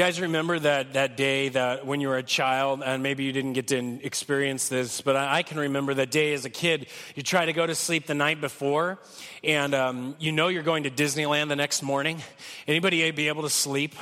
guys 0.00 0.18
remember 0.18 0.58
that, 0.58 0.94
that 0.94 1.14
day 1.14 1.50
that 1.50 1.84
when 1.84 2.00
you 2.00 2.08
were 2.08 2.16
a 2.16 2.22
child, 2.22 2.82
and 2.82 3.02
maybe 3.02 3.22
you 3.22 3.34
didn't 3.34 3.52
get 3.52 3.66
to 3.66 4.02
experience 4.02 4.70
this, 4.70 5.02
but 5.02 5.14
I, 5.14 5.40
I 5.40 5.42
can 5.42 5.58
remember 5.58 5.92
that 5.92 6.10
day 6.10 6.32
as 6.32 6.46
a 6.46 6.48
kid. 6.48 6.86
You 7.16 7.22
try 7.22 7.44
to 7.44 7.52
go 7.52 7.66
to 7.66 7.74
sleep 7.74 8.06
the 8.06 8.14
night 8.14 8.40
before, 8.40 8.98
and 9.44 9.74
um, 9.74 10.16
you 10.18 10.32
know 10.32 10.48
you're 10.48 10.62
going 10.62 10.84
to 10.84 10.90
Disneyland 10.90 11.48
the 11.48 11.56
next 11.56 11.82
morning. 11.82 12.22
Anybody 12.66 13.10
be 13.10 13.28
able 13.28 13.42
to 13.42 13.50
sleep? 13.50 13.94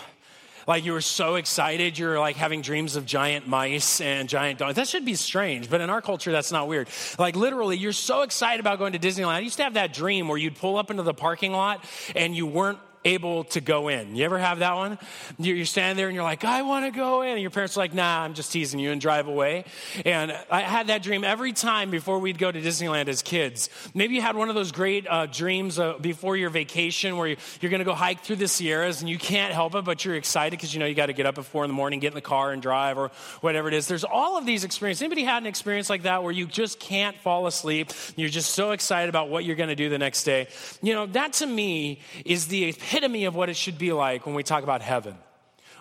Like 0.69 0.85
you 0.85 0.93
were 0.93 1.01
so 1.01 1.35
excited, 1.35 1.99
you're 1.99 2.21
like 2.21 2.37
having 2.37 2.63
dreams 2.63 2.95
of 2.95 3.05
giant 3.05 3.49
mice 3.49 4.01
and 4.01 4.29
giant 4.29 4.61
dogs. 4.61 4.77
That 4.77 4.87
should 4.87 5.05
be 5.05 5.17
strange, 5.17 5.69
but 5.69 5.81
in 5.81 5.91
our 5.91 6.01
culture, 6.01 6.31
that's 6.31 6.53
not 6.53 6.69
weird. 6.69 6.89
Like 7.19 7.35
literally, 7.35 7.77
you're 7.77 7.91
so 7.91 8.23
excited 8.23 8.61
about 8.61 8.79
going 8.79 8.93
to 8.93 9.01
Disneyland. 9.01 9.29
I 9.29 9.41
used 9.41 9.57
to 9.57 9.65
have 9.65 9.75
that 9.75 9.95
dream 9.95 10.29
where 10.29 10.39
you'd 10.39 10.55
pull 10.55 10.77
up 10.77 10.93
into 10.93 11.03
the 11.03 11.15
parking 11.15 11.51
lot 11.51 11.85
and 12.15 12.37
you 12.37 12.47
weren't 12.47 12.79
able 13.09 13.45
to 13.45 13.61
go 13.61 13.89
in. 13.89 14.17
You 14.17 14.25
ever 14.25 14.39
have 14.39 14.59
that 14.61 14.75
one? 14.75 14.99
You're 15.39 15.65
standing 15.65 15.97
there 15.97 16.09
and 16.09 16.15
you're 16.15 16.25
like, 16.25 16.45
I 16.45 16.63
want 16.63 16.85
to 16.85 16.91
go 16.91 17.23
in. 17.23 17.31
And 17.31 17.41
your 17.41 17.51
parents 17.51 17.77
are 17.77 17.81
like, 17.81 17.95
nah, 17.95 18.21
I'm 18.23 18.35
just 18.35 18.53
teasing 18.53 18.81
you 18.81 18.93
and 18.93 19.01
drive 19.01 19.27
away. 19.29 19.65
And 20.05 20.37
I 20.51 20.61
had 20.61 20.89
that 20.89 21.03
dream 21.03 21.25
every 21.25 21.53
time 21.53 21.91
before 21.91 22.19
we'd 22.19 22.39
go 22.39 22.53
to 22.53 22.61
Disneyland 22.61 23.09
as 23.09 23.23
kids. 23.23 23.71
Maybe 23.95 24.15
you 24.15 24.21
had 24.21 24.37
one 24.37 24.49
of 24.49 24.55
those 24.55 24.73
great 24.73 25.07
uh, 25.09 25.27
dreams 25.27 25.79
uh, 25.79 25.95
before 25.99 26.37
your 26.37 26.51
vacation 26.51 27.17
where 27.17 27.29
you're 27.61 27.71
going 27.71 27.81
to 27.81 27.85
go 27.85 27.95
hike 27.95 28.21
through 28.21 28.37
the 28.37 28.49
Sierras 28.49 29.01
and 29.01 29.09
you 29.09 29.19
can't 29.19 29.55
help 29.55 29.75
it, 29.75 29.85
but 29.85 30.05
you're 30.05 30.17
excited 30.17 30.57
because 30.57 30.75
you 30.75 30.81
know 30.81 30.87
you 30.87 30.95
got 30.95 31.07
to 31.07 31.13
get 31.13 31.27
up 31.27 31.39
at 31.39 31.45
four 31.45 31.65
in 31.65 31.71
the 31.71 31.75
morning, 31.75 32.01
get 32.01 32.09
in 32.09 32.15
the 32.15 32.21
car 32.21 32.53
and 32.53 32.61
drive 32.61 32.99
or 32.99 33.11
whatever 33.41 33.69
it 33.69 33.75
is. 33.75 33.87
There's 33.87 34.05
all 34.05 34.37
of 34.37 34.45
these 34.45 34.65
experiences. 34.65 35.03
Anybody 35.03 35.25
had 35.25 35.43
an 35.43 35.47
experience 35.47 35.89
like 35.89 36.03
that 36.03 36.23
where 36.23 36.33
you 36.33 36.47
just 36.47 36.79
can't 36.79 37.17
fall 37.19 37.47
asleep? 37.47 37.91
You're 38.17 38.29
just 38.29 38.51
so 38.51 38.73
excited 38.73 39.09
about 39.09 39.31
what 39.31 39.45
you're 39.45 39.57
going 39.57 39.71
to 39.71 39.77
do 39.77 39.89
the 39.89 39.99
next 39.99 40.25
day. 40.25 40.49
You 40.83 40.95
know, 40.95 41.07
that 41.07 41.35
to 41.35 41.47
me 41.47 42.01
is 42.25 42.49
the 42.49 42.67
epitome 42.67 42.98
of 43.05 43.35
what 43.35 43.49
it 43.49 43.57
should 43.57 43.79
be 43.79 43.93
like 43.93 44.27
when 44.27 44.35
we 44.35 44.43
talk 44.43 44.63
about 44.63 44.83
heaven. 44.83 45.17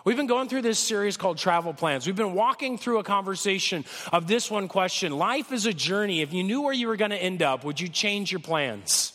We've 0.04 0.16
been 0.16 0.26
going 0.26 0.48
through 0.48 0.62
this 0.62 0.78
series 0.78 1.16
called 1.16 1.38
Travel 1.38 1.74
Plans. 1.74 2.06
We've 2.06 2.16
been 2.16 2.34
walking 2.34 2.78
through 2.78 2.98
a 2.98 3.04
conversation 3.04 3.84
of 4.12 4.26
this 4.28 4.50
one 4.50 4.68
question 4.68 5.12
Life 5.12 5.52
is 5.52 5.66
a 5.66 5.72
journey. 5.72 6.22
If 6.22 6.32
you 6.32 6.44
knew 6.44 6.62
where 6.62 6.72
you 6.72 6.88
were 6.88 6.96
going 6.96 7.10
to 7.10 7.22
end 7.22 7.42
up, 7.42 7.64
would 7.64 7.80
you 7.80 7.88
change 7.88 8.30
your 8.30 8.40
plans? 8.40 9.12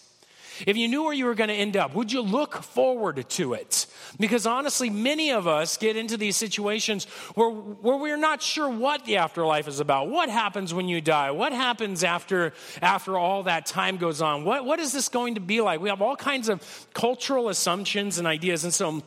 If 0.66 0.78
you 0.78 0.88
knew 0.88 1.04
where 1.04 1.14
you 1.14 1.26
were 1.26 1.36
going 1.36 1.50
to 1.50 1.54
end 1.56 1.78
up, 1.78 1.94
would 1.96 2.12
you 2.12 2.22
look 2.22 2.56
forward 2.64 3.28
to 3.30 3.54
it? 3.54 3.86
Because 4.20 4.46
honestly, 4.46 4.90
many 4.90 5.32
of 5.32 5.48
us 5.48 5.78
get 5.78 5.98
into 5.98 6.18
these 6.18 6.36
situations 6.36 7.06
where, 7.36 7.50
where 7.50 7.98
we're 7.98 8.18
not 8.18 8.42
sure 8.42 8.70
what 8.70 9.06
the 9.06 9.18
afterlife 9.18 9.68
is 9.68 9.80
about. 9.80 10.10
What 10.10 10.30
happens 10.30 10.74
when 10.74 10.88
you 10.88 11.02
die? 11.02 11.32
What 11.32 11.54
happens 11.54 12.04
after, 12.04 12.54
after 12.82 13.18
all 13.18 13.44
that 13.44 13.66
time 13.66 13.98
goes 13.98 14.22
on? 14.22 14.46
What, 14.46 14.66
what 14.66 14.80
is 14.80 14.92
this 14.92 15.10
going 15.10 15.36
to 15.36 15.42
be 15.42 15.62
like? 15.62 15.82
We 15.82 15.90
have 15.90 16.02
all 16.02 16.16
kinds 16.16 16.50
of 16.50 16.88
cultural 16.94 17.50
assumptions 17.50 18.18
and 18.18 18.28
ideas. 18.28 18.64
And 18.64 18.74
so, 18.74 19.02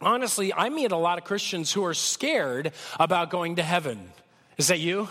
honestly, 0.00 0.52
I 0.52 0.68
meet 0.70 0.92
a 0.92 0.96
lot 0.96 1.18
of 1.18 1.24
Christians 1.24 1.72
who 1.72 1.84
are 1.84 1.94
scared 1.94 2.72
about 2.98 3.30
going 3.30 3.56
to 3.56 3.62
heaven. 3.62 4.10
Is 4.56 4.68
that 4.68 4.80
you? 4.80 5.08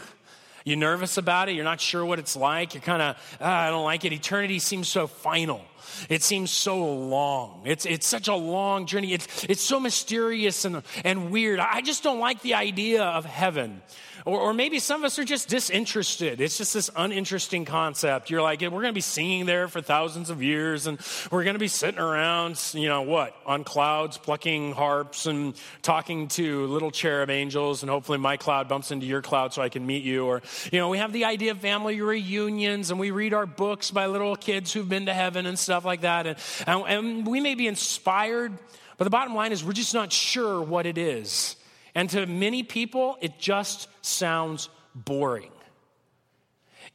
You 0.66 0.76
nervous 0.76 1.18
about 1.18 1.48
it? 1.48 1.54
You're 1.54 1.64
not 1.64 1.80
sure 1.80 2.04
what 2.04 2.18
it's 2.18 2.36
like? 2.36 2.74
You're 2.74 2.82
kind 2.82 3.00
of, 3.00 3.38
ah, 3.40 3.68
I 3.68 3.70
don't 3.70 3.84
like 3.84 4.04
it. 4.04 4.12
Eternity 4.12 4.58
seems 4.58 4.88
so 4.88 5.06
final. 5.06 5.64
It 6.10 6.24
seems 6.24 6.50
so 6.50 6.84
long. 6.84 7.62
It's, 7.66 7.86
it's 7.86 8.08
such 8.08 8.28
a 8.28 8.34
long 8.34 8.88
journey. 8.88 9.14
It's, 9.14 9.44
it's 9.44 9.62
so 9.62 9.80
mysterious 9.80 10.66
and, 10.66 10.82
and 11.04 11.30
weird. 11.30 11.60
I 11.60 11.82
just 11.82 12.02
don't 12.02 12.20
like 12.20 12.42
the 12.42 12.56
idea 12.56 13.04
of 13.04 13.26
heaven. 13.26 13.84
Or, 14.26 14.40
or 14.40 14.54
maybe 14.56 14.80
some 14.80 15.02
of 15.02 15.06
us 15.06 15.20
are 15.20 15.24
just 15.24 15.50
disinterested. 15.50 16.42
It's 16.42 16.58
just 16.58 16.74
this 16.74 16.90
uninteresting 16.96 17.64
concept. 17.64 18.32
You're 18.32 18.42
like, 18.42 18.62
we're 18.62 18.70
going 18.70 18.86
to 18.86 18.92
be 18.94 19.00
singing 19.00 19.46
there 19.46 19.68
for 19.68 19.82
thousands 19.82 20.32
of 20.32 20.42
years, 20.42 20.88
and 20.88 21.00
we're 21.30 21.44
going 21.44 21.54
to 21.54 21.60
be 21.60 21.68
sitting 21.68 22.00
around, 22.00 22.60
you 22.74 22.90
know, 22.90 23.04
what? 23.04 23.38
On 23.46 23.64
clouds, 23.64 24.18
plucking 24.18 24.74
harps 24.74 25.28
and 25.28 25.54
talking 25.84 26.28
to 26.30 26.66
little 26.66 26.90
cherub 26.90 27.30
angels, 27.30 27.84
and 27.84 27.90
hopefully 27.90 28.18
my 28.18 28.36
cloud 28.36 28.68
bumps 28.68 28.90
into 28.90 29.06
your 29.06 29.22
cloud 29.22 29.54
so 29.54 29.62
I 29.62 29.70
can 29.70 29.86
meet 29.86 30.04
you. 30.04 30.26
Or, 30.26 30.42
you 30.72 30.80
know, 30.80 30.90
we 30.90 30.98
have 30.98 31.14
the 31.14 31.26
idea 31.26 31.52
of 31.52 31.60
family 31.60 32.02
reunions, 32.02 32.90
and 32.90 33.00
we 33.00 33.12
read 33.12 33.36
our 33.36 33.46
books 33.46 33.92
by 33.92 34.08
little 34.08 34.36
kids 34.36 34.74
who've 34.74 34.90
been 34.90 35.06
to 35.06 35.14
heaven 35.14 35.46
and 35.46 35.58
stuff 35.60 35.86
like 35.86 36.02
that. 36.02 36.26
And, 36.26 36.38
and, 36.66 36.84
and 36.88 37.28
we 37.28 37.42
may 37.42 37.54
be 37.54 37.68
inspired, 37.68 38.54
but 38.98 39.04
the 39.04 39.12
bottom 39.12 39.36
line 39.36 39.52
is 39.52 39.64
we're 39.64 39.74
just 39.74 39.94
not 39.94 40.12
sure 40.12 40.64
what 40.64 40.88
it 40.88 40.98
is. 40.98 41.58
And 41.96 42.10
to 42.10 42.26
many 42.26 42.62
people, 42.62 43.18
it 43.22 43.40
just 43.40 43.88
sounds 44.06 44.70
boring. 44.94 45.52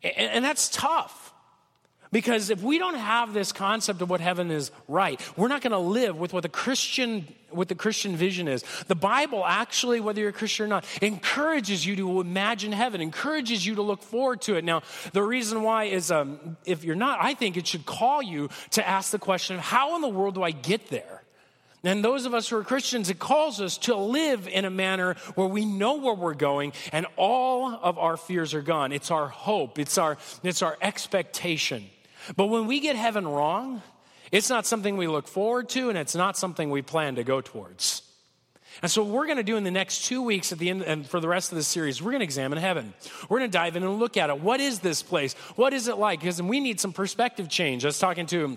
And, 0.03 0.45
that's 0.45 0.69
tough. 0.69 1.35
Because 2.13 2.51
if 2.51 2.63
we 2.63 2.79
don't 2.79 2.97
have 2.97 3.33
this 3.33 3.53
concept 3.53 4.03
of 4.03 4.11
what 4.11 4.21
heaven 4.21 4.51
is 4.51 4.73
right, 4.89 5.21
we're 5.37 5.49
not 5.49 5.63
going 5.63 5.73
to 5.73 5.79
live 5.79 6.19
with 6.19 6.33
what 6.33 6.43
the 6.43 6.49
Christian 6.49 7.27
what 7.51 7.69
the 7.69 7.75
Christian 7.75 8.15
vision 8.15 8.47
is. 8.47 8.65
The 8.87 8.95
Bible 8.95 9.45
actually, 9.45 9.99
whether 9.99 10.21
you're 10.21 10.31
a 10.31 10.33
Christian 10.33 10.67
or 10.67 10.69
not, 10.69 10.85
encourages 11.03 11.85
you 11.85 11.97
to 11.97 12.21
imagine 12.21 12.71
heaven, 12.71 13.01
encourages 13.01 13.67
you 13.67 13.75
to 13.75 13.83
look 13.83 14.03
forward 14.05 14.41
to 14.43 14.55
it. 14.55 14.65
Now, 14.65 14.83
the 15.13 15.23
reason 15.23 15.65
why 15.65 15.85
is 15.85 16.13
um, 16.13 16.57
if 16.65 16.85
you're 16.85 16.95
not, 16.95 17.19
I 17.21 17.35
think 17.35 17.57
it 17.57 17.67
should 17.67 17.87
call 17.87 18.23
you 18.23 18.51
to 18.71 18.87
ask 18.87 19.11
the 19.11 19.19
question 19.19 19.59
how 19.59 19.97
in 19.97 20.01
the 20.01 20.09
world 20.09 20.37
do 20.37 20.45
I 20.45 20.53
get 20.53 20.91
there? 20.91 21.20
And 21.83 22.05
those 22.05 22.27
of 22.27 22.35
us 22.35 22.49
who 22.49 22.59
are 22.59 22.65
Christians, 22.65 23.09
it 23.09 23.19
calls 23.19 23.61
us 23.61 23.79
to 23.79 23.97
live 23.97 24.47
in 24.47 24.65
a 24.65 24.71
manner 24.71 25.15
where 25.35 25.47
we 25.47 25.65
know 25.65 25.97
where 25.97 26.15
we're 26.15 26.35
going 26.35 26.75
and 26.93 27.07
all 27.17 27.73
of 27.73 27.99
our 27.99 28.19
fears 28.19 28.53
are 28.53 28.61
gone. 28.61 28.93
It's 28.93 29.11
our 29.11 29.29
hope, 29.29 29.79
it's 29.79 29.97
our, 29.97 30.19
it's 30.43 30.63
our 30.63 30.77
expectation. 30.83 31.87
But 32.37 32.47
when 32.47 32.67
we 32.67 32.81
get 32.81 32.97
heaven 32.97 33.27
wrong, 33.27 33.83
it's 34.31 34.51
not 34.51 34.67
something 34.67 34.97
we 34.97 35.09
look 35.09 35.27
forward 35.27 35.71
to 35.71 35.89
and 35.89 35.97
it's 35.97 36.15
not 36.15 36.37
something 36.37 36.71
we 36.71 36.83
plan 36.83 37.15
to 37.15 37.25
go 37.25 37.41
towards. 37.41 38.03
And 38.83 38.91
so, 38.91 39.03
what 39.03 39.13
we're 39.13 39.27
going 39.27 39.37
to 39.37 39.43
do 39.43 39.57
in 39.57 39.65
the 39.65 39.71
next 39.71 40.07
two 40.07 40.23
weeks 40.23 40.53
at 40.53 40.59
the 40.59 40.71
end 40.71 40.83
and 40.83 41.07
for 41.07 41.21
the 41.21 41.29
rest 41.29 41.53
of 41.53 41.57
the 41.57 41.65
series, 41.65 42.01
we're 42.01 42.13
going 42.13 42.21
to 42.21 42.25
examine 42.25 42.57
heaven. 42.57 42.95
We're 43.29 43.41
going 43.41 43.51
to 43.51 43.59
dive 43.59 43.77
in 43.77 43.83
and 43.83 43.99
look 43.99 44.17
at 44.17 44.31
it. 44.31 44.41
What 44.41 44.61
is 44.61 44.79
this 44.79 45.03
place? 45.03 45.35
What 45.57 45.75
is 45.75 45.89
it 45.89 45.99
like? 45.99 46.21
Because 46.21 46.41
we 46.41 46.61
need 46.61 46.81
some 46.81 46.93
perspective 46.93 47.49
change. 47.49 47.85
I 47.85 47.89
was 47.89 47.99
talking 47.99 48.27
to 48.27 48.57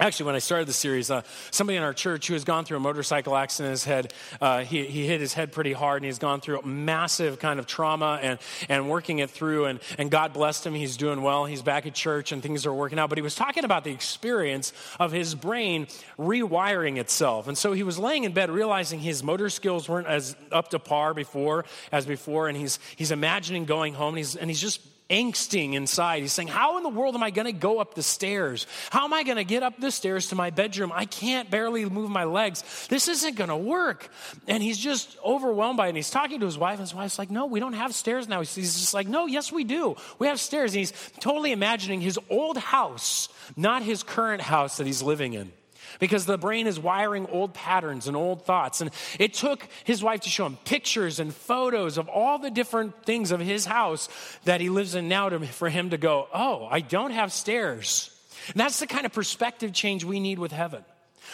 Actually, 0.00 0.26
when 0.26 0.36
I 0.36 0.38
started 0.38 0.68
the 0.68 0.72
series, 0.72 1.10
uh, 1.10 1.22
somebody 1.50 1.76
in 1.76 1.82
our 1.82 1.92
church 1.92 2.28
who 2.28 2.34
has 2.34 2.44
gone 2.44 2.64
through 2.64 2.76
a 2.76 2.80
motorcycle 2.80 3.34
accident 3.34 3.66
in 3.66 3.70
his 3.72 3.84
head, 3.84 4.14
uh, 4.40 4.60
he, 4.60 4.84
he 4.84 5.08
hit 5.08 5.20
his 5.20 5.34
head 5.34 5.50
pretty 5.50 5.72
hard 5.72 6.02
and 6.02 6.06
he's 6.06 6.20
gone 6.20 6.40
through 6.40 6.60
a 6.60 6.66
massive 6.66 7.40
kind 7.40 7.58
of 7.58 7.66
trauma 7.66 8.20
and, 8.22 8.38
and 8.68 8.88
working 8.88 9.18
it 9.18 9.28
through. 9.28 9.64
And, 9.64 9.80
and 9.98 10.08
God 10.08 10.32
blessed 10.32 10.64
him. 10.64 10.74
He's 10.74 10.96
doing 10.96 11.20
well. 11.22 11.46
He's 11.46 11.62
back 11.62 11.84
at 11.84 11.94
church 11.94 12.30
and 12.30 12.40
things 12.40 12.64
are 12.64 12.72
working 12.72 13.00
out. 13.00 13.08
But 13.08 13.18
he 13.18 13.22
was 13.22 13.34
talking 13.34 13.64
about 13.64 13.82
the 13.82 13.90
experience 13.90 14.72
of 15.00 15.10
his 15.10 15.34
brain 15.34 15.88
rewiring 16.16 16.98
itself. 16.98 17.48
And 17.48 17.58
so 17.58 17.72
he 17.72 17.82
was 17.82 17.98
laying 17.98 18.22
in 18.22 18.30
bed 18.30 18.50
realizing 18.50 19.00
his 19.00 19.24
motor 19.24 19.50
skills 19.50 19.88
weren't 19.88 20.06
as 20.06 20.36
up 20.52 20.68
to 20.68 20.78
par 20.78 21.12
before 21.12 21.64
as 21.90 22.06
before. 22.06 22.46
And 22.46 22.56
he's, 22.56 22.78
he's 22.94 23.10
imagining 23.10 23.64
going 23.64 23.94
home 23.94 24.10
and 24.10 24.18
he's, 24.18 24.36
and 24.36 24.48
he's 24.48 24.60
just 24.60 24.80
angsting 25.10 25.74
inside. 25.74 26.20
He's 26.20 26.32
saying, 26.32 26.48
How 26.48 26.76
in 26.76 26.82
the 26.82 26.88
world 26.88 27.14
am 27.14 27.22
I 27.22 27.30
going 27.30 27.46
to 27.46 27.52
go 27.52 27.78
up 27.78 27.94
the 27.94 28.02
stairs? 28.02 28.66
How 28.90 29.04
am 29.04 29.12
I 29.12 29.22
going 29.22 29.36
to 29.36 29.44
get 29.44 29.62
up 29.62 29.80
the 29.80 29.90
stairs 29.90 30.28
to 30.28 30.34
my 30.34 30.50
bedroom? 30.50 30.92
I 30.94 31.06
can't 31.06 31.50
barely 31.50 31.84
move 31.84 32.10
my 32.10 32.24
legs. 32.24 32.62
This 32.88 33.08
isn't 33.08 33.36
going 33.36 33.50
to 33.50 33.56
work. 33.56 34.10
And 34.46 34.62
he's 34.62 34.78
just 34.78 35.16
overwhelmed 35.24 35.76
by 35.76 35.86
it. 35.86 35.90
And 35.90 35.96
he's 35.96 36.10
talking 36.10 36.40
to 36.40 36.46
his 36.46 36.58
wife, 36.58 36.78
and 36.78 36.80
his 36.80 36.94
wife's 36.94 37.18
like, 37.18 37.30
No, 37.30 37.46
we 37.46 37.60
don't 37.60 37.74
have 37.74 37.94
stairs 37.94 38.28
now. 38.28 38.40
He's 38.40 38.54
just 38.54 38.94
like, 38.94 39.08
No, 39.08 39.26
yes, 39.26 39.50
we 39.50 39.64
do. 39.64 39.96
We 40.18 40.26
have 40.26 40.40
stairs. 40.40 40.72
And 40.72 40.80
he's 40.80 40.92
totally 41.20 41.52
imagining 41.52 42.00
his 42.00 42.18
old 42.28 42.58
house, 42.58 43.28
not 43.56 43.82
his 43.82 44.02
current 44.02 44.42
house 44.42 44.76
that 44.76 44.86
he's 44.86 45.02
living 45.02 45.32
in 45.32 45.52
because 45.98 46.26
the 46.26 46.38
brain 46.38 46.66
is 46.66 46.78
wiring 46.78 47.26
old 47.26 47.54
patterns 47.54 48.06
and 48.06 48.16
old 48.16 48.44
thoughts. 48.44 48.80
And 48.80 48.90
it 49.18 49.34
took 49.34 49.66
his 49.84 50.02
wife 50.02 50.20
to 50.22 50.28
show 50.28 50.46
him 50.46 50.58
pictures 50.64 51.20
and 51.20 51.34
photos 51.34 51.98
of 51.98 52.08
all 52.08 52.38
the 52.38 52.50
different 52.50 53.04
things 53.04 53.30
of 53.30 53.40
his 53.40 53.66
house 53.66 54.08
that 54.44 54.60
he 54.60 54.68
lives 54.68 54.94
in 54.94 55.08
now 55.08 55.28
to, 55.28 55.40
for 55.46 55.68
him 55.68 55.90
to 55.90 55.98
go, 55.98 56.28
Oh, 56.32 56.66
I 56.70 56.80
don't 56.80 57.12
have 57.12 57.32
stairs. 57.32 58.14
And 58.48 58.56
that's 58.56 58.80
the 58.80 58.86
kind 58.86 59.06
of 59.06 59.12
perspective 59.12 59.72
change 59.72 60.04
we 60.04 60.20
need 60.20 60.38
with 60.38 60.52
heaven. 60.52 60.84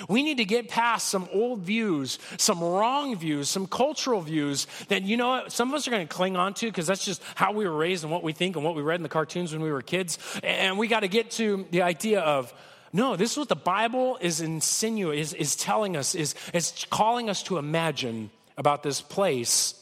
We 0.09 0.23
need 0.23 0.39
to 0.39 0.45
get 0.45 0.69
past 0.69 1.09
some 1.09 1.29
old 1.33 1.61
views, 1.61 2.19
some 2.37 2.61
wrong 2.61 3.17
views, 3.17 3.49
some 3.49 3.67
cultural 3.67 4.21
views 4.21 4.67
that, 4.89 5.03
you 5.03 5.17
know, 5.17 5.45
some 5.49 5.69
of 5.69 5.75
us 5.75 5.87
are 5.87 5.91
going 5.91 6.07
to 6.07 6.13
cling 6.13 6.37
on 6.37 6.55
to 6.55 6.67
because 6.67 6.87
that's 6.87 7.05
just 7.05 7.23
how 7.35 7.53
we 7.53 7.67
were 7.67 7.77
raised 7.77 8.03
and 8.05 8.13
what 8.13 8.23
we 8.23 8.33
think 8.33 8.57
and 8.57 8.65
what 8.65 8.75
we 8.75 8.83
read 8.83 8.97
in 8.97 9.03
the 9.03 9.09
cartoons 9.09 9.53
when 9.53 9.63
we 9.63 9.71
were 9.71 9.83
kids. 9.83 10.19
And 10.43 10.79
we 10.79 10.89
got 10.89 11.01
to 11.01 11.09
get 11.09 11.31
to 11.33 11.67
the 11.71 11.83
idea 11.83 12.21
of, 12.21 12.53
no, 12.95 13.17
this 13.17 13.33
is 13.33 13.39
what 13.39 13.49
the 13.49 13.57
Bible 13.57 14.19
is 14.21 14.41
insinuating, 14.41 15.21
is, 15.21 15.35
is 15.35 15.57
telling 15.57 15.97
us, 15.97 16.15
is, 16.15 16.37
is 16.53 16.87
calling 16.91 17.29
us 17.29 17.43
to 17.43 17.59
imagine 17.59 18.31
about 18.57 18.85
this 18.85 19.01
place 19.01 19.75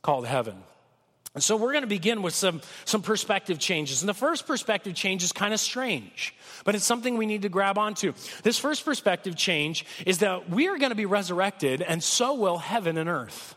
called 0.00 0.26
heaven. 0.26 0.56
And 1.34 1.42
so 1.42 1.56
we're 1.56 1.72
going 1.72 1.82
to 1.82 1.88
begin 1.88 2.22
with 2.22 2.34
some, 2.34 2.62
some 2.86 3.02
perspective 3.02 3.58
changes. 3.58 4.00
And 4.00 4.08
the 4.08 4.14
first 4.14 4.46
perspective 4.46 4.94
change 4.94 5.22
is 5.22 5.30
kind 5.30 5.52
of 5.52 5.60
strange, 5.60 6.34
but 6.64 6.74
it's 6.74 6.86
something 6.86 7.18
we 7.18 7.26
need 7.26 7.42
to 7.42 7.50
grab 7.50 7.76
onto. 7.76 8.14
This 8.42 8.58
first 8.58 8.82
perspective 8.86 9.36
change 9.36 9.84
is 10.06 10.20
that 10.20 10.48
we 10.48 10.68
are 10.68 10.78
going 10.78 10.90
to 10.90 10.96
be 10.96 11.04
resurrected, 11.06 11.82
and 11.82 12.02
so 12.02 12.32
will 12.32 12.56
heaven 12.56 12.96
and 12.96 13.10
earth. 13.10 13.56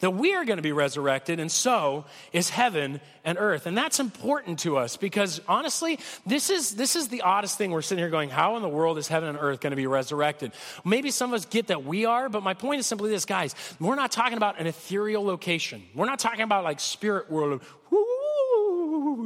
That 0.00 0.10
we 0.10 0.34
are 0.34 0.44
going 0.44 0.58
to 0.58 0.62
be 0.62 0.72
resurrected, 0.72 1.40
and 1.40 1.50
so 1.50 2.04
is 2.32 2.50
heaven 2.50 3.00
and 3.24 3.36
earth. 3.38 3.66
And 3.66 3.76
that's 3.76 3.98
important 3.98 4.60
to 4.60 4.76
us 4.76 4.96
because 4.96 5.40
honestly, 5.48 5.98
this 6.24 6.50
is, 6.50 6.76
this 6.76 6.94
is 6.94 7.08
the 7.08 7.22
oddest 7.22 7.58
thing. 7.58 7.72
We're 7.72 7.82
sitting 7.82 8.02
here 8.02 8.10
going, 8.10 8.30
How 8.30 8.56
in 8.56 8.62
the 8.62 8.68
world 8.68 8.98
is 8.98 9.08
heaven 9.08 9.28
and 9.28 9.38
earth 9.40 9.60
going 9.60 9.72
to 9.72 9.76
be 9.76 9.86
resurrected? 9.86 10.52
Maybe 10.84 11.10
some 11.10 11.30
of 11.30 11.34
us 11.34 11.46
get 11.46 11.68
that 11.68 11.84
we 11.84 12.04
are, 12.04 12.28
but 12.28 12.42
my 12.42 12.54
point 12.54 12.80
is 12.80 12.86
simply 12.86 13.10
this, 13.10 13.24
guys. 13.24 13.54
We're 13.80 13.96
not 13.96 14.12
talking 14.12 14.36
about 14.36 14.60
an 14.60 14.66
ethereal 14.66 15.24
location. 15.24 15.82
We're 15.94 16.06
not 16.06 16.20
talking 16.20 16.42
about 16.42 16.64
like 16.64 16.78
spirit 16.78 17.30
world, 17.30 17.62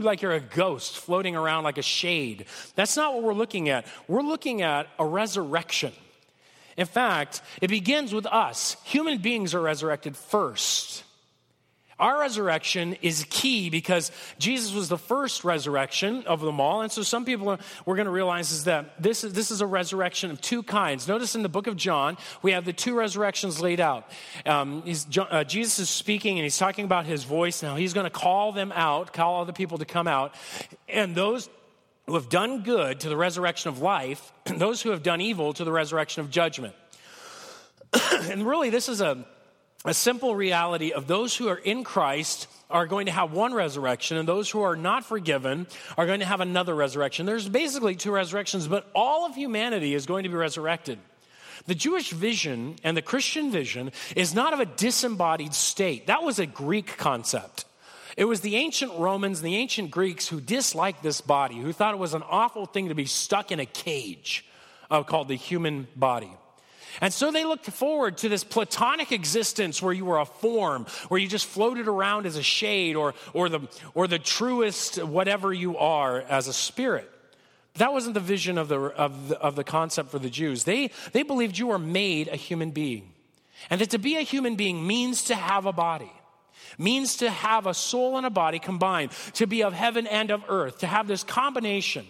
like 0.03 0.23
you're 0.23 0.33
a 0.33 0.41
ghost 0.41 0.99
floating 0.99 1.37
around 1.37 1.65
like 1.65 1.79
a 1.79 1.83
shade. 1.83 2.47
That's 2.75 2.97
not 2.97 3.15
what 3.15 3.23
we're 3.23 3.35
looking 3.35 3.69
at. 3.69 3.87
We're 4.09 4.23
looking 4.23 4.63
at 4.63 4.89
a 4.99 5.05
resurrection. 5.05 5.93
In 6.77 6.87
fact, 6.87 7.43
it 7.61 7.69
begins 7.69 8.13
with 8.15 8.27
us. 8.27 8.77
Human 8.85 9.19
beings 9.19 9.55
are 9.55 9.61
resurrected 9.61 10.17
first. 10.17 11.05
Our 12.03 12.19
resurrection 12.19 12.97
is 13.01 13.25
key 13.31 13.71
because 13.71 14.11
Jesus 14.41 14.75
was 14.75 14.89
the 14.89 14.99
first 14.99 15.45
resurrection 15.45 16.25
of 16.27 16.41
them 16.41 16.61
all. 16.61 16.81
And 16.83 16.91
so 16.91 17.03
some 17.03 17.25
people 17.25 17.61
we're 17.87 17.95
going 17.95 18.07
to 18.07 18.13
realize 18.13 18.51
is 18.51 18.65
that 18.65 19.01
this 19.01 19.23
is, 19.23 19.35
this 19.35 19.53
is 19.53 19.61
a 19.61 19.69
resurrection 19.69 20.33
of 20.33 20.41
two 20.41 20.65
kinds. 20.65 21.07
Notice 21.07 21.37
in 21.37 21.45
the 21.45 21.49
book 21.49 21.69
of 21.69 21.77
John, 21.77 22.19
we 22.43 22.53
have 22.53 22.65
the 22.65 22.73
two 22.73 22.97
resurrections 22.97 23.61
laid 23.61 23.79
out. 23.79 24.11
Um, 24.45 24.83
uh, 25.17 25.45
Jesus 25.45 25.79
is 25.79 25.91
speaking 25.91 26.39
and 26.39 26.43
he's 26.43 26.59
talking 26.59 26.85
about 26.85 27.07
his 27.07 27.23
voice. 27.23 27.63
Now 27.63 27.77
he's 27.77 27.93
going 27.93 28.05
to 28.05 28.11
call 28.11 28.51
them 28.51 28.73
out, 28.75 29.13
call 29.13 29.35
all 29.35 29.45
the 29.45 29.53
people 29.53 29.79
to 29.79 29.85
come 29.85 30.09
out. 30.09 30.35
And 30.89 31.15
those 31.15 31.49
who 32.07 32.15
have 32.15 32.29
done 32.29 32.63
good 32.63 33.01
to 33.01 33.09
the 33.09 33.17
resurrection 33.17 33.69
of 33.69 33.81
life, 33.81 34.33
and 34.47 34.61
those 34.61 34.83
who 34.83 34.91
have 34.91 35.03
done 35.03 35.21
evil 35.21 35.53
to 35.53 35.65
the 35.65 35.73
resurrection 35.73 36.21
of 36.21 36.31
judgment. 36.31 36.75
and 38.13 38.47
really, 38.47 38.71
this 38.71 38.89
is 38.89 39.01
a, 39.01 39.25
a 39.85 39.95
simple 39.95 40.35
reality 40.35 40.93
of 40.93 41.07
those 41.07 41.37
who 41.37 41.49
are 41.49 41.59
in 41.59 41.85
Christ 41.85 42.49
are 42.71 42.87
going 42.87 43.07
to 43.07 43.13
have 43.13 43.33
one 43.33 43.53
resurrection, 43.53 44.17
and 44.17 44.27
those 44.27 44.51
who 44.51 44.63
are 44.63 44.77
not 44.77 45.05
forgiven 45.05 45.67
are 45.99 46.07
going 46.07 46.21
to 46.21 46.27
have 46.27 46.41
another 46.41 46.75
resurrection. 46.75 47.27
There's 47.27 47.49
basically 47.49 47.95
two 47.95 48.11
resurrections, 48.11 48.67
but 48.67 48.91
all 48.95 49.27
of 49.27 49.35
humanity 49.35 49.95
is 49.95 50.07
going 50.07 50.23
to 50.23 50.29
be 50.29 50.37
resurrected. 50.37 50.99
The 51.67 51.75
Jewish 51.75 52.11
vision 52.11 52.77
and 52.83 52.97
the 52.97 53.03
Christian 53.03 53.51
vision 53.51 53.93
is 54.17 54.35
not 54.35 54.53
of 54.53 54.61
a 54.61 54.67
disembodied 54.67 55.55
state. 55.55 56.07
That 56.07 56.23
was 56.23 56.39
a 56.39 56.47
Greek 56.47 56.97
concept. 56.97 57.67
It 58.17 58.25
was 58.25 58.41
the 58.41 58.57
ancient 58.57 58.93
Romans 58.99 59.39
and 59.39 59.47
the 59.47 59.57
ancient 59.57 59.91
Greeks 59.91 60.29
who 60.29 60.41
disliked 60.41 61.03
this 61.03 61.21
body, 61.21 61.57
who 61.57 61.73
thought 61.73 61.95
it 61.95 61.99
was 61.99 62.15
an 62.15 62.23
awful 62.23 62.67
thing 62.67 62.89
to 62.89 62.95
be 62.95 63.07
stuck 63.07 63.51
in 63.51 63.61
a 63.61 63.67
cage 63.67 64.45
uh, 64.91 65.03
called 65.03 65.29
the 65.29 65.35
human 65.35 65.89
body. 65.97 66.31
And 67.01 67.13
so 67.13 67.31
they 67.31 67.45
looked 67.45 67.67
forward 67.67 68.19
to 68.19 68.29
this 68.29 68.45
platonic 68.45 69.13
existence 69.13 69.81
where 69.81 69.95
you 69.95 70.05
were 70.05 70.19
a 70.19 70.27
form, 70.27 70.87
where 71.09 71.19
you 71.19 71.27
just 71.27 71.47
floated 71.47 71.89
around 71.89 72.27
as 72.27 72.37
a 72.37 72.43
shade 72.43 72.97
or, 72.97 73.15
or, 73.33 73.49
the, 73.49 73.61
or 73.95 74.07
the 74.07 74.19
truest 74.19 75.03
whatever 75.03 75.53
you 75.53 75.79
are 75.79 76.21
as 76.21 76.49
a 76.49 76.53
spirit. 76.53 77.11
That 77.77 77.95
wasn't 77.95 78.13
the 78.13 78.21
vision 78.21 78.59
of 78.59 78.69
the, 78.69 78.79
of 78.79 79.29
the, 79.31 79.39
of 79.39 79.57
the 79.57 79.65
concept 79.65 80.11
for 80.11 80.19
the 80.19 80.29
Jews. 80.29 80.65
They, 80.65 80.91
they 81.13 81.23
believed 81.23 81.57
you 81.57 81.69
were 81.69 81.79
made 81.79 82.29
a 82.29 82.37
human 82.37 82.73
being. 82.73 83.11
And 83.71 83.81
that 83.81 83.91
to 83.91 83.99
be 83.99 84.17
a 84.19 84.23
human 84.23 84.57
being 84.57 84.87
means 84.87 85.25
to 85.25 85.35
have 85.35 85.65
a 85.65 85.73
body 85.73 86.13
means 86.79 87.17
to 87.19 87.31
have 87.31 87.67
a 87.67 87.75
soul 87.75 88.17
and 88.17 88.27
a 88.27 88.31
body 88.31 88.59
combined, 88.59 89.13
to 89.35 89.47
be 89.47 89.63
of 89.63 89.73
heaven 89.73 90.07
and 90.07 90.31
of 90.31 90.45
earth, 90.49 90.79
to 90.79 90.87
have 90.87 91.07
this 91.07 91.25
combination. 91.25 92.07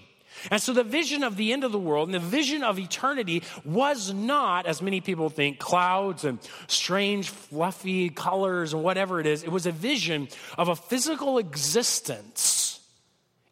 And 0.50 0.60
so 0.60 0.72
the 0.72 0.84
vision 0.84 1.22
of 1.22 1.36
the 1.36 1.52
end 1.52 1.62
of 1.62 1.72
the 1.72 1.78
world 1.78 2.08
and 2.08 2.14
the 2.14 2.18
vision 2.18 2.62
of 2.62 2.78
eternity 2.78 3.42
was 3.64 4.12
not, 4.12 4.66
as 4.66 4.82
many 4.82 5.00
people 5.00 5.28
think, 5.28 5.58
clouds 5.58 6.24
and 6.24 6.38
strange, 6.66 7.28
fluffy 7.28 8.08
colors 8.08 8.72
and 8.72 8.82
whatever 8.82 9.20
it 9.20 9.26
is. 9.26 9.42
It 9.44 9.50
was 9.50 9.66
a 9.66 9.72
vision 9.72 10.28
of 10.58 10.68
a 10.68 10.76
physical 10.76 11.38
existence 11.38 12.80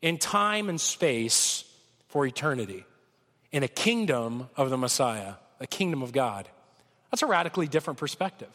in 0.02 0.18
time 0.18 0.68
and 0.68 0.80
space 0.80 1.64
for 2.08 2.26
eternity 2.26 2.84
in 3.52 3.62
a 3.62 3.68
kingdom 3.68 4.48
of 4.56 4.70
the 4.70 4.78
Messiah, 4.78 5.34
a 5.60 5.66
kingdom 5.66 6.02
of 6.02 6.12
God. 6.12 6.48
That's 7.10 7.22
a 7.22 7.26
radically 7.26 7.68
different 7.68 7.98
perspective. 7.98 8.48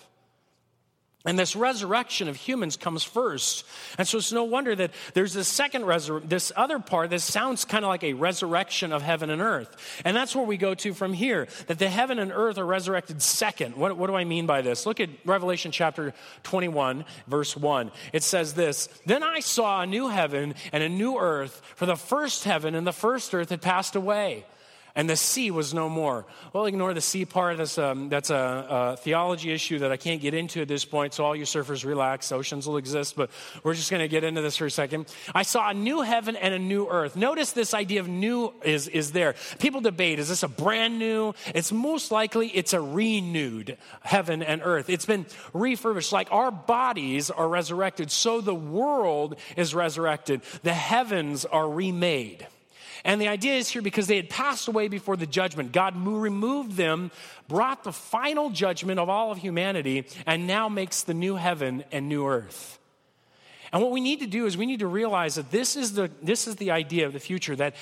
And 1.25 1.39
this 1.39 1.55
resurrection 1.55 2.27
of 2.27 2.35
humans 2.35 2.77
comes 2.77 3.03
first. 3.03 3.65
And 3.97 4.07
so 4.07 4.19
it's 4.19 4.31
no 4.31 4.43
wonder 4.43 4.75
that 4.75 4.91
there's 5.13 5.33
this 5.33 5.47
second 5.47 5.85
resurrection, 5.85 6.29
this 6.29 6.51
other 6.55 6.77
part 6.77 7.09
that 7.09 7.21
sounds 7.21 7.65
kind 7.65 7.83
of 7.83 7.89
like 7.89 8.03
a 8.03 8.13
resurrection 8.13 8.93
of 8.93 9.01
heaven 9.01 9.31
and 9.31 9.41
earth. 9.41 10.01
And 10.05 10.15
that's 10.15 10.35
where 10.35 10.45
we 10.45 10.57
go 10.57 10.75
to 10.75 10.93
from 10.93 11.13
here, 11.13 11.47
that 11.67 11.79
the 11.79 11.89
heaven 11.89 12.19
and 12.19 12.31
earth 12.31 12.59
are 12.59 12.65
resurrected 12.65 13.21
second. 13.21 13.75
What, 13.75 13.97
what 13.97 14.07
do 14.07 14.15
I 14.15 14.23
mean 14.23 14.45
by 14.45 14.61
this? 14.61 14.85
Look 14.85 14.99
at 14.99 15.09
Revelation 15.25 15.71
chapter 15.71 16.13
21, 16.43 17.05
verse 17.27 17.57
1. 17.57 17.91
It 18.13 18.21
says 18.21 18.53
this 18.53 18.87
Then 19.05 19.23
I 19.23 19.39
saw 19.39 19.81
a 19.81 19.87
new 19.87 20.09
heaven 20.09 20.53
and 20.71 20.83
a 20.83 20.89
new 20.89 21.17
earth, 21.17 21.61
for 21.75 21.85
the 21.87 21.95
first 21.95 22.43
heaven 22.43 22.75
and 22.75 22.85
the 22.85 22.93
first 22.93 23.33
earth 23.33 23.49
had 23.49 23.61
passed 23.61 23.95
away 23.95 24.45
and 24.95 25.09
the 25.09 25.15
sea 25.15 25.51
was 25.51 25.73
no 25.73 25.89
more. 25.89 26.25
Well, 26.53 26.65
ignore 26.65 26.93
the 26.93 27.01
sea 27.01 27.25
part. 27.25 27.57
That's, 27.57 27.77
um, 27.77 28.07
that's 28.07 28.29
a, 28.29 28.93
a, 28.95 28.97
theology 28.97 29.51
issue 29.51 29.79
that 29.79 29.91
I 29.91 29.97
can't 29.97 30.21
get 30.21 30.33
into 30.33 30.61
at 30.61 30.69
this 30.69 30.85
point, 30.85 31.13
so 31.13 31.25
all 31.25 31.35
you 31.35 31.43
surfers 31.43 31.83
relax. 31.83 32.31
Oceans 32.31 32.65
will 32.65 32.77
exist, 32.77 33.15
but 33.15 33.29
we're 33.63 33.73
just 33.73 33.91
going 33.91 34.01
to 34.01 34.07
get 34.07 34.23
into 34.23 34.41
this 34.41 34.55
for 34.55 34.65
a 34.65 34.71
second. 34.71 35.13
I 35.33 35.43
saw 35.43 35.69
a 35.69 35.73
new 35.73 36.01
heaven 36.01 36.37
and 36.37 36.53
a 36.53 36.59
new 36.59 36.87
earth. 36.87 37.17
Notice 37.17 37.51
this 37.51 37.73
idea 37.73 37.99
of 37.99 38.07
new 38.07 38.53
is, 38.63 38.87
is 38.87 39.11
there. 39.11 39.35
People 39.59 39.81
debate, 39.81 40.17
is 40.19 40.29
this 40.29 40.43
a 40.43 40.47
brand 40.47 40.97
new? 40.97 41.33
It's 41.53 41.73
most 41.73 42.11
likely 42.11 42.47
it's 42.47 42.71
a 42.71 42.79
renewed 42.79 43.77
heaven 44.01 44.41
and 44.41 44.61
earth. 44.63 44.89
It's 44.89 45.05
been 45.05 45.25
refurbished. 45.53 46.13
Like 46.13 46.31
our 46.31 46.51
bodies 46.51 47.29
are 47.29 47.47
resurrected, 47.47 48.11
so 48.11 48.39
the 48.39 48.55
world 48.55 49.35
is 49.57 49.75
resurrected. 49.75 50.41
The 50.63 50.73
heavens 50.73 51.43
are 51.43 51.69
remade. 51.69 52.47
And 53.05 53.21
the 53.21 53.27
idea 53.27 53.53
is 53.53 53.69
here 53.69 53.83
because 53.83 54.07
they 54.07 54.15
had 54.15 54.31
passed 54.31 54.67
away 54.67 54.87
before 54.87 55.15
the 55.15 55.27
judgment. 55.27 55.71
God 55.71 55.95
removed 55.95 56.71
them, 56.71 57.11
brought 57.47 57.83
the 57.83 57.93
final 57.93 58.49
judgment 58.49 58.99
of 58.99 59.09
all 59.09 59.31
of 59.31 59.37
humanity, 59.37 60.07
and 60.25 60.47
now 60.47 60.69
makes 60.69 61.03
the 61.03 61.13
new 61.13 61.35
heaven 61.35 61.83
and 61.91 62.09
new 62.09 62.25
earth. 62.25 62.79
And 63.71 63.83
what 63.83 63.91
we 63.91 64.01
need 64.01 64.21
to 64.21 64.27
do 64.27 64.47
is 64.47 64.57
we 64.57 64.65
need 64.65 64.79
to 64.79 64.87
realize 64.87 65.35
that 65.35 65.51
this 65.51 65.75
is 65.75 65.93
the, 65.93 66.09
this 66.23 66.47
is 66.47 66.55
the 66.55 66.71
idea 66.71 67.05
of 67.05 67.13
the 67.13 67.19
future, 67.19 67.55
that 67.55 67.75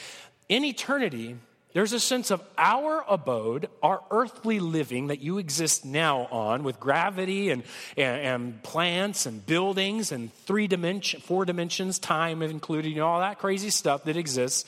in 0.49 0.65
eternity, 0.65 1.37
there's 1.71 1.93
a 1.93 2.01
sense 2.01 2.29
of 2.29 2.43
our 2.57 3.05
abode, 3.07 3.69
our 3.81 4.01
earthly 4.11 4.59
living 4.59 5.07
that 5.07 5.21
you 5.21 5.37
exist 5.37 5.85
now 5.85 6.25
on 6.31 6.63
with 6.63 6.81
gravity 6.81 7.49
and, 7.49 7.63
and, 7.95 8.21
and 8.21 8.63
plants 8.63 9.25
and 9.25 9.45
buildings 9.45 10.11
and 10.11 10.33
three 10.33 10.67
dimension, 10.67 11.21
four 11.21 11.45
dimensions, 11.45 11.97
time 11.97 12.41
included, 12.41 12.89
you 12.89 12.97
know, 12.97 13.07
all 13.07 13.21
that 13.21 13.39
crazy 13.39 13.69
stuff 13.69 14.03
that 14.03 14.17
exists 14.17 14.65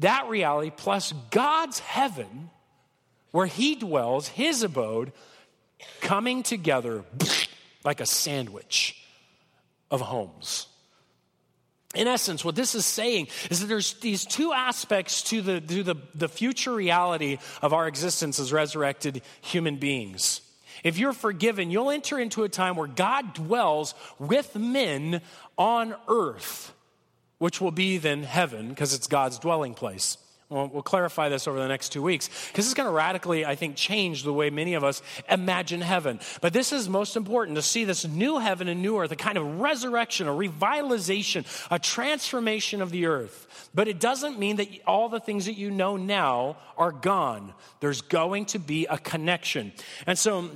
that 0.00 0.28
reality 0.28 0.72
plus 0.74 1.12
God's 1.30 1.78
heaven, 1.78 2.50
where 3.30 3.46
He 3.46 3.74
dwells, 3.74 4.28
His 4.28 4.62
abode, 4.62 5.12
coming 6.00 6.42
together 6.42 7.04
like 7.84 8.00
a 8.00 8.06
sandwich 8.06 9.02
of 9.90 10.00
homes. 10.00 10.66
In 11.94 12.06
essence, 12.06 12.44
what 12.44 12.54
this 12.54 12.74
is 12.74 12.86
saying 12.86 13.28
is 13.50 13.60
that 13.60 13.66
there's 13.66 13.94
these 13.94 14.24
two 14.24 14.52
aspects 14.52 15.22
to 15.24 15.42
the, 15.42 15.60
to 15.60 15.82
the, 15.82 15.96
the 16.14 16.28
future 16.28 16.72
reality 16.72 17.38
of 17.62 17.72
our 17.72 17.88
existence 17.88 18.38
as 18.38 18.52
resurrected 18.52 19.22
human 19.40 19.76
beings. 19.76 20.40
If 20.84 20.98
you're 20.98 21.12
forgiven, 21.12 21.70
you'll 21.70 21.90
enter 21.90 22.18
into 22.18 22.44
a 22.44 22.48
time 22.48 22.76
where 22.76 22.86
God 22.86 23.34
dwells 23.34 23.94
with 24.18 24.54
men 24.54 25.20
on 25.58 25.94
earth 26.08 26.72
which 27.40 27.60
will 27.60 27.70
be 27.70 27.96
then 27.96 28.22
heaven 28.22 28.68
because 28.68 28.94
it's 28.94 29.08
God's 29.08 29.38
dwelling 29.38 29.72
place. 29.74 30.18
We'll, 30.50 30.66
we'll 30.66 30.82
clarify 30.82 31.28
this 31.30 31.48
over 31.48 31.58
the 31.58 31.68
next 31.68 31.88
two 31.88 32.02
weeks 32.02 32.28
because 32.48 32.66
it's 32.66 32.74
going 32.74 32.88
to 32.88 32.92
radically, 32.92 33.46
I 33.46 33.54
think, 33.54 33.76
change 33.76 34.24
the 34.24 34.32
way 34.32 34.50
many 34.50 34.74
of 34.74 34.84
us 34.84 35.00
imagine 35.28 35.80
heaven. 35.80 36.20
But 36.42 36.52
this 36.52 36.72
is 36.72 36.88
most 36.88 37.16
important 37.16 37.56
to 37.56 37.62
see 37.62 37.84
this 37.84 38.06
new 38.06 38.38
heaven 38.38 38.68
and 38.68 38.82
new 38.82 38.98
earth, 38.98 39.10
a 39.10 39.16
kind 39.16 39.38
of 39.38 39.60
resurrection, 39.60 40.28
a 40.28 40.32
revitalization, 40.32 41.46
a 41.70 41.78
transformation 41.78 42.82
of 42.82 42.90
the 42.90 43.06
earth. 43.06 43.70
But 43.72 43.88
it 43.88 44.00
doesn't 44.00 44.38
mean 44.38 44.56
that 44.56 44.68
all 44.86 45.08
the 45.08 45.20
things 45.20 45.46
that 45.46 45.54
you 45.54 45.70
know 45.70 45.96
now 45.96 46.58
are 46.76 46.92
gone. 46.92 47.54
There's 47.78 48.02
going 48.02 48.46
to 48.46 48.58
be 48.58 48.86
a 48.86 48.98
connection. 48.98 49.72
And 50.06 50.18
so, 50.18 50.50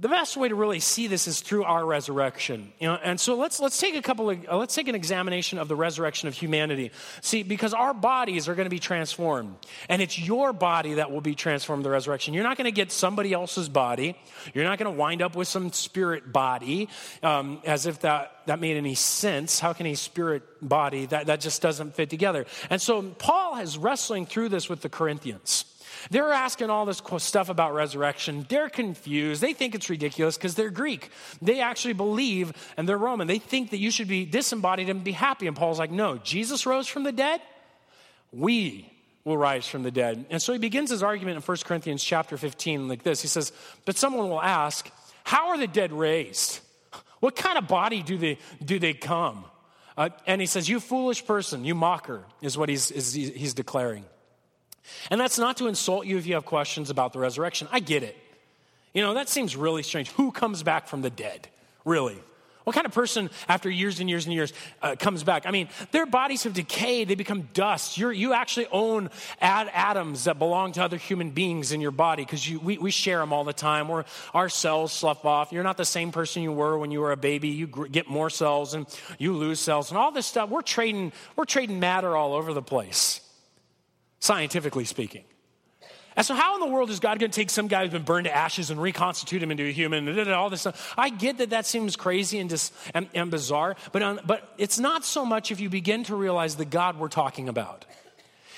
the 0.00 0.08
best 0.08 0.36
way 0.36 0.48
to 0.48 0.54
really 0.54 0.80
see 0.80 1.06
this 1.06 1.26
is 1.26 1.40
through 1.40 1.64
our 1.64 1.84
resurrection. 1.84 2.72
You 2.78 2.88
know, 2.88 2.98
and 3.02 3.18
so 3.18 3.36
let's 3.36 3.58
let's 3.58 3.78
take 3.78 3.96
a 3.96 4.02
couple 4.02 4.30
of 4.30 4.46
uh, 4.48 4.56
let's 4.56 4.74
take 4.74 4.86
an 4.86 4.94
examination 4.94 5.58
of 5.58 5.66
the 5.66 5.76
resurrection 5.76 6.28
of 6.28 6.34
humanity. 6.34 6.92
See, 7.22 7.42
because 7.42 7.72
our 7.72 7.94
bodies 7.94 8.48
are 8.48 8.54
going 8.54 8.66
to 8.66 8.70
be 8.70 8.78
transformed, 8.78 9.56
and 9.88 10.02
it's 10.02 10.18
your 10.18 10.52
body 10.52 10.94
that 10.94 11.10
will 11.10 11.20
be 11.20 11.34
transformed. 11.34 11.84
The 11.84 11.90
resurrection. 11.90 12.34
You're 12.34 12.44
not 12.44 12.56
going 12.56 12.66
to 12.66 12.72
get 12.72 12.92
somebody 12.92 13.32
else's 13.32 13.68
body. 13.68 14.16
You're 14.52 14.64
not 14.64 14.78
going 14.78 14.92
to 14.92 14.98
wind 14.98 15.22
up 15.22 15.34
with 15.34 15.48
some 15.48 15.72
spirit 15.72 16.32
body, 16.32 16.88
um, 17.22 17.60
as 17.64 17.86
if 17.86 18.00
that 18.00 18.32
that 18.46 18.60
made 18.60 18.76
any 18.76 18.94
sense. 18.94 19.58
How 19.58 19.72
can 19.72 19.86
a 19.86 19.94
spirit 19.94 20.42
body 20.60 21.06
that 21.06 21.26
that 21.26 21.40
just 21.40 21.62
doesn't 21.62 21.94
fit 21.94 22.10
together? 22.10 22.46
And 22.68 22.80
so 22.80 23.02
Paul 23.02 23.58
is 23.58 23.78
wrestling 23.78 24.26
through 24.26 24.50
this 24.50 24.68
with 24.68 24.82
the 24.82 24.88
Corinthians. 24.88 25.64
They're 26.10 26.32
asking 26.32 26.70
all 26.70 26.86
this 26.86 27.02
stuff 27.18 27.48
about 27.48 27.74
resurrection. 27.74 28.46
They're 28.48 28.68
confused. 28.68 29.40
They 29.40 29.52
think 29.52 29.74
it's 29.74 29.90
ridiculous 29.90 30.36
because 30.36 30.54
they're 30.54 30.70
Greek. 30.70 31.10
They 31.42 31.60
actually 31.60 31.94
believe, 31.94 32.52
and 32.76 32.88
they're 32.88 32.98
Roman, 32.98 33.26
they 33.26 33.38
think 33.38 33.70
that 33.70 33.78
you 33.78 33.90
should 33.90 34.08
be 34.08 34.24
disembodied 34.24 34.88
and 34.88 35.02
be 35.02 35.12
happy. 35.12 35.46
And 35.46 35.56
Paul's 35.56 35.78
like, 35.78 35.90
no, 35.90 36.18
Jesus 36.18 36.66
rose 36.66 36.86
from 36.86 37.04
the 37.04 37.12
dead. 37.12 37.40
We 38.32 38.92
will 39.24 39.38
rise 39.38 39.66
from 39.66 39.82
the 39.82 39.90
dead. 39.90 40.26
And 40.30 40.40
so 40.40 40.52
he 40.52 40.58
begins 40.58 40.90
his 40.90 41.02
argument 41.02 41.36
in 41.36 41.42
1 41.42 41.56
Corinthians 41.64 42.02
chapter 42.02 42.36
15 42.36 42.88
like 42.88 43.02
this. 43.02 43.22
He 43.22 43.28
says, 43.28 43.52
But 43.84 43.96
someone 43.96 44.28
will 44.28 44.40
ask, 44.40 44.90
How 45.24 45.48
are 45.48 45.58
the 45.58 45.66
dead 45.66 45.92
raised? 45.92 46.60
What 47.20 47.36
kind 47.36 47.58
of 47.58 47.68
body 47.68 48.02
do 48.02 48.16
they, 48.16 48.38
do 48.64 48.78
they 48.78 48.94
come? 48.94 49.44
Uh, 49.96 50.10
and 50.26 50.40
he 50.40 50.46
says, 50.46 50.68
You 50.68 50.80
foolish 50.80 51.26
person, 51.26 51.64
you 51.64 51.74
mocker, 51.74 52.24
is 52.40 52.56
what 52.56 52.68
he's, 52.68 52.90
is, 52.90 53.12
he's 53.12 53.54
declaring. 53.54 54.04
And 55.10 55.20
that's 55.20 55.38
not 55.38 55.56
to 55.58 55.66
insult 55.66 56.06
you 56.06 56.18
if 56.18 56.26
you 56.26 56.34
have 56.34 56.44
questions 56.44 56.90
about 56.90 57.12
the 57.12 57.18
resurrection. 57.18 57.68
I 57.72 57.80
get 57.80 58.02
it. 58.02 58.16
You 58.94 59.02
know, 59.02 59.14
that 59.14 59.28
seems 59.28 59.56
really 59.56 59.82
strange. 59.82 60.10
Who 60.12 60.32
comes 60.32 60.62
back 60.62 60.88
from 60.88 61.02
the 61.02 61.10
dead? 61.10 61.48
Really? 61.84 62.18
What 62.68 62.74
kind 62.74 62.84
of 62.84 62.92
person, 62.92 63.30
after 63.48 63.70
years 63.70 63.98
and 63.98 64.10
years 64.10 64.26
and 64.26 64.34
years, 64.34 64.52
uh, 64.82 64.94
comes 64.94 65.24
back? 65.24 65.46
I 65.46 65.52
mean, 65.52 65.70
their 65.90 66.04
bodies 66.04 66.42
have 66.42 66.52
decayed, 66.52 67.08
they 67.08 67.14
become 67.14 67.48
dust. 67.54 67.96
You're, 67.96 68.12
you 68.12 68.34
actually 68.34 68.66
own 68.70 69.08
ad- 69.40 69.70
atoms 69.72 70.24
that 70.24 70.38
belong 70.38 70.72
to 70.72 70.82
other 70.84 70.98
human 70.98 71.30
beings 71.30 71.72
in 71.72 71.80
your 71.80 71.92
body 71.92 72.26
because 72.26 72.46
we, 72.46 72.76
we 72.76 72.90
share 72.90 73.20
them 73.20 73.32
all 73.32 73.44
the 73.44 73.54
time. 73.54 73.88
We're, 73.88 74.04
our 74.34 74.50
cells 74.50 74.92
slough 74.92 75.24
off. 75.24 75.50
You're 75.50 75.64
not 75.64 75.78
the 75.78 75.86
same 75.86 76.12
person 76.12 76.42
you 76.42 76.52
were 76.52 76.76
when 76.76 76.90
you 76.90 77.00
were 77.00 77.12
a 77.12 77.16
baby. 77.16 77.48
You 77.48 77.68
gr- 77.68 77.86
get 77.86 78.06
more 78.06 78.28
cells 78.28 78.74
and 78.74 78.84
you 79.18 79.32
lose 79.34 79.60
cells 79.60 79.90
and 79.90 79.96
all 79.96 80.12
this 80.12 80.26
stuff. 80.26 80.50
We're 80.50 80.60
trading, 80.60 81.12
we're 81.36 81.46
trading 81.46 81.80
matter 81.80 82.14
all 82.14 82.34
over 82.34 82.52
the 82.52 82.60
place, 82.60 83.22
scientifically 84.20 84.84
speaking. 84.84 85.24
And 86.18 86.26
so, 86.26 86.34
how 86.34 86.54
in 86.54 86.60
the 86.60 86.66
world 86.66 86.90
is 86.90 86.98
God 86.98 87.20
going 87.20 87.30
to 87.30 87.40
take 87.40 87.48
some 87.48 87.68
guy 87.68 87.84
who's 87.84 87.92
been 87.92 88.02
burned 88.02 88.24
to 88.24 88.34
ashes 88.34 88.70
and 88.70 88.82
reconstitute 88.82 89.40
him 89.40 89.52
into 89.52 89.62
a 89.62 89.70
human? 89.70 90.08
And 90.08 90.30
all 90.30 90.50
this 90.50 90.62
stuff. 90.62 90.94
I 90.98 91.10
get 91.10 91.38
that 91.38 91.50
that 91.50 91.64
seems 91.64 91.94
crazy 91.94 92.40
and, 92.40 92.50
dis, 92.50 92.72
and, 92.92 93.08
and 93.14 93.30
bizarre, 93.30 93.76
but, 93.92 94.02
um, 94.02 94.20
but 94.26 94.52
it's 94.58 94.80
not 94.80 95.04
so 95.04 95.24
much 95.24 95.52
if 95.52 95.60
you 95.60 95.70
begin 95.70 96.02
to 96.04 96.16
realize 96.16 96.56
the 96.56 96.64
God 96.64 96.98
we're 96.98 97.06
talking 97.06 97.48
about. 97.48 97.84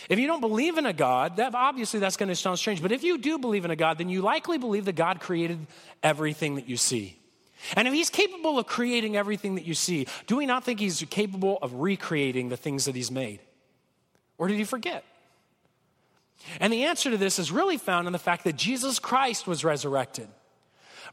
If 0.09 0.19
you 0.19 0.27
don't 0.27 0.41
believe 0.41 0.79
in 0.79 0.87
a 0.87 0.95
God, 0.95 1.37
that 1.37 1.55
obviously 1.55 2.01
that's 2.01 2.17
going 2.17 2.31
to 2.31 2.35
sound 2.35 2.59
strange. 2.59 2.81
But 2.81 2.93
if 2.93 3.05
you 3.05 3.19
do 3.19 3.39
believe 3.39 3.67
in 3.67 3.71
a 3.71 3.77
God, 3.77 3.99
then 3.99 4.09
you 4.09 4.23
likely 4.23 4.57
believe 4.57 4.87
that 4.87 4.97
God 4.97 5.21
created 5.21 5.67
everything 6.03 6.55
that 6.55 6.67
you 6.67 6.79
see. 6.79 7.19
And 7.77 7.87
if 7.87 7.93
he's 7.93 8.09
capable 8.09 8.59
of 8.59 8.67
creating 8.67 9.19
everything 9.19 9.57
that 9.57 9.67
you 9.67 9.75
see, 9.75 10.07
do 10.27 10.37
we 10.37 10.47
not 10.47 10.65
think 10.65 10.81
he's 10.81 11.05
capable 11.11 11.59
of 11.61 11.75
recreating 11.75 12.49
the 12.49 12.57
things 12.57 12.87
that 12.87 12.95
he's 12.95 13.11
made? 13.11 13.41
Or 14.39 14.49
did 14.49 14.57
he 14.57 14.65
forget? 14.65 15.05
And 16.59 16.73
the 16.73 16.85
answer 16.85 17.11
to 17.11 17.17
this 17.17 17.39
is 17.39 17.53
really 17.53 17.77
found 17.77 18.07
in 18.07 18.13
the 18.13 18.19
fact 18.19 18.45
that 18.45 18.57
Jesus 18.57 18.99
Christ 18.99 19.47
was 19.47 19.65
resurrected 19.65 20.29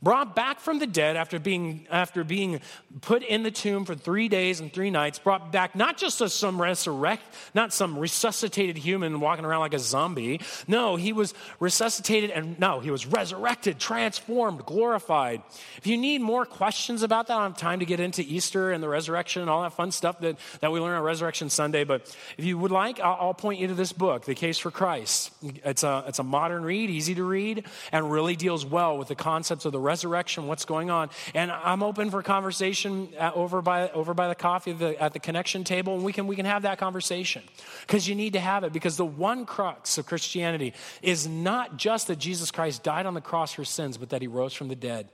brought 0.02 0.36
back 0.36 0.60
from 0.60 0.80
the 0.80 0.88
dead 0.88 1.16
after 1.16 1.40
being, 1.40 1.88
after 1.92 2.24
being 2.24 2.62
put 3.02 3.24
in 3.24 3.44
the 3.44 3.52
tomb 3.52 3.86
for 3.86 3.96
three 3.96 4.28
days 4.28 4.60
and 4.60 4.72
three 4.72 4.90
nights, 4.90 5.20
brought 5.20 5.52
back 5.52 5.76
not 5.76 5.98
just 5.98 6.22
as 6.22 6.34
some 6.34 6.62
resurrect, 6.62 7.24
not 7.54 7.74
some 7.74 7.98
resuscitated 7.98 8.78
human 8.78 9.20
walking 9.20 9.46
around 9.46 9.62
like 9.62 9.74
a 9.74 9.80
zombie. 9.80 10.42
No, 10.68 10.96
he 10.96 11.14
was 11.14 11.34
resuscitated 11.60 12.32
and 12.32 12.60
no, 12.60 12.80
he 12.80 12.92
was 12.92 13.06
resurrected, 13.06 13.80
transformed, 13.80 14.66
glorified. 14.66 15.42
If 15.78 15.88
you 15.88 15.98
need 15.98 16.22
more 16.22 16.46
questions 16.46 17.04
about 17.04 17.28
that, 17.28 17.34
I 17.34 17.44
don't 17.44 17.52
have 17.52 17.60
time 17.60 17.80
to 17.80 17.86
get 17.86 18.00
into 18.00 18.22
Easter 18.22 18.72
and 18.72 18.84
the 18.84 18.90
resurrection 18.90 19.42
and 19.42 19.50
all 19.50 19.64
that 19.64 19.74
fun 19.74 19.92
stuff 19.92 20.20
that, 20.22 20.38
that 20.62 20.72
we 20.72 20.80
learn 20.80 20.96
on 20.96 21.04
Resurrection 21.04 21.50
Sunday. 21.50 21.84
But 21.84 22.16
if 22.38 22.46
you 22.46 22.58
would 22.58 22.72
like, 22.72 23.00
I'll, 23.00 23.18
I'll 23.20 23.34
point 23.34 23.60
you 23.60 23.68
to 23.68 23.74
this 23.74 23.94
book, 23.94 24.26
The 24.26 24.36
Case 24.36 24.58
for 24.58 24.72
Christ. 24.72 25.32
It's 25.64 25.84
a, 25.84 26.04
it's 26.08 26.20
a 26.20 26.24
modern 26.24 26.64
read, 26.64 26.90
easy 26.90 27.16
to 27.16 27.24
read, 27.24 27.66
and 27.92 28.12
really 28.12 28.36
deals 28.36 28.66
well 28.66 28.98
with 28.98 29.08
the 29.08 29.16
concepts 29.16 29.66
of 29.66 29.72
the 29.72 29.80
resurrection, 29.88 30.48
what's 30.48 30.66
going 30.66 30.90
on. 30.92 31.10
And 31.34 31.52
I'm 31.52 31.82
open 31.82 32.12
for 32.12 32.22
conversation 32.22 33.10
over 33.20 33.62
by, 33.62 33.90
over 33.90 34.14
by 34.14 34.28
the 34.28 34.36
coffee 34.36 34.74
the, 34.74 35.02
at 35.02 35.14
the 35.14 35.20
connection 35.20 35.64
table, 35.64 35.96
and 35.96 36.04
we 36.04 36.14
can, 36.14 36.28
we 36.28 36.36
can 36.36 36.46
have 36.46 36.64
that 36.64 36.78
conversation. 36.78 37.44
Because 37.82 38.08
you 38.08 38.16
need 38.16 38.34
to 38.34 38.40
have 38.40 38.64
it, 38.64 38.74
because 38.74 38.98
the 38.98 39.06
one 39.06 39.46
crux 39.46 39.98
of 39.98 40.06
Christianity 40.06 40.74
is 41.02 41.28
not 41.28 41.78
just 41.78 42.08
that 42.08 42.20
Jesus 42.20 42.52
Christ 42.52 42.84
died 42.84 43.06
on 43.06 43.14
the 43.14 43.22
cross 43.22 43.54
for 43.54 43.66
sins, 43.66 43.98
but 43.98 44.10
that 44.10 44.22
he 44.22 44.28
rose 44.28 44.54
from 44.54 44.68
the 44.68 44.76
dead. 44.76 45.08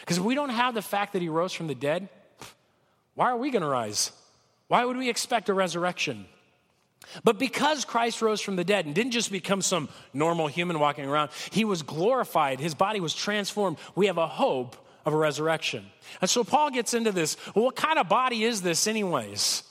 Because 0.00 0.18
if 0.18 0.24
we 0.24 0.34
don't 0.34 0.50
have 0.50 0.74
the 0.74 0.82
fact 0.82 1.12
that 1.12 1.22
he 1.22 1.28
rose 1.28 1.52
from 1.52 1.66
the 1.66 1.74
dead, 1.74 2.08
why 3.14 3.30
are 3.30 3.36
we 3.36 3.50
going 3.50 3.62
to 3.62 3.68
rise? 3.68 4.12
Why 4.68 4.84
would 4.84 4.96
we 4.96 5.08
expect 5.08 5.48
a 5.48 5.54
resurrection? 5.54 6.26
But 7.24 7.38
because 7.38 7.84
Christ 7.84 8.20
rose 8.20 8.40
from 8.40 8.56
the 8.56 8.64
dead 8.64 8.86
and 8.86 8.94
didn't 8.94 9.12
just 9.12 9.30
become 9.30 9.62
some 9.62 9.88
normal 10.12 10.48
human 10.48 10.78
walking 10.78 11.06
around, 11.06 11.30
he 11.50 11.64
was 11.64 11.82
glorified, 11.82 12.60
his 12.60 12.74
body 12.74 13.00
was 13.00 13.14
transformed. 13.14 13.78
We 13.94 14.06
have 14.06 14.18
a 14.18 14.26
hope 14.26 14.76
of 15.04 15.14
a 15.14 15.16
resurrection. 15.16 15.86
And 16.20 16.28
so 16.28 16.42
Paul 16.44 16.70
gets 16.70 16.94
into 16.94 17.12
this. 17.12 17.36
Well, 17.54 17.64
what 17.66 17.76
kind 17.76 17.98
of 17.98 18.08
body 18.08 18.44
is 18.44 18.62
this, 18.62 18.86
anyways? 18.86 19.62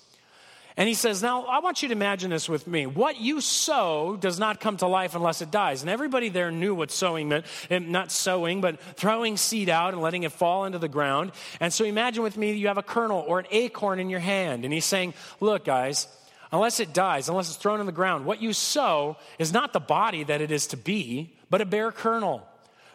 And 0.78 0.90
he 0.90 0.94
says, 0.94 1.22
Now, 1.22 1.44
I 1.46 1.60
want 1.60 1.82
you 1.82 1.88
to 1.90 1.94
imagine 1.94 2.32
this 2.32 2.50
with 2.50 2.68
me. 2.68 2.86
What 2.86 3.20
you 3.20 3.40
sow 3.40 4.18
does 4.20 4.40
not 4.40 4.60
come 4.60 4.78
to 4.78 4.88
life 4.88 5.16
unless 5.16 5.42
it 5.42 5.52
dies. 5.52 5.82
And 5.82 5.90
everybody 5.90 6.30
there 6.30 6.52
knew 6.52 6.76
what 6.76 6.92
sowing 6.92 7.30
meant. 7.30 7.46
And 7.70 7.90
not 7.90 8.12
sowing, 8.12 8.60
but 8.60 8.80
throwing 8.98 9.38
seed 9.38 9.70
out 9.70 9.94
and 9.94 10.02
letting 10.02 10.24
it 10.24 10.34
fall 10.34 10.66
into 10.66 10.80
the 10.80 10.90
ground. 10.90 11.32
And 11.62 11.72
so 11.72 11.86
imagine 11.86 12.24
with 12.24 12.38
me, 12.38 12.54
you 12.54 12.68
have 12.68 12.78
a 12.78 12.84
kernel 12.84 13.24
or 13.26 13.40
an 13.40 13.46
acorn 13.52 14.00
in 14.00 14.10
your 14.10 14.20
hand. 14.20 14.66
And 14.66 14.74
he's 14.74 14.86
saying, 14.86 15.14
Look, 15.40 15.64
guys, 15.64 16.08
unless 16.56 16.80
it 16.80 16.94
dies, 16.94 17.28
unless 17.28 17.50
it's 17.50 17.58
thrown 17.58 17.80
in 17.82 17.86
the 17.86 17.92
ground, 17.92 18.26
what 18.26 18.42
you 18.42 18.54
sow 18.54 19.18
is 19.38 19.52
not 19.52 19.74
the 19.74 19.80
body 19.80 20.24
that 20.24 20.42
it 20.42 20.52
is 20.52 20.68
to 20.68 20.78
be, 20.78 21.36
but 21.50 21.62
a 21.62 21.66
bare 21.66 21.92
kernel, 21.92 22.48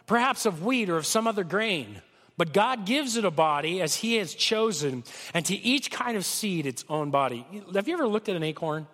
perhaps 0.07 0.45
of 0.45 0.65
wheat 0.65 0.89
or 0.89 0.97
of 0.97 1.05
some 1.05 1.27
other 1.27 1.43
grain. 1.43 2.01
But 2.37 2.53
God 2.53 2.85
gives 2.85 3.17
it 3.17 3.25
a 3.25 3.31
body 3.31 3.81
as 3.81 3.95
He 3.95 4.15
has 4.15 4.33
chosen, 4.33 5.03
and 5.33 5.45
to 5.45 5.55
each 5.55 5.91
kind 5.91 6.17
of 6.17 6.25
seed 6.25 6.65
its 6.65 6.83
own 6.89 7.11
body. 7.11 7.45
Have 7.73 7.87
you 7.87 7.93
ever 7.93 8.07
looked 8.07 8.29
at 8.29 8.35
an 8.35 8.43
acorn? 8.43 8.87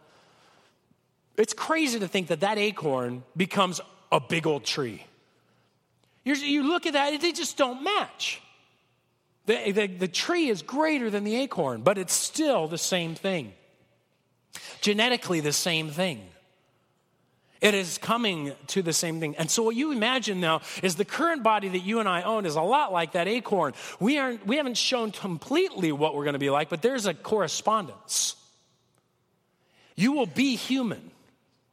It's 1.38 1.53
crazy 1.53 2.00
to 2.00 2.07
think 2.07 2.27
that 2.27 2.41
that 2.41 2.57
acorn 2.57 3.24
becomes 3.38 3.79
a 4.12 4.19
big 4.19 4.45
old 4.45 4.65
tree. 4.65 5.05
You're, 6.25 6.36
you 6.36 6.67
look 6.67 6.86
at 6.86 6.93
that, 6.93 7.21
they 7.21 7.31
just 7.31 7.57
don't 7.57 7.83
match. 7.83 8.41
The, 9.45 9.71
the, 9.71 9.88
the 9.88 10.07
tree 10.09 10.50
is 10.50 10.62
greater 10.62 11.09
than 11.09 11.24
the 11.24 11.38
acorn, 11.38 11.83
but 11.83 11.97
it's 11.97 12.13
still 12.13 12.67
the 12.67 12.77
same 12.77 13.15
thing. 13.15 13.53
Genetically, 14.81 15.39
the 15.39 15.53
same 15.53 15.89
thing. 15.89 16.21
It 17.59 17.73
is 17.73 17.97
coming 17.97 18.53
to 18.67 18.81
the 18.81 18.93
same 18.93 19.19
thing. 19.19 19.35
And 19.35 19.49
so, 19.49 19.63
what 19.63 19.75
you 19.75 19.91
imagine 19.91 20.39
now 20.39 20.61
is 20.83 20.95
the 20.95 21.05
current 21.05 21.41
body 21.41 21.69
that 21.69 21.79
you 21.79 21.99
and 21.99 22.07
I 22.07 22.21
own 22.21 22.45
is 22.45 22.55
a 22.55 22.61
lot 22.61 22.93
like 22.93 23.13
that 23.13 23.27
acorn. 23.27 23.73
We, 23.99 24.19
aren't, 24.19 24.45
we 24.45 24.57
haven't 24.57 24.77
shown 24.77 25.11
completely 25.11 25.91
what 25.91 26.15
we're 26.15 26.23
going 26.23 26.33
to 26.33 26.39
be 26.39 26.51
like, 26.51 26.69
but 26.69 26.81
there's 26.81 27.07
a 27.07 27.15
correspondence. 27.15 28.35
You 29.95 30.11
will 30.11 30.27
be 30.27 30.55
human, 30.55 31.09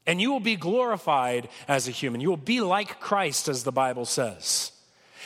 and 0.06 0.20
you 0.20 0.32
will 0.32 0.40
be 0.40 0.56
glorified 0.56 1.50
as 1.68 1.86
a 1.86 1.90
human. 1.90 2.22
You 2.22 2.30
will 2.30 2.36
be 2.38 2.62
like 2.62 2.98
Christ, 3.00 3.48
as 3.48 3.64
the 3.64 3.72
Bible 3.72 4.06
says. 4.06 4.72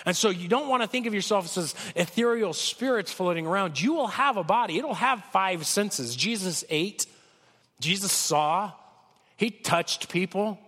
And 0.05 0.17
so 0.17 0.31
you 0.31 0.49
don't 0.49 0.69
want 0.69 0.83
to 0.83 0.89
think 0.89 1.07
of 1.07 1.15
yourself 1.15 1.57
as 1.57 1.75
ethereal 1.95 2.53
spirits 2.53 3.13
floating 3.13 3.47
around. 3.47 3.81
You 3.81 3.95
will 3.95 4.09
have 4.09 4.37
a 4.37 4.45
body, 4.45 4.79
it'll 4.79 4.95
have 4.95 5.23
five 5.33 5.67
senses. 5.67 6.17
Jesus 6.17 6.65
ate, 6.69 7.07
Jesus 7.81 8.13
saw, 8.13 8.73
he 9.37 9.51
touched 9.51 10.09
people. 10.11 10.59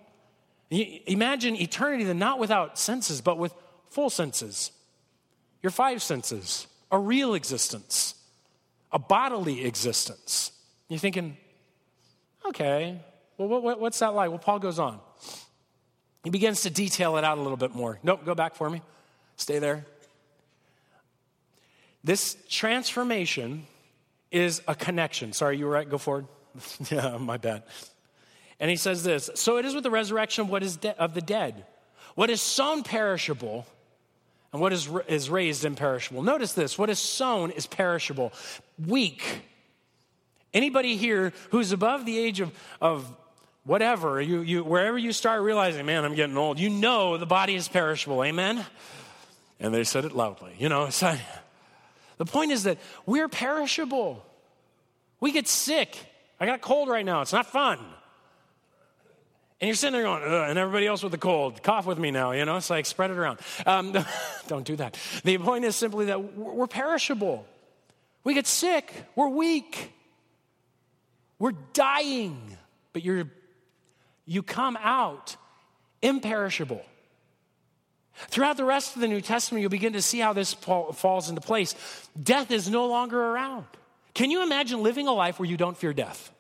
Imagine 0.70 1.56
eternity 1.56 2.04
then 2.04 2.18
not 2.18 2.38
without 2.38 2.78
senses, 2.78 3.20
but 3.20 3.38
with 3.38 3.52
full 3.90 4.10
senses. 4.10 4.70
Your 5.62 5.70
five 5.70 6.02
senses, 6.02 6.66
a 6.90 6.98
real 6.98 7.34
existence, 7.34 8.14
a 8.92 8.98
bodily 8.98 9.64
existence. 9.64 10.52
You're 10.88 10.98
thinking, 10.98 11.36
okay, 12.46 13.00
well, 13.36 13.48
what, 13.60 13.80
what's 13.80 13.98
that 13.98 14.14
like? 14.14 14.30
Well, 14.30 14.38
Paul 14.38 14.58
goes 14.58 14.78
on. 14.78 15.00
He 16.22 16.30
begins 16.30 16.62
to 16.62 16.70
detail 16.70 17.16
it 17.16 17.24
out 17.24 17.38
a 17.38 17.40
little 17.40 17.56
bit 17.56 17.74
more. 17.74 17.98
Nope, 18.02 18.24
go 18.24 18.34
back 18.34 18.54
for 18.54 18.68
me. 18.68 18.82
Stay 19.36 19.58
there. 19.58 19.86
This 22.04 22.36
transformation 22.48 23.66
is 24.30 24.62
a 24.68 24.74
connection. 24.74 25.32
Sorry, 25.32 25.58
you 25.58 25.64
were 25.66 25.72
right. 25.72 25.88
Go 25.88 25.98
forward. 25.98 26.26
yeah, 26.90 27.16
my 27.16 27.36
bad. 27.36 27.62
And 28.58 28.70
he 28.70 28.76
says 28.76 29.02
this 29.02 29.30
So 29.34 29.56
it 29.56 29.64
is 29.64 29.74
with 29.74 29.84
the 29.84 29.90
resurrection 29.90 30.42
of 30.42 30.50
what 30.50 30.62
is 30.62 30.76
de- 30.76 30.98
of 31.00 31.14
the 31.14 31.22
dead. 31.22 31.64
What 32.14 32.30
is 32.30 32.40
sown 32.40 32.82
perishable 32.82 33.66
and 34.52 34.60
what 34.60 34.72
is, 34.72 34.88
is 35.08 35.30
raised 35.30 35.64
imperishable. 35.64 36.22
Notice 36.22 36.52
this 36.52 36.78
what 36.78 36.90
is 36.90 36.98
sown 36.98 37.50
is 37.50 37.66
perishable, 37.66 38.32
weak. 38.86 39.42
Anybody 40.52 40.96
here 40.96 41.32
who's 41.50 41.70
above 41.70 42.04
the 42.04 42.18
age 42.18 42.40
of, 42.40 42.52
of 42.80 43.10
whatever, 43.64 44.20
you, 44.20 44.40
you, 44.40 44.64
wherever 44.64 44.98
you 44.98 45.12
start 45.12 45.42
realizing, 45.42 45.86
man, 45.86 46.04
I'm 46.04 46.14
getting 46.14 46.36
old, 46.36 46.58
you 46.58 46.68
know 46.68 47.16
the 47.16 47.26
body 47.26 47.54
is 47.54 47.68
perishable. 47.68 48.24
Amen? 48.24 48.66
And 49.60 49.72
they 49.72 49.84
said 49.84 50.04
it 50.04 50.12
loudly. 50.12 50.54
You 50.58 50.68
know, 50.68 50.90
so, 50.90 51.16
the 52.18 52.24
point 52.24 52.50
is 52.50 52.64
that 52.64 52.78
we're 53.06 53.28
perishable. 53.28 54.24
We 55.20 55.30
get 55.30 55.46
sick. 55.46 55.96
I 56.40 56.46
got 56.46 56.56
a 56.56 56.58
cold 56.58 56.88
right 56.88 57.04
now. 57.04 57.20
It's 57.20 57.32
not 57.32 57.46
fun. 57.46 57.78
And 59.60 59.68
you're 59.68 59.74
sitting 59.74 59.92
there 59.92 60.04
going, 60.04 60.22
and 60.22 60.58
everybody 60.58 60.86
else 60.86 61.02
with 61.02 61.12
the 61.12 61.18
cold, 61.18 61.62
cough 61.62 61.84
with 61.84 61.98
me 61.98 62.10
now, 62.10 62.32
you 62.32 62.46
know? 62.46 62.56
It's 62.56 62.70
like 62.70 62.86
spread 62.86 63.10
it 63.10 63.18
around. 63.18 63.40
Um, 63.66 63.92
don't 64.48 64.64
do 64.64 64.74
that. 64.76 64.98
The 65.22 65.36
point 65.36 65.66
is 65.66 65.76
simply 65.76 66.06
that 66.06 66.34
we're 66.34 66.66
perishable. 66.66 67.46
We 68.24 68.32
get 68.32 68.46
sick, 68.46 68.92
we're 69.16 69.28
weak, 69.28 69.92
we're 71.38 71.52
dying, 71.72 72.56
but 72.92 73.02
you're, 73.04 73.30
you 74.24 74.42
come 74.42 74.78
out 74.80 75.36
imperishable. 76.02 76.84
Throughout 78.28 78.56
the 78.58 78.64
rest 78.64 78.94
of 78.94 79.00
the 79.00 79.08
New 79.08 79.20
Testament, 79.20 79.62
you'll 79.62 79.70
begin 79.70 79.94
to 79.94 80.02
see 80.02 80.18
how 80.18 80.32
this 80.32 80.52
falls 80.52 81.28
into 81.28 81.40
place. 81.40 81.74
Death 82.22 82.50
is 82.50 82.68
no 82.68 82.86
longer 82.86 83.18
around. 83.18 83.64
Can 84.20 84.30
you 84.30 84.42
imagine 84.42 84.82
living 84.82 85.08
a 85.08 85.14
life 85.14 85.38
where 85.38 85.48
you 85.48 85.56
don't 85.56 85.78
fear 85.78 85.94
death? 85.94 86.30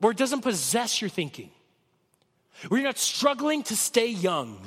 Where 0.00 0.10
it 0.10 0.18
doesn't 0.18 0.40
possess 0.40 1.00
your 1.00 1.08
thinking? 1.08 1.50
Where 2.66 2.80
you're 2.80 2.88
not 2.88 2.98
struggling 2.98 3.62
to 3.62 3.76
stay 3.76 4.08
young? 4.08 4.58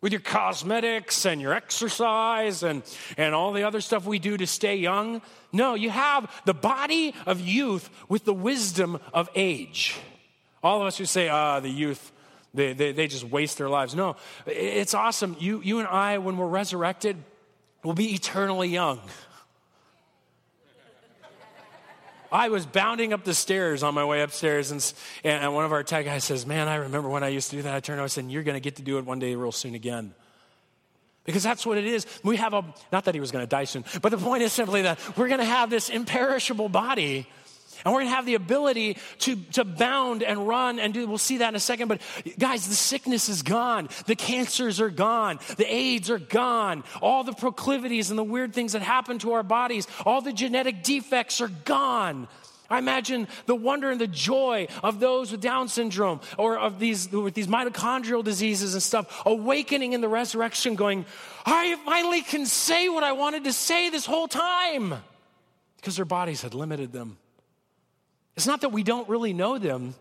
With 0.00 0.12
your 0.12 0.22
cosmetics 0.22 1.26
and 1.26 1.42
your 1.42 1.52
exercise 1.52 2.62
and, 2.62 2.84
and 3.18 3.34
all 3.34 3.52
the 3.52 3.64
other 3.64 3.82
stuff 3.82 4.06
we 4.06 4.18
do 4.18 4.38
to 4.38 4.46
stay 4.46 4.76
young? 4.76 5.20
No, 5.52 5.74
you 5.74 5.90
have 5.90 6.32
the 6.46 6.54
body 6.54 7.14
of 7.26 7.42
youth 7.42 7.90
with 8.08 8.24
the 8.24 8.32
wisdom 8.32 8.98
of 9.12 9.28
age. 9.34 9.94
All 10.62 10.80
of 10.80 10.86
us 10.86 10.96
who 10.96 11.04
say, 11.04 11.28
ah, 11.28 11.60
the 11.60 11.68
youth, 11.68 12.12
they, 12.54 12.72
they, 12.72 12.92
they 12.92 13.08
just 13.08 13.24
waste 13.24 13.58
their 13.58 13.68
lives. 13.68 13.94
No, 13.94 14.16
it's 14.46 14.94
awesome. 14.94 15.36
You, 15.38 15.60
you 15.60 15.80
and 15.80 15.86
I, 15.86 16.16
when 16.16 16.38
we're 16.38 16.46
resurrected, 16.46 17.18
will 17.84 17.92
be 17.92 18.14
eternally 18.14 18.68
young. 18.68 19.02
I 22.30 22.48
was 22.48 22.66
bounding 22.66 23.12
up 23.12 23.24
the 23.24 23.34
stairs 23.34 23.82
on 23.82 23.94
my 23.94 24.04
way 24.04 24.22
upstairs, 24.22 24.70
and, 24.70 24.94
and 25.24 25.54
one 25.54 25.64
of 25.64 25.72
our 25.72 25.82
tech 25.82 26.04
guys 26.04 26.24
says, 26.24 26.46
Man, 26.46 26.68
I 26.68 26.76
remember 26.76 27.08
when 27.08 27.24
I 27.24 27.28
used 27.28 27.50
to 27.50 27.56
do 27.56 27.62
that. 27.62 27.74
I 27.74 27.80
turned 27.80 27.98
over 27.98 28.04
and 28.04 28.12
said, 28.12 28.30
You're 28.30 28.42
going 28.42 28.56
to 28.56 28.60
get 28.60 28.76
to 28.76 28.82
do 28.82 28.98
it 28.98 29.04
one 29.04 29.18
day 29.18 29.34
real 29.34 29.52
soon 29.52 29.74
again. 29.74 30.14
Because 31.24 31.42
that's 31.42 31.66
what 31.66 31.76
it 31.76 31.84
is. 31.84 32.06
We 32.24 32.36
have 32.38 32.54
a, 32.54 32.64
not 32.90 33.04
that 33.04 33.14
he 33.14 33.20
was 33.20 33.30
going 33.30 33.42
to 33.42 33.48
die 33.48 33.64
soon, 33.64 33.84
but 34.00 34.08
the 34.08 34.16
point 34.16 34.42
is 34.42 34.52
simply 34.52 34.82
that 34.82 34.98
we're 35.16 35.28
going 35.28 35.40
to 35.40 35.44
have 35.44 35.68
this 35.68 35.90
imperishable 35.90 36.70
body 36.70 37.26
and 37.84 37.92
we're 37.92 38.00
going 38.00 38.10
to 38.10 38.16
have 38.16 38.26
the 38.26 38.34
ability 38.34 38.96
to, 39.20 39.36
to 39.52 39.64
bound 39.64 40.22
and 40.22 40.46
run 40.46 40.78
and 40.78 40.94
do, 40.94 41.06
we'll 41.06 41.18
see 41.18 41.38
that 41.38 41.50
in 41.50 41.54
a 41.54 41.60
second. 41.60 41.88
But 41.88 42.00
guys, 42.38 42.68
the 42.68 42.74
sickness 42.74 43.28
is 43.28 43.42
gone. 43.42 43.88
The 44.06 44.16
cancers 44.16 44.80
are 44.80 44.90
gone. 44.90 45.38
The 45.56 45.72
AIDS 45.72 46.10
are 46.10 46.18
gone. 46.18 46.84
All 47.00 47.24
the 47.24 47.32
proclivities 47.32 48.10
and 48.10 48.18
the 48.18 48.24
weird 48.24 48.54
things 48.54 48.72
that 48.72 48.82
happen 48.82 49.18
to 49.20 49.32
our 49.32 49.42
bodies, 49.42 49.86
all 50.04 50.20
the 50.20 50.32
genetic 50.32 50.82
defects 50.82 51.40
are 51.40 51.48
gone. 51.48 52.28
I 52.70 52.78
imagine 52.78 53.28
the 53.46 53.54
wonder 53.54 53.90
and 53.90 54.00
the 54.00 54.06
joy 54.06 54.68
of 54.82 55.00
those 55.00 55.32
with 55.32 55.40
Down 55.40 55.68
syndrome 55.68 56.20
or 56.36 56.58
of 56.58 56.78
these, 56.78 57.10
with 57.10 57.32
these 57.32 57.46
mitochondrial 57.46 58.22
diseases 58.22 58.74
and 58.74 58.82
stuff, 58.82 59.22
awakening 59.24 59.94
in 59.94 60.02
the 60.02 60.08
resurrection, 60.08 60.74
going, 60.74 61.06
I 61.46 61.76
finally 61.86 62.20
can 62.20 62.44
say 62.44 62.90
what 62.90 63.04
I 63.04 63.12
wanted 63.12 63.44
to 63.44 63.54
say 63.54 63.88
this 63.88 64.04
whole 64.04 64.28
time 64.28 64.94
because 65.76 65.96
their 65.96 66.04
bodies 66.04 66.42
had 66.42 66.54
limited 66.54 66.92
them. 66.92 67.16
It's 68.38 68.46
not 68.46 68.60
that 68.60 68.68
we 68.68 68.84
don't 68.84 69.08
really 69.08 69.32
know 69.32 69.58
them, 69.58 69.96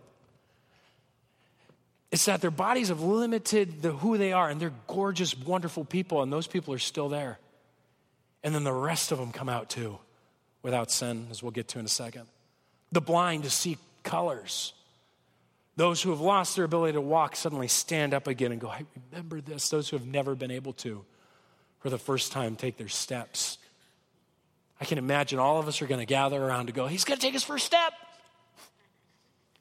it's 2.11 2.25
that 2.25 2.39
their 2.39 2.51
bodies 2.51 2.89
have 2.89 3.01
limited 3.01 3.81
the, 3.81 3.91
who 3.91 4.19
they 4.19 4.31
are, 4.31 4.47
and 4.47 4.61
they're 4.61 4.75
gorgeous, 4.85 5.35
wonderful 5.35 5.83
people, 5.83 6.21
and 6.21 6.31
those 6.31 6.45
people 6.45 6.71
are 6.75 6.77
still 6.77 7.09
there. 7.09 7.39
And 8.43 8.53
then 8.53 8.63
the 8.63 8.71
rest 8.71 9.11
of 9.11 9.17
them 9.17 9.31
come 9.31 9.49
out 9.49 9.71
too, 9.71 9.97
without 10.61 10.91
sin, 10.91 11.25
as 11.31 11.41
we'll 11.41 11.51
get 11.51 11.67
to 11.69 11.79
in 11.79 11.85
a 11.85 11.87
second. 11.87 12.27
The 12.91 13.01
blind 13.01 13.41
to 13.45 13.49
see 13.49 13.79
colors. 14.03 14.71
Those 15.75 16.03
who 16.03 16.11
have 16.11 16.21
lost 16.21 16.57
their 16.57 16.65
ability 16.65 16.93
to 16.93 17.01
walk 17.01 17.35
suddenly 17.35 17.67
stand 17.67 18.13
up 18.13 18.27
again 18.27 18.51
and 18.51 18.61
go, 18.61 18.69
I 18.69 18.83
remember 19.09 19.41
this. 19.41 19.67
Those 19.69 19.89
who 19.89 19.97
have 19.97 20.05
never 20.05 20.35
been 20.35 20.51
able 20.51 20.73
to, 20.73 21.03
for 21.79 21.89
the 21.89 21.97
first 21.97 22.31
time, 22.31 22.55
take 22.55 22.77
their 22.77 22.87
steps. 22.87 23.57
I 24.79 24.85
can 24.85 24.99
imagine 24.99 25.39
all 25.39 25.57
of 25.59 25.67
us 25.67 25.81
are 25.81 25.87
going 25.87 26.01
to 26.01 26.05
gather 26.05 26.39
around 26.39 26.67
to 26.67 26.71
go, 26.71 26.85
He's 26.85 27.03
going 27.03 27.17
to 27.17 27.25
take 27.25 27.33
his 27.33 27.43
first 27.43 27.65
step. 27.65 27.93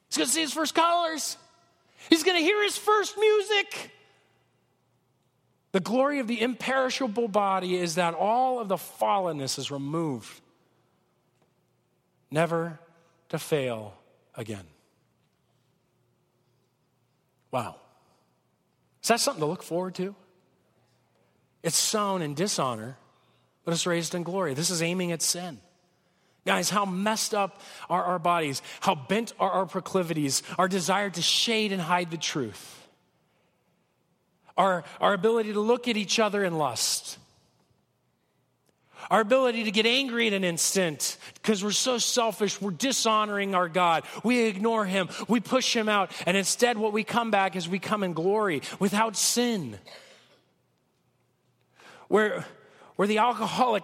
He's 0.09 0.17
going 0.17 0.27
to 0.27 0.33
see 0.33 0.41
his 0.41 0.53
first 0.53 0.73
colors. 0.73 1.37
He's 2.09 2.23
going 2.23 2.37
to 2.37 2.43
hear 2.43 2.63
his 2.63 2.77
first 2.77 3.17
music. 3.17 3.91
The 5.73 5.79
glory 5.79 6.19
of 6.19 6.27
the 6.27 6.41
imperishable 6.41 7.27
body 7.27 7.75
is 7.75 7.95
that 7.95 8.13
all 8.13 8.59
of 8.59 8.67
the 8.67 8.77
fallenness 8.77 9.59
is 9.59 9.69
removed, 9.69 10.41
never 12.31 12.79
to 13.29 13.37
fail 13.37 13.93
again. 14.35 14.65
Wow. 17.51 17.75
Is 19.03 19.09
that 19.09 19.19
something 19.19 19.41
to 19.41 19.45
look 19.45 19.63
forward 19.63 19.95
to? 19.95 20.15
It's 21.63 21.77
sown 21.77 22.21
in 22.21 22.33
dishonor, 22.33 22.97
but 23.65 23.73
it's 23.73 23.85
raised 23.85 24.15
in 24.15 24.23
glory. 24.23 24.53
This 24.53 24.69
is 24.69 24.81
aiming 24.81 25.11
at 25.11 25.21
sin. 25.21 25.59
Guys, 26.47 26.69
how 26.69 26.85
messed 26.85 27.35
up 27.35 27.59
are 27.89 28.05
our 28.05 28.19
bodies? 28.19 28.61
How 28.79 28.95
bent 28.95 29.33
are 29.37 29.51
our 29.51 29.65
proclivities? 29.65 30.43
Our 30.57 30.69
desire 30.69 31.09
to 31.09 31.21
shade 31.21 31.73
and 31.73 31.81
hide 31.81 32.09
the 32.09 32.15
truth? 32.15 32.87
Our, 34.57 34.85
our 35.01 35.13
ability 35.13 35.51
to 35.53 35.59
look 35.59 35.89
at 35.89 35.97
each 35.97 36.19
other 36.19 36.45
in 36.45 36.57
lust? 36.57 37.17
Our 39.11 39.19
ability 39.19 39.65
to 39.65 39.71
get 39.71 39.85
angry 39.85 40.25
in 40.25 40.33
an 40.33 40.45
instant 40.45 41.17
because 41.33 41.61
we're 41.61 41.71
so 41.71 41.97
selfish, 41.97 42.61
we're 42.61 42.71
dishonoring 42.71 43.53
our 43.53 43.67
God. 43.67 44.05
We 44.23 44.45
ignore 44.45 44.85
Him, 44.85 45.09
we 45.27 45.41
push 45.41 45.75
Him 45.75 45.89
out, 45.89 46.13
and 46.25 46.37
instead, 46.37 46.77
what 46.77 46.93
we 46.93 47.03
come 47.03 47.29
back 47.29 47.57
is 47.57 47.67
we 47.67 47.77
come 47.77 48.03
in 48.03 48.13
glory 48.13 48.61
without 48.79 49.17
sin. 49.17 49.77
Where, 52.07 52.45
where 52.95 53.07
the 53.09 53.17
alcoholic 53.17 53.83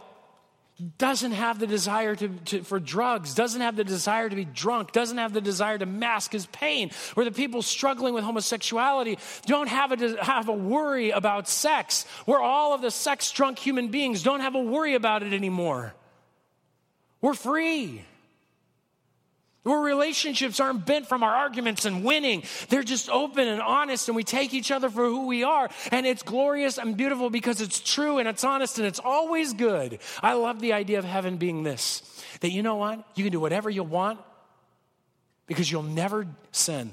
doesn't 0.98 1.34
have 1.34 1.60
the 1.60 1.68
desire 1.68 2.16
to, 2.16 2.30
to, 2.30 2.64
for 2.64 2.80
drugs, 2.80 3.36
doesn't 3.36 3.62
have 3.62 3.76
the 3.76 3.84
desire 3.84 4.28
to 4.28 4.36
be 4.36 4.46
drunk, 4.46 4.92
doesn't 4.92 5.18
have 5.18 5.32
the 5.32 5.42
desire 5.42 5.78
to 5.78 5.86
mask 5.86 6.32
his 6.32 6.46
pain, 6.48 6.90
where 7.14 7.26
the 7.26 7.32
people 7.32 7.62
struggling 7.62 8.14
with 8.14 8.24
homosexuality 8.24 9.20
don't 9.46 9.70
have 9.70 9.92
a, 9.92 10.24
have 10.24 10.50
a 10.50 10.54
worry 10.54 11.12
about 11.12 11.48
sex, 11.48 12.06
where 12.26 12.40
all 12.40 12.74
of 12.74 12.82
the 12.82 12.92
sex 12.92 13.32
drunk 13.32 13.60
human 13.60 13.90
beings 13.90 14.24
don't 14.24 14.40
have 14.40 14.56
a 14.56 14.62
worry 14.62 14.96
about 14.96 15.24
it 15.24 15.34
anymore. 15.34 15.94
We're 17.22 17.36
free. 17.36 18.04
Where 19.63 19.80
relationships 19.80 20.60
aren't 20.60 20.86
bent 20.86 21.08
from 21.08 21.23
our 21.23 21.34
arguments 21.34 21.86
and 21.86 22.04
winning. 22.04 22.43
They're 22.67 22.84
just 22.84 23.10
open 23.10 23.47
and 23.47 23.62
honest, 23.62 24.10
and 24.10 24.15
we 24.15 24.23
take 24.23 24.54
each 24.54 24.71
other 24.71 24.89
for 24.89 25.06
who 25.06 25.26
we 25.28 25.43
are. 25.43 25.69
And 25.91 26.06
it's 26.06 26.21
glorious 26.21 26.78
and 26.78 26.97
beautiful 26.97 27.30
because 27.30 27.62
it's 27.62 27.80
true 27.80 28.17
and 28.19 28.28
it's 28.28 28.43
honest 28.43 28.78
and 28.78 28.86
it's 28.86 28.99
always 28.99 29.54
good. 29.54 29.99
I 30.21 30.34
love 30.34 30.60
the 30.60 30.73
idea 30.73 30.99
of 30.99 31.06
heaven 31.06 31.38
being 31.38 31.63
this 31.63 32.02
that 32.41 32.52
you 32.52 32.62
know 32.62 32.76
what? 32.76 33.08
You 33.15 33.23
can 33.23 33.32
do 33.32 33.39
whatever 33.39 33.69
you 33.69 33.84
want 33.84 34.19
because 35.47 35.71
you'll 35.71 35.84
never 35.84 36.28
sin. 36.52 36.91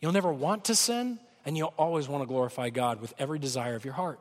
You'll 0.00 0.12
never 0.12 0.32
want 0.32 0.64
to 0.66 0.74
sin, 0.74 1.20
and 1.44 1.56
you'll 1.56 1.74
always 1.78 2.08
want 2.08 2.22
to 2.22 2.26
glorify 2.26 2.70
God 2.70 3.00
with 3.00 3.14
every 3.18 3.38
desire 3.38 3.76
of 3.76 3.84
your 3.84 3.94
heart. 3.94 4.18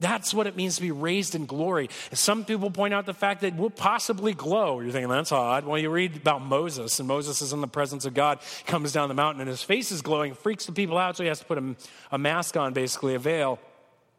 That's 0.00 0.34
what 0.34 0.46
it 0.46 0.56
means 0.56 0.76
to 0.76 0.82
be 0.82 0.90
raised 0.90 1.34
in 1.34 1.46
glory. 1.46 1.88
Some 2.12 2.44
people 2.44 2.70
point 2.70 2.92
out 2.92 3.06
the 3.06 3.14
fact 3.14 3.42
that 3.42 3.56
we'll 3.56 3.70
possibly 3.70 4.34
glow. 4.34 4.80
You're 4.80 4.90
thinking, 4.90 5.08
that's 5.08 5.32
odd. 5.32 5.64
Well, 5.64 5.78
you 5.78 5.88
read 5.88 6.16
about 6.16 6.42
Moses, 6.42 6.98
and 6.98 7.06
Moses 7.06 7.40
is 7.40 7.52
in 7.52 7.60
the 7.60 7.68
presence 7.68 8.04
of 8.04 8.12
God, 8.12 8.40
comes 8.66 8.92
down 8.92 9.08
the 9.08 9.14
mountain, 9.14 9.40
and 9.40 9.48
his 9.48 9.62
face 9.62 9.92
is 9.92 10.02
glowing, 10.02 10.34
freaks 10.34 10.66
the 10.66 10.72
people 10.72 10.98
out, 10.98 11.16
so 11.16 11.22
he 11.22 11.28
has 11.28 11.38
to 11.38 11.44
put 11.44 11.58
a, 11.58 11.76
a 12.10 12.18
mask 12.18 12.56
on, 12.56 12.72
basically, 12.72 13.14
a 13.14 13.18
veil. 13.18 13.58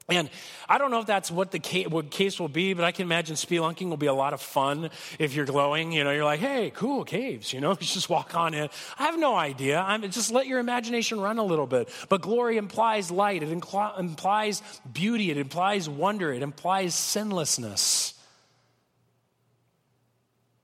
And 0.08 0.30
I 0.70 0.78
don't 0.78 0.92
know 0.92 1.00
if 1.00 1.08
that's 1.08 1.32
what 1.32 1.50
the 1.50 1.58
case, 1.58 1.88
what 1.88 2.12
case 2.12 2.40
will 2.40 2.48
be, 2.48 2.74
but 2.76 2.86
I 2.86 2.92
can 2.92 3.04
imagine 3.06 3.36
spelunking 3.36 3.90
will 3.90 3.98
be 3.98 4.06
a 4.06 4.14
lot 4.14 4.34
of 4.34 4.42
fun 4.42 4.92
if 5.18 5.34
you're 5.34 5.46
glowing. 5.46 5.92
You 5.92 6.04
know, 6.04 6.12
you're 6.12 6.24
like, 6.24 6.40
hey, 6.40 6.72
cool 6.76 7.04
caves. 7.04 7.52
You 7.52 7.60
know, 7.60 7.72
you 7.80 7.88
just 7.88 8.08
walk 8.08 8.36
on 8.36 8.54
in. 8.54 8.70
I 9.00 9.06
have 9.06 9.18
no 9.18 9.36
idea. 9.36 9.80
I'm 9.80 10.04
just 10.12 10.32
let 10.32 10.46
your 10.46 10.60
imagination 10.60 11.20
run 11.20 11.40
a 11.40 11.44
little 11.44 11.66
bit. 11.66 11.90
But 12.08 12.22
glory 12.22 12.58
implies 12.58 13.10
light. 13.10 13.42
It 13.42 13.50
impl- 13.50 14.00
implies 14.00 14.62
beauty. 14.92 15.32
It 15.32 15.38
implies 15.38 15.90
wonder. 15.90 16.32
It 16.32 16.44
implies 16.44 16.94
sinlessness. 16.94 18.14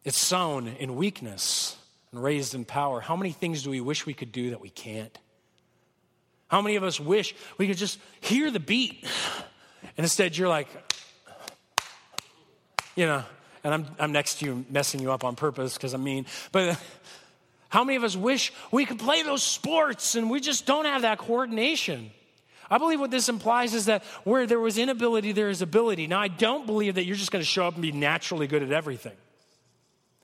It's 0.03 0.19
sown 0.19 0.67
in 0.67 0.95
weakness 0.95 1.77
and 2.11 2.21
raised 2.23 2.53
in 2.53 2.63
power. 2.63 3.01
How 3.01 3.15
many 3.15 3.31
things 3.31 3.63
do 3.63 3.71
we 3.71 3.81
wish 3.81 4.05
we 4.05 4.13
could 4.13 4.31
do 4.31 4.51
that 4.51 4.61
we 4.61 4.69
can't? 4.69 5.17
How 6.51 6.61
many 6.61 6.75
of 6.75 6.83
us 6.83 6.99
wish 6.99 7.33
we 7.57 7.65
could 7.65 7.77
just 7.77 7.97
hear 8.19 8.51
the 8.51 8.59
beat? 8.59 9.07
And 9.95 10.03
instead, 10.03 10.35
you're 10.35 10.49
like, 10.49 10.67
you 12.93 13.05
know, 13.05 13.23
and 13.63 13.73
I'm, 13.73 13.85
I'm 13.97 14.11
next 14.11 14.39
to 14.39 14.45
you 14.45 14.65
messing 14.69 14.99
you 14.99 15.13
up 15.13 15.23
on 15.23 15.37
purpose 15.37 15.75
because 15.75 15.93
I'm 15.93 16.03
mean. 16.03 16.25
But 16.51 16.77
how 17.69 17.85
many 17.85 17.95
of 17.95 18.03
us 18.03 18.17
wish 18.17 18.51
we 18.69 18.85
could 18.85 18.99
play 18.99 19.23
those 19.23 19.43
sports 19.43 20.15
and 20.15 20.29
we 20.29 20.41
just 20.41 20.65
don't 20.65 20.83
have 20.83 21.03
that 21.03 21.19
coordination? 21.19 22.11
I 22.69 22.77
believe 22.79 22.99
what 22.99 23.11
this 23.11 23.29
implies 23.29 23.73
is 23.73 23.85
that 23.85 24.03
where 24.25 24.45
there 24.45 24.59
was 24.59 24.77
inability, 24.77 25.31
there 25.31 25.49
is 25.49 25.61
ability. 25.61 26.05
Now, 26.07 26.19
I 26.19 26.27
don't 26.27 26.65
believe 26.65 26.95
that 26.95 27.05
you're 27.05 27.15
just 27.15 27.31
going 27.31 27.41
to 27.41 27.47
show 27.49 27.65
up 27.65 27.75
and 27.75 27.81
be 27.81 27.93
naturally 27.93 28.47
good 28.47 28.61
at 28.61 28.73
everything. 28.73 29.15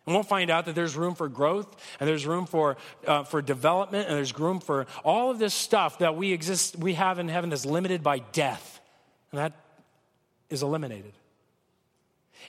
And 0.08 0.15
we'll 0.15 0.24
find 0.24 0.50
out 0.50 0.65
that 0.65 0.74
there's 0.74 0.96
room 0.96 1.15
for 1.15 1.28
growth 1.28 1.67
and 2.00 2.08
there's 2.08 2.26
room 2.26 2.46
for, 2.46 2.78
uh, 3.06 3.24
for 3.24 3.41
development 3.41 4.08
and 4.08 4.15
there's 4.15 4.38
room 4.39 4.62
for 4.62 4.88
all 5.04 5.30
of 5.30 5.38
this 5.38 5.54
stuff 5.54 6.00
that 6.00 6.15
we 6.15 6.32
exist, 6.32 6.78
we 6.78 6.93
have 6.93 7.20
in 7.20 7.28
heaven 7.28 7.50
that's 7.50 7.65
limited 7.65 8.04
by 8.04 8.20
death. 8.20 8.80
And 9.32 9.39
that 9.39 9.54
is 10.50 10.63
eliminated. 10.63 11.12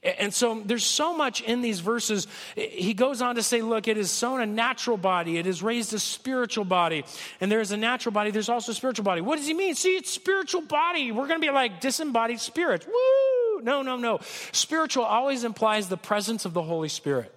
And 0.05 0.33
so 0.33 0.63
there's 0.65 0.85
so 0.85 1.17
much 1.17 1.41
in 1.41 1.61
these 1.61 1.81
verses. 1.81 2.29
He 2.55 2.95
goes 2.95 3.21
on 3.21 3.35
to 3.35 3.43
say, 3.43 3.61
look, 3.61 3.89
it 3.89 3.99
is 3.99 4.13
sown 4.13 4.41
a 4.41 4.47
natural 4.47 4.97
body, 4.97 5.39
it 5.39 5.47
is 5.49 5.61
raised 5.61 5.93
a 5.93 5.99
spiritual 5.99 6.65
body. 6.65 7.05
And 7.41 7.51
there 7.51 7.61
is 7.61 7.73
a 7.73 7.77
natural 7.77 8.13
body, 8.13 8.31
there's 8.31 8.49
also 8.49 8.71
a 8.71 8.75
spiritual 8.77 9.03
body. 9.03 9.21
What 9.21 9.37
does 9.37 9.49
he 9.49 9.55
mean? 9.55 9.75
See, 9.75 9.97
it's 9.97 10.11
spiritual 10.11 10.61
body. 10.61 11.11
We're 11.11 11.27
going 11.27 11.41
to 11.41 11.45
be 11.45 11.53
like 11.53 11.81
disembodied 11.81 12.39
spirits. 12.39 12.87
Woo! 12.87 13.63
No, 13.63 13.83
no, 13.83 13.97
no. 13.97 14.21
Spiritual 14.53 15.03
always 15.03 15.43
implies 15.43 15.89
the 15.89 15.97
presence 15.97 16.45
of 16.45 16.55
the 16.55 16.63
Holy 16.63 16.89
Spirit. 16.89 17.35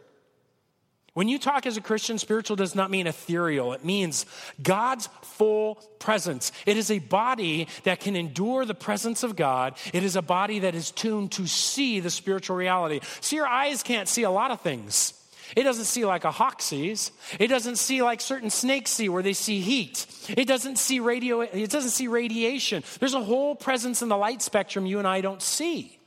When 1.13 1.27
you 1.27 1.39
talk 1.39 1.65
as 1.65 1.75
a 1.75 1.81
Christian, 1.81 2.17
spiritual 2.17 2.55
does 2.55 2.73
not 2.73 2.89
mean 2.89 3.05
ethereal. 3.05 3.73
It 3.73 3.83
means 3.83 4.25
God's 4.63 5.09
full 5.23 5.75
presence. 5.99 6.53
It 6.65 6.77
is 6.77 6.89
a 6.89 6.99
body 6.99 7.67
that 7.83 7.99
can 7.99 8.15
endure 8.15 8.63
the 8.63 8.73
presence 8.73 9.21
of 9.21 9.35
God. 9.35 9.75
It 9.93 10.03
is 10.03 10.15
a 10.15 10.21
body 10.21 10.59
that 10.59 10.73
is 10.73 10.89
tuned 10.89 11.33
to 11.33 11.47
see 11.47 11.99
the 11.99 12.09
spiritual 12.09 12.55
reality. 12.55 13.01
See, 13.19 13.35
your 13.35 13.47
eyes 13.47 13.83
can't 13.83 14.07
see 14.07 14.23
a 14.23 14.31
lot 14.31 14.51
of 14.51 14.61
things. 14.61 15.13
It 15.53 15.63
doesn't 15.63 15.85
see 15.85 16.05
like 16.05 16.23
a 16.23 16.31
hawk 16.31 16.61
sees. 16.61 17.11
It 17.37 17.47
doesn't 17.47 17.75
see 17.75 18.01
like 18.01 18.21
certain 18.21 18.49
snakes 18.49 18.91
see 18.91 19.09
where 19.09 19.21
they 19.21 19.33
see 19.33 19.59
heat. 19.59 20.07
It 20.29 20.45
doesn't 20.47 20.77
see 20.77 21.01
radio 21.01 21.41
it 21.41 21.69
doesn't 21.69 21.89
see 21.89 22.07
radiation. 22.07 22.83
There's 23.01 23.15
a 23.15 23.23
whole 23.23 23.55
presence 23.55 24.01
in 24.01 24.07
the 24.07 24.15
light 24.15 24.41
spectrum 24.41 24.85
you 24.85 24.97
and 24.97 25.07
I 25.07 25.19
don't 25.19 25.41
see 25.41 25.99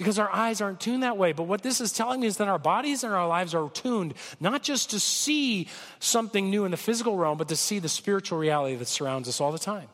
because 0.00 0.18
our 0.18 0.32
eyes 0.32 0.62
aren't 0.62 0.80
tuned 0.80 1.02
that 1.02 1.18
way. 1.18 1.34
But 1.34 1.42
what 1.42 1.60
this 1.60 1.78
is 1.78 1.92
telling 1.92 2.20
me 2.20 2.26
is 2.26 2.38
that 2.38 2.48
our 2.48 2.58
bodies 2.58 3.04
and 3.04 3.12
our 3.12 3.28
lives 3.28 3.54
are 3.54 3.68
tuned 3.68 4.14
not 4.40 4.62
just 4.62 4.92
to 4.92 4.98
see 4.98 5.68
something 5.98 6.48
new 6.48 6.64
in 6.64 6.70
the 6.70 6.78
physical 6.78 7.18
realm, 7.18 7.36
but 7.36 7.48
to 7.48 7.56
see 7.56 7.80
the 7.80 7.88
spiritual 7.90 8.38
reality 8.38 8.76
that 8.76 8.88
surrounds 8.88 9.28
us 9.28 9.42
all 9.42 9.52
the 9.52 9.58
time. 9.58 9.88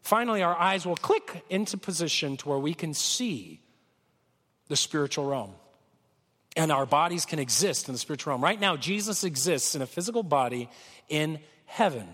Finally, 0.00 0.42
our 0.42 0.56
eyes 0.56 0.86
will 0.86 0.96
click 0.96 1.44
into 1.50 1.76
position 1.76 2.38
to 2.38 2.48
where 2.48 2.58
we 2.58 2.72
can 2.72 2.94
see 2.94 3.60
the 4.68 4.76
spiritual 4.76 5.26
realm. 5.26 5.52
And 6.56 6.72
our 6.72 6.86
bodies 6.86 7.26
can 7.26 7.38
exist 7.38 7.86
in 7.86 7.92
the 7.92 7.98
spiritual 7.98 8.30
realm. 8.30 8.42
Right 8.42 8.58
now, 8.58 8.78
Jesus 8.78 9.24
exists 9.24 9.74
in 9.74 9.82
a 9.82 9.86
physical 9.86 10.22
body 10.22 10.70
in 11.10 11.38
heaven, 11.66 12.08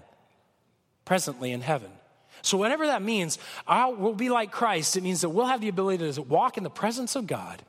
presently 1.05 1.53
in 1.53 1.61
heaven. 1.61 1.93
So, 2.43 2.57
whatever 2.57 2.87
that 2.87 3.03
means, 3.03 3.39
I'll, 3.67 3.95
we'll 3.95 4.15
be 4.15 4.31
like 4.31 4.51
Christ. 4.51 4.97
It 4.97 5.03
means 5.03 5.21
that 5.21 5.29
we'll 5.29 5.47
have 5.47 5.61
the 5.61 5.69
ability 5.69 6.13
to 6.13 6.23
walk 6.23 6.57
in 6.57 6.65
the 6.65 6.71
presence 6.71 7.17
of 7.17 7.27
God 7.27 7.63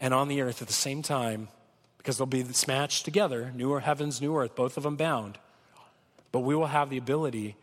and 0.00 0.12
on 0.12 0.28
the 0.28 0.40
earth 0.40 0.62
at 0.62 0.68
the 0.68 0.74
same 0.74 1.02
time 1.02 1.48
because 1.98 2.18
they'll 2.18 2.26
be 2.26 2.44
smashed 2.44 3.04
together 3.04 3.52
newer 3.54 3.80
heavens, 3.80 4.20
new 4.20 4.36
earth, 4.36 4.54
both 4.54 4.76
of 4.76 4.82
them 4.82 4.96
bound. 4.96 5.38
But 6.32 6.40
we 6.40 6.54
will 6.54 6.66
have 6.66 6.90
the 6.90 6.98
ability 6.98 7.56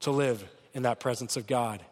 to 0.00 0.10
live 0.10 0.44
in 0.74 0.82
that 0.82 1.00
presence 1.00 1.36
of 1.36 1.46
God. 1.46 1.82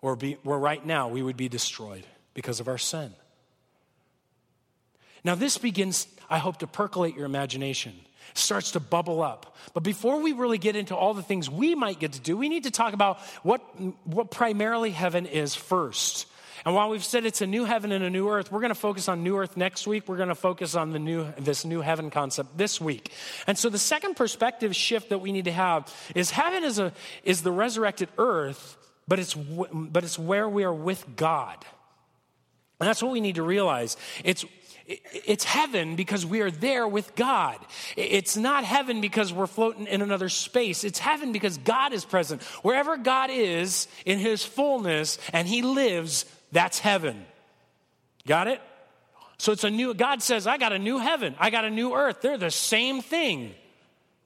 Or 0.00 0.16
be, 0.16 0.36
where 0.42 0.58
right 0.58 0.84
now 0.84 1.08
we 1.08 1.22
would 1.22 1.36
be 1.36 1.48
destroyed 1.48 2.04
because 2.34 2.58
of 2.58 2.66
our 2.66 2.78
sin. 2.78 3.14
Now, 5.22 5.36
this 5.36 5.58
begins, 5.58 6.08
I 6.28 6.38
hope, 6.38 6.58
to 6.58 6.66
percolate 6.66 7.14
your 7.14 7.26
imagination 7.26 7.94
starts 8.34 8.72
to 8.72 8.80
bubble 8.80 9.22
up. 9.22 9.56
But 9.74 9.82
before 9.82 10.20
we 10.20 10.32
really 10.32 10.58
get 10.58 10.76
into 10.76 10.96
all 10.96 11.14
the 11.14 11.22
things 11.22 11.48
we 11.50 11.74
might 11.74 11.98
get 11.98 12.12
to 12.12 12.20
do, 12.20 12.36
we 12.36 12.48
need 12.48 12.64
to 12.64 12.70
talk 12.70 12.94
about 12.94 13.20
what, 13.42 13.60
what 14.04 14.30
primarily 14.30 14.90
heaven 14.90 15.26
is 15.26 15.54
first. 15.54 16.26
And 16.64 16.74
while 16.74 16.90
we've 16.90 17.04
said 17.04 17.24
it's 17.26 17.40
a 17.40 17.46
new 17.46 17.64
heaven 17.64 17.90
and 17.90 18.04
a 18.04 18.10
new 18.10 18.28
earth, 18.28 18.52
we're 18.52 18.60
going 18.60 18.70
to 18.70 18.76
focus 18.76 19.08
on 19.08 19.24
new 19.24 19.36
earth 19.36 19.56
next 19.56 19.86
week. 19.86 20.06
We're 20.06 20.16
going 20.16 20.28
to 20.28 20.34
focus 20.34 20.76
on 20.76 20.90
the 20.90 20.98
new, 20.98 21.26
this 21.38 21.64
new 21.64 21.80
heaven 21.80 22.10
concept 22.10 22.56
this 22.56 22.80
week. 22.80 23.10
And 23.46 23.58
so 23.58 23.68
the 23.68 23.78
second 23.78 24.14
perspective 24.14 24.76
shift 24.76 25.08
that 25.08 25.18
we 25.18 25.32
need 25.32 25.46
to 25.46 25.52
have 25.52 25.92
is 26.14 26.30
heaven 26.30 26.62
is, 26.62 26.78
a, 26.78 26.92
is 27.24 27.42
the 27.42 27.50
resurrected 27.50 28.10
earth, 28.16 28.76
but 29.08 29.18
it's, 29.18 29.34
but 29.34 30.04
it's 30.04 30.18
where 30.18 30.48
we 30.48 30.62
are 30.62 30.74
with 30.74 31.04
God. 31.16 31.56
And 32.78 32.88
that's 32.88 33.02
what 33.02 33.12
we 33.12 33.20
need 33.20 33.36
to 33.36 33.42
realize. 33.42 33.96
It's 34.24 34.44
it's 34.86 35.44
heaven 35.44 35.96
because 35.96 36.26
we 36.26 36.40
are 36.40 36.50
there 36.50 36.86
with 36.86 37.14
God. 37.14 37.58
It's 37.96 38.36
not 38.36 38.64
heaven 38.64 39.00
because 39.00 39.32
we're 39.32 39.46
floating 39.46 39.86
in 39.86 40.02
another 40.02 40.28
space. 40.28 40.84
It's 40.84 40.98
heaven 40.98 41.32
because 41.32 41.58
God 41.58 41.92
is 41.92 42.04
present. 42.04 42.42
Wherever 42.62 42.96
God 42.96 43.30
is 43.30 43.88
in 44.04 44.18
his 44.18 44.44
fullness 44.44 45.18
and 45.32 45.46
he 45.46 45.62
lives, 45.62 46.24
that's 46.50 46.78
heaven. 46.78 47.24
Got 48.26 48.48
it? 48.48 48.60
So 49.38 49.52
it's 49.52 49.64
a 49.64 49.70
new, 49.70 49.94
God 49.94 50.22
says, 50.22 50.46
I 50.46 50.56
got 50.58 50.72
a 50.72 50.78
new 50.78 50.98
heaven, 50.98 51.34
I 51.38 51.50
got 51.50 51.64
a 51.64 51.70
new 51.70 51.94
earth. 51.94 52.20
They're 52.20 52.38
the 52.38 52.50
same 52.50 53.02
thing 53.02 53.54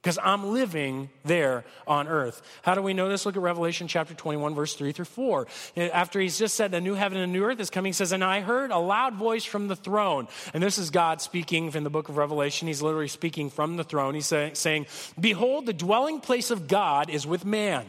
because 0.07 0.19
I'm 0.23 0.53
living 0.53 1.09
there 1.25 1.65
on 1.85 2.07
earth. 2.07 2.41
How 2.61 2.75
do 2.75 2.81
we 2.81 2.93
know 2.93 3.09
this? 3.09 3.25
Look 3.25 3.35
at 3.35 3.41
Revelation 3.41 3.89
chapter 3.89 4.13
21, 4.13 4.55
verse 4.55 4.73
3 4.73 4.93
through 4.93 5.03
4. 5.03 5.47
Eh, 5.75 5.89
after 5.91 6.21
he's 6.21 6.39
just 6.39 6.55
said, 6.55 6.73
A 6.73 6.79
new 6.79 6.93
heaven 6.93 7.17
and 7.17 7.29
a 7.29 7.33
new 7.33 7.43
earth 7.43 7.59
is 7.59 7.69
coming, 7.69 7.89
he 7.89 7.93
says, 7.93 8.13
And 8.13 8.23
I 8.23 8.39
heard 8.39 8.71
a 8.71 8.77
loud 8.77 9.15
voice 9.15 9.43
from 9.43 9.67
the 9.67 9.75
throne. 9.75 10.29
And 10.53 10.63
this 10.63 10.77
is 10.77 10.91
God 10.91 11.21
speaking 11.21 11.73
in 11.73 11.83
the 11.83 11.89
book 11.89 12.07
of 12.07 12.15
Revelation. 12.15 12.69
He's 12.69 12.81
literally 12.81 13.09
speaking 13.09 13.49
from 13.49 13.75
the 13.75 13.83
throne. 13.83 14.13
He's 14.13 14.33
saying, 14.53 14.85
Behold, 15.19 15.65
the 15.65 15.73
dwelling 15.73 16.21
place 16.21 16.51
of 16.51 16.69
God 16.69 17.09
is 17.09 17.27
with 17.27 17.43
man. 17.43 17.85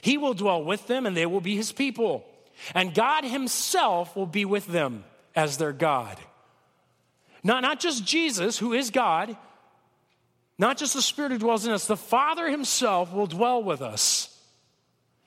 He 0.00 0.16
will 0.16 0.32
dwell 0.32 0.64
with 0.64 0.86
them, 0.86 1.04
and 1.04 1.14
they 1.14 1.26
will 1.26 1.42
be 1.42 1.54
his 1.54 1.70
people. 1.70 2.24
And 2.74 2.94
God 2.94 3.24
himself 3.24 4.16
will 4.16 4.24
be 4.24 4.46
with 4.46 4.66
them 4.68 5.04
as 5.36 5.58
their 5.58 5.74
God. 5.74 6.16
Not, 7.42 7.60
not 7.60 7.78
just 7.78 8.06
Jesus, 8.06 8.56
who 8.56 8.72
is 8.72 8.88
God, 8.88 9.36
not 10.58 10.78
just 10.78 10.94
the 10.94 11.02
Spirit 11.02 11.32
who 11.32 11.38
dwells 11.38 11.66
in 11.66 11.72
us, 11.72 11.86
the 11.86 11.96
Father 11.96 12.50
Himself 12.50 13.12
will 13.12 13.26
dwell 13.26 13.62
with 13.62 13.82
us. 13.82 14.30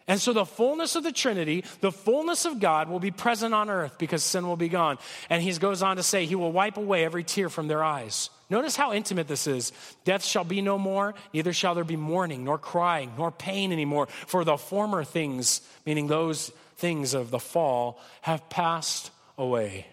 And 0.09 0.21
so 0.21 0.31
the 0.31 0.45
fullness 0.45 0.95
of 0.95 1.03
the 1.03 1.11
Trinity, 1.11 1.65
the 1.81 1.91
fullness 1.91 2.45
of 2.45 2.61
God 2.61 2.87
will 2.87 3.01
be 3.01 3.11
present 3.11 3.53
on 3.53 3.69
earth 3.69 3.97
because 3.97 4.23
sin 4.23 4.47
will 4.47 4.55
be 4.55 4.69
gone. 4.69 4.97
And 5.29 5.43
he 5.43 5.51
goes 5.57 5.81
on 5.81 5.97
to 5.97 6.03
say, 6.03 6.25
He 6.25 6.35
will 6.35 6.53
wipe 6.53 6.77
away 6.77 7.03
every 7.03 7.25
tear 7.25 7.49
from 7.49 7.67
their 7.67 7.83
eyes. 7.83 8.29
Notice 8.49 8.77
how 8.77 8.93
intimate 8.93 9.27
this 9.27 9.47
is. 9.47 9.73
Death 10.05 10.23
shall 10.23 10.45
be 10.45 10.61
no 10.61 10.77
more, 10.77 11.13
neither 11.33 11.51
shall 11.51 11.75
there 11.75 11.83
be 11.83 11.97
mourning, 11.97 12.45
nor 12.45 12.57
crying, 12.57 13.11
nor 13.17 13.31
pain 13.31 13.73
anymore. 13.73 14.07
For 14.27 14.45
the 14.45 14.55
former 14.55 15.03
things, 15.03 15.59
meaning 15.85 16.07
those 16.07 16.53
things 16.77 17.13
of 17.13 17.29
the 17.29 17.39
fall, 17.39 17.99
have 18.21 18.49
passed 18.49 19.11
away. 19.37 19.87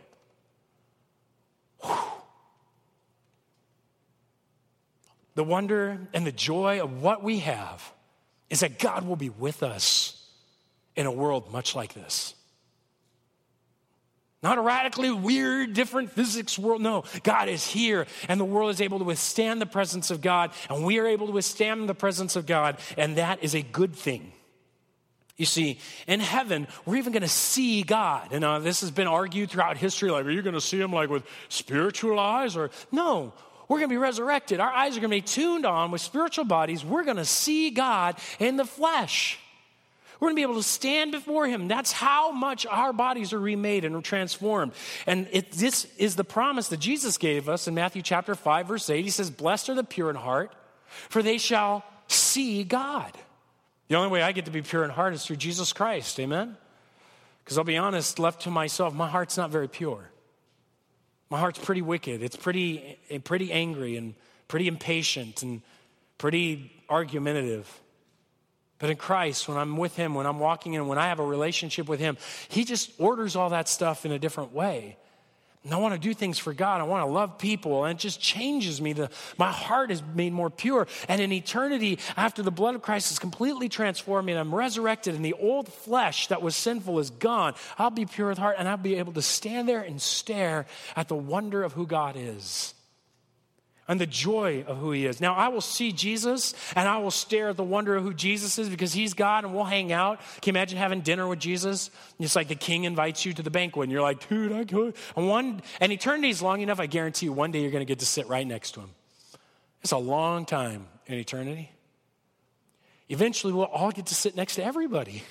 Whew. 1.83 1.99
The 5.35 5.45
wonder 5.45 5.99
and 6.13 6.27
the 6.27 6.33
joy 6.33 6.83
of 6.83 7.03
what 7.03 7.23
we 7.23 7.41
have 7.41 7.93
is 8.51 8.61
that 8.61 8.79
God 8.79 9.07
will 9.07 9.17
be 9.17 9.31
with 9.31 9.63
us 9.63 10.29
in 10.97 11.07
a 11.07 11.13
world 11.13 11.53
much 11.53 11.75
like 11.75 11.95
this. 11.95 12.35
Not 14.43 14.59
a 14.59 14.61
radically 14.61 15.11
weird, 15.11 15.73
different 15.73 16.11
physics 16.11 16.59
world. 16.59 16.83
No, 16.83 17.05
God 17.23 17.49
is 17.49 17.67
here, 17.67 18.07
and 18.29 18.39
the 18.39 18.45
world 18.45 18.71
is 18.71 18.83
able 18.83 18.99
to 18.99 19.05
withstand 19.05 19.59
the 19.59 19.67
presence 19.67 20.11
of 20.11 20.21
God, 20.21 20.51
and 20.69 20.85
we 20.85 20.99
are 20.99 21.07
able 21.07 21.27
to 21.29 21.33
withstand 21.33 21.89
the 21.89 21.95
presence 21.95 22.37
of 22.37 22.45
God, 22.45 22.77
and 22.99 23.17
that 23.17 23.43
is 23.43 23.55
a 23.55 23.63
good 23.63 23.95
thing. 23.95 24.33
You 25.37 25.47
see, 25.47 25.81
in 26.07 26.21
heaven, 26.21 26.69
we're 26.85 26.97
even 26.97 27.13
going 27.13 27.23
to 27.23 27.29
see 27.29 27.83
God. 27.83 28.33
And 28.33 28.45
uh, 28.45 28.61
this 28.61 28.83
has 28.83 28.93
been 28.93 29.09
argued 29.09 29.51
throughout 29.51 29.77
history 29.77 30.11
like, 30.11 30.27
are 30.27 30.31
you 30.31 30.43
going 30.43 30.55
to 30.55 30.61
see 30.61 30.81
him 30.81 30.93
like 30.93 31.09
with 31.09 31.25
spiritual 31.49 32.21
eyes? 32.21 32.57
Or, 32.57 32.71
no, 32.93 33.33
we're 33.69 33.79
going 33.79 33.89
to 33.89 33.95
be 33.95 33.99
resurrected. 33.99 34.61
Our 34.61 34.71
eyes 34.71 34.97
are 34.97 35.01
going 35.01 35.11
to 35.11 35.17
be 35.17 35.23
tuned 35.23 35.65
on 35.65 35.91
with 35.91 36.01
spiritual 36.01 36.45
bodies. 36.45 36.85
We're 36.85 37.05
going 37.05 37.17
to 37.17 37.25
see 37.25 37.71
God 37.71 38.17
in 38.39 38.57
the 38.57 38.65
flesh. 38.65 39.39
We're 40.21 40.29
going 40.29 40.37
to 40.37 40.39
be 40.39 40.43
able 40.43 40.63
to 40.63 40.63
stand 40.63 41.13
before 41.13 41.47
Him. 41.47 41.67
That's 41.69 41.93
how 41.93 42.31
much 42.31 42.67
our 42.67 42.93
bodies 42.93 43.33
are 43.33 43.39
remade 43.39 43.85
and 43.85 44.05
transformed. 44.05 44.73
And 45.07 45.29
it, 45.33 45.53
this 45.53 45.87
is 45.99 46.17
the 46.17 46.25
promise 46.25 46.69
that 46.69 46.81
Jesus 46.81 47.19
gave 47.19 47.49
us 47.49 47.67
in 47.67 47.75
Matthew 47.75 48.03
chapter 48.03 48.35
5, 48.35 48.69
verse 48.69 48.89
8. 48.89 49.03
He 49.03 49.11
says, 49.11 49.31
Blessed 49.31 49.71
are 49.71 49.75
the 49.75 49.85
pure 49.85 50.11
in 50.11 50.17
heart, 50.17 50.55
for 51.09 51.23
they 51.23 51.39
shall 51.39 51.85
see 52.09 52.65
God. 52.65 53.13
The 53.89 53.97
only 53.97 54.09
way 54.09 54.23
I 54.23 54.33
get 54.33 54.45
to 54.47 54.51
be 54.51 54.63
pure 54.63 54.85
in 54.85 54.91
heart 54.91 55.15
is 55.15 55.25
through 55.27 55.37
Jesus 55.37 55.73
Christ. 55.73 56.19
Amen? 56.21 56.57
Because 57.45 57.59
I'll 57.59 57.65
be 57.65 57.77
honest, 57.77 58.19
left 58.19 58.43
to 58.43 58.51
myself, 58.51 58.95
my 58.95 59.09
heart's 59.09 59.37
not 59.37 59.51
very 59.51 59.69
pure. 59.69 60.11
My 61.31 61.39
heart's 61.39 61.59
pretty 61.59 61.83
wicked. 61.83 62.23
It's 62.23 62.37
pretty, 62.37 62.99
eh, 63.11 63.19
pretty 63.23 63.53
angry 63.53 63.97
and 63.97 64.15
pretty 64.49 64.69
impatient 64.69 65.43
and 65.43 65.63
pretty 66.19 66.71
argumentative. 66.89 67.81
But 68.79 68.91
in 68.91 68.97
Christ, 68.97 69.49
when 69.49 69.57
I'm 69.57 69.77
with 69.77 69.97
Him, 69.97 70.15
when 70.15 70.27
I'm 70.27 70.39
walking 70.39 70.75
in, 70.75 70.87
when 70.87 70.99
I 70.99 71.09
have 71.09 71.19
a 71.19 71.25
relationship 71.25 71.89
with 71.89 72.01
Him, 72.01 72.17
He 72.49 72.65
just 72.65 72.91
orders 72.99 73.37
all 73.37 73.51
that 73.51 73.69
stuff 73.69 74.05
in 74.05 74.13
a 74.13 74.19
different 74.19 74.53
way. 74.53 74.97
And 75.65 75.73
I 75.73 75.79
want 75.79 75.95
to 75.95 76.01
do 76.01 76.13
things 76.13 76.39
for 76.39 76.53
God. 76.53 76.83
I 76.83 76.85
want 76.85 77.07
to 77.07 77.11
love 77.11 77.39
people. 77.39 77.85
And 77.85 77.99
it 77.99 78.01
just 78.01 78.21
changes 78.21 78.83
me. 78.83 78.93
The, 78.93 79.11
my 79.39 79.51
heart 79.51 79.91
is 79.91 80.03
made 80.15 80.35
more 80.35 80.51
pure. 80.51 80.87
And 81.09 81.23
in 81.23 81.33
eternity, 81.33 81.99
after 82.17 82.43
the 82.43 82.51
blood 82.51 82.75
of 82.75 82.83
Christ 82.83 83.09
has 83.09 83.19
completely 83.19 83.71
transformed 83.71 84.27
me 84.27 84.33
and 84.33 84.41
I'm 84.41 84.55
resurrected 84.55 85.15
and 85.15 85.25
the 85.25 85.33
old 85.33 85.73
flesh 85.73 86.27
that 86.27 86.43
was 86.43 86.55
sinful 86.55 86.99
is 86.99 87.09
gone, 87.09 87.55
I'll 87.79 87.91
be 87.91 88.05
pure 88.05 88.29
with 88.29 88.39
heart 88.39 88.57
and 88.59 88.69
I'll 88.69 88.77
be 88.77 88.97
able 88.97 89.15
to 89.15 89.23
stand 89.23 89.67
there 89.67 89.81
and 89.81 90.01
stare 90.03 90.67
at 90.97 91.09
the 91.09 91.17
wonder 91.17 91.63
of 91.63 91.73
who 91.73 91.87
God 91.87 92.17
is 92.19 92.75
and 93.87 94.01
the 94.01 94.07
joy 94.07 94.65
of 94.67 94.79
who 94.79 94.93
he 94.93 95.07
is. 95.07 95.21
Now, 95.21 95.35
I 95.35 95.49
will 95.49 95.61
see 95.61 95.93
Jesus 95.93 96.55
and 96.75 96.89
I 96.89 96.99
will 96.99 97.11
stare 97.11 97.51
at 97.51 97.57
the 97.57 97.65
wonder 97.65 97.97
of 97.97 98.03
who 98.03 98.15
Jesus 98.15 98.59
is 98.59 98.69
because 98.69 98.93
he's 98.93 99.15
God 99.15 99.45
and 99.45 99.55
we'll 99.55 99.65
hang 99.65 99.93
out. 99.93 100.21
Can 100.41 100.55
you 100.55 100.59
imagine 100.59 100.79
having 100.79 101.01
dinner 101.01 101.29
with 101.29 101.39
Jesus? 101.39 101.91
It's 102.19 102.37
like 102.37 102.49
the 102.49 102.55
king 102.55 102.85
invites 102.85 103.25
you 103.25 103.33
to 103.35 103.43
the 103.43 103.51
banquet 103.51 103.85
and 103.85 103.93
you're 103.93 104.03
like, 104.03 104.29
dude, 104.29 104.53
I 104.53 104.65
could. 104.65 104.95
And 105.17 105.29
one, 105.29 105.63
and 105.81 105.93
eternity 105.93 106.31
is 106.31 106.41
long 106.41 106.61
enough, 106.61 106.81
I 106.81 106.87
guarantee 106.87 107.27
you 107.27 107.33
one 107.33 107.51
day 107.51 107.61
you're 107.61 107.71
going 107.71 107.85
to 107.85 107.91
get 107.91 107.99
to 107.99 108.07
sit 108.07 108.27
right 108.29 108.47
next 108.47 108.73
to 108.73 108.81
him. 108.81 108.91
It's 109.83 109.93
a 109.93 109.99
long 109.99 110.47
time 110.47 110.87
in 111.07 111.19
eternity. 111.19 111.71
Eventually, 113.11 113.53
we'll 113.53 113.67
all 113.67 113.91
get 113.91 114.07
to 114.07 114.15
sit 114.15 114.35
next 114.35 114.55
to 114.55 114.65
everybody. 114.65 115.23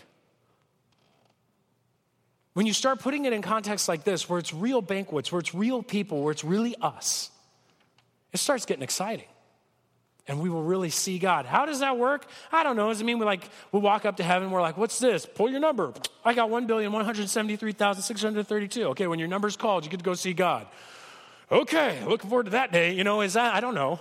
When 2.53 2.67
you 2.67 2.73
start 2.73 2.99
putting 2.99 3.25
it 3.25 3.33
in 3.33 3.41
context 3.41 3.87
like 3.87 4.03
this, 4.03 4.29
where 4.29 4.37
it's 4.37 4.53
real 4.53 4.81
banquets, 4.81 5.31
where 5.31 5.39
it's 5.39 5.55
real 5.55 5.81
people, 5.81 6.21
where 6.21 6.31
it's 6.31 6.43
really 6.43 6.75
us, 6.81 7.31
it 8.33 8.39
starts 8.39 8.65
getting 8.65 8.83
exciting. 8.83 9.27
And 10.27 10.39
we 10.39 10.49
will 10.49 10.63
really 10.63 10.89
see 10.89 11.19
God. 11.19 11.45
How 11.45 11.65
does 11.65 11.81
that 11.81 11.97
work? 11.97 12.25
I 12.51 12.63
don't 12.63 12.77
know. 12.77 12.87
Does 12.87 13.01
it 13.01 13.03
mean 13.03 13.19
we 13.19 13.25
like 13.25 13.43
we 13.73 13.79
walk 13.79 14.05
up 14.05 14.15
to 14.17 14.23
heaven, 14.23 14.51
we're 14.51 14.61
like, 14.61 14.77
what's 14.77 14.99
this? 14.99 15.25
Pull 15.25 15.49
your 15.49 15.59
number. 15.59 15.93
I 16.23 16.33
got 16.33 16.49
1,173,632. 16.49 18.83
Okay, 18.91 19.07
when 19.07 19.19
your 19.19 19.27
number's 19.27 19.57
called, 19.57 19.83
you 19.83 19.91
get 19.91 19.97
to 19.97 20.05
go 20.05 20.13
see 20.13 20.33
God. 20.33 20.65
Okay, 21.51 22.01
looking 22.05 22.29
forward 22.29 22.45
to 22.45 22.51
that 22.51 22.71
day. 22.71 22.93
You 22.93 23.03
know, 23.03 23.21
is 23.21 23.33
that 23.33 23.53
I 23.53 23.59
don't 23.59 23.75
know. 23.75 23.99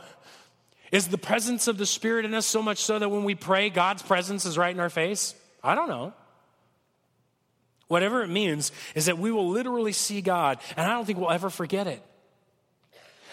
Is 0.92 1.08
the 1.08 1.18
presence 1.18 1.66
of 1.68 1.76
the 1.76 1.86
Spirit 1.86 2.24
in 2.24 2.34
us 2.34 2.46
so 2.46 2.62
much 2.62 2.78
so 2.78 2.98
that 2.98 3.08
when 3.08 3.24
we 3.24 3.34
pray, 3.34 3.68
God's 3.68 4.02
presence 4.02 4.44
is 4.44 4.56
right 4.56 4.72
in 4.72 4.78
our 4.78 4.90
face? 4.90 5.34
I 5.64 5.74
don't 5.74 5.88
know. 5.88 6.12
Whatever 7.88 8.22
it 8.22 8.28
means 8.28 8.70
is 8.94 9.06
that 9.06 9.18
we 9.18 9.32
will 9.32 9.48
literally 9.48 9.92
see 9.92 10.20
God, 10.20 10.58
and 10.76 10.86
I 10.86 10.94
don't 10.94 11.04
think 11.04 11.18
we'll 11.18 11.32
ever 11.32 11.50
forget 11.50 11.86
it. 11.86 12.02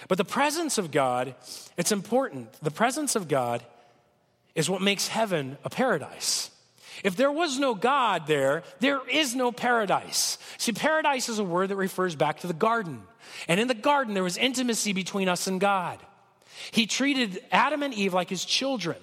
But 0.07 0.17
the 0.17 0.25
presence 0.25 0.77
of 0.77 0.91
God, 0.91 1.35
it's 1.77 1.91
important. 1.91 2.53
The 2.61 2.71
presence 2.71 3.15
of 3.15 3.27
God 3.27 3.63
is 4.55 4.69
what 4.69 4.81
makes 4.81 5.07
heaven 5.07 5.57
a 5.63 5.69
paradise. 5.69 6.51
If 7.03 7.15
there 7.15 7.31
was 7.31 7.57
no 7.59 7.75
God 7.75 8.27
there, 8.27 8.63
there 8.79 9.01
is 9.09 9.35
no 9.35 9.51
paradise. 9.51 10.37
See, 10.57 10.73
paradise 10.73 11.29
is 11.29 11.39
a 11.39 11.43
word 11.43 11.69
that 11.69 11.75
refers 11.77 12.15
back 12.15 12.39
to 12.41 12.47
the 12.47 12.53
garden. 12.53 13.03
And 13.47 13.59
in 13.59 13.67
the 13.67 13.73
garden, 13.73 14.13
there 14.13 14.23
was 14.23 14.37
intimacy 14.37 14.93
between 14.93 15.29
us 15.29 15.47
and 15.47 15.61
God. 15.61 15.99
He 16.71 16.87
treated 16.87 17.41
Adam 17.51 17.83
and 17.83 17.93
Eve 17.93 18.13
like 18.13 18.29
his 18.29 18.43
children. 18.43 18.97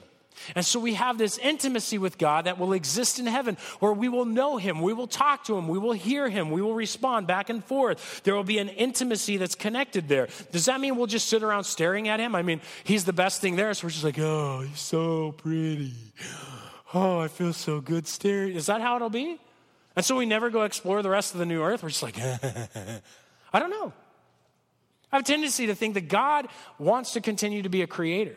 And 0.54 0.64
so 0.64 0.78
we 0.78 0.94
have 0.94 1.18
this 1.18 1.38
intimacy 1.38 1.98
with 1.98 2.18
God 2.18 2.44
that 2.44 2.58
will 2.58 2.72
exist 2.72 3.18
in 3.18 3.26
heaven 3.26 3.56
where 3.80 3.92
we 3.92 4.08
will 4.08 4.24
know 4.24 4.56
Him, 4.56 4.80
we 4.80 4.92
will 4.92 5.06
talk 5.06 5.44
to 5.44 5.56
Him, 5.56 5.68
we 5.68 5.78
will 5.78 5.92
hear 5.92 6.28
Him, 6.28 6.50
we 6.50 6.62
will 6.62 6.74
respond 6.74 7.26
back 7.26 7.50
and 7.50 7.64
forth. 7.64 8.22
There 8.24 8.34
will 8.34 8.44
be 8.44 8.58
an 8.58 8.68
intimacy 8.68 9.36
that's 9.36 9.54
connected 9.54 10.08
there. 10.08 10.28
Does 10.52 10.66
that 10.66 10.80
mean 10.80 10.96
we'll 10.96 11.06
just 11.06 11.28
sit 11.28 11.42
around 11.42 11.64
staring 11.64 12.08
at 12.08 12.20
Him? 12.20 12.34
I 12.34 12.42
mean, 12.42 12.60
He's 12.84 13.04
the 13.04 13.12
best 13.12 13.40
thing 13.40 13.56
there, 13.56 13.72
so 13.74 13.86
we're 13.86 13.90
just 13.90 14.04
like, 14.04 14.18
oh, 14.18 14.60
He's 14.60 14.80
so 14.80 15.32
pretty. 15.32 15.92
Oh, 16.94 17.18
I 17.18 17.28
feel 17.28 17.52
so 17.52 17.80
good 17.80 18.06
staring. 18.06 18.54
Is 18.54 18.66
that 18.66 18.80
how 18.80 18.96
it'll 18.96 19.10
be? 19.10 19.38
And 19.96 20.04
so 20.04 20.16
we 20.16 20.26
never 20.26 20.50
go 20.50 20.62
explore 20.62 21.02
the 21.02 21.10
rest 21.10 21.32
of 21.32 21.40
the 21.40 21.46
new 21.46 21.62
earth. 21.62 21.82
We're 21.82 21.88
just 21.88 22.02
like, 22.02 22.18
I 23.52 23.58
don't 23.58 23.70
know. 23.70 23.92
I 25.10 25.16
have 25.16 25.22
a 25.22 25.26
tendency 25.26 25.66
to 25.66 25.74
think 25.74 25.94
that 25.94 26.08
God 26.08 26.48
wants 26.78 27.14
to 27.14 27.20
continue 27.20 27.62
to 27.62 27.68
be 27.68 27.82
a 27.82 27.86
creator. 27.86 28.36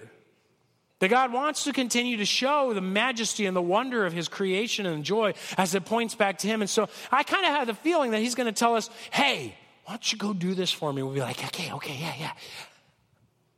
That 1.00 1.10
God 1.10 1.32
wants 1.32 1.64
to 1.64 1.74
continue 1.74 2.18
to 2.18 2.26
show 2.26 2.74
the 2.74 2.82
majesty 2.82 3.46
and 3.46 3.56
the 3.56 3.62
wonder 3.62 4.06
of 4.06 4.12
his 4.12 4.28
creation 4.28 4.86
and 4.86 5.04
joy 5.04 5.34
as 5.58 5.74
it 5.74 5.86
points 5.86 6.14
back 6.14 6.40
to 6.40 6.48
him. 6.48 6.62
And 6.62 6.70
so 6.70 6.90
I 7.12 7.24
kind 7.24 7.46
of 7.46 7.52
have 7.52 7.68
the 7.68 7.74
feeling 7.74 8.12
that 8.12 8.20
he's 8.20 8.36
going 8.36 8.48
to 8.48 8.58
tell 8.58 8.76
us, 8.76 8.90
hey, 9.12 9.56
why 9.86 9.94
don't 9.94 10.12
you 10.12 10.18
go 10.18 10.34
do 10.34 10.54
this 10.54 10.72
for 10.72 10.92
me? 10.92 11.02
We'll 11.02 11.14
be 11.14 11.22
like, 11.22 11.44
okay, 11.46 11.72
okay, 11.72 11.98
yeah, 12.00 12.14
yeah. 12.20 12.32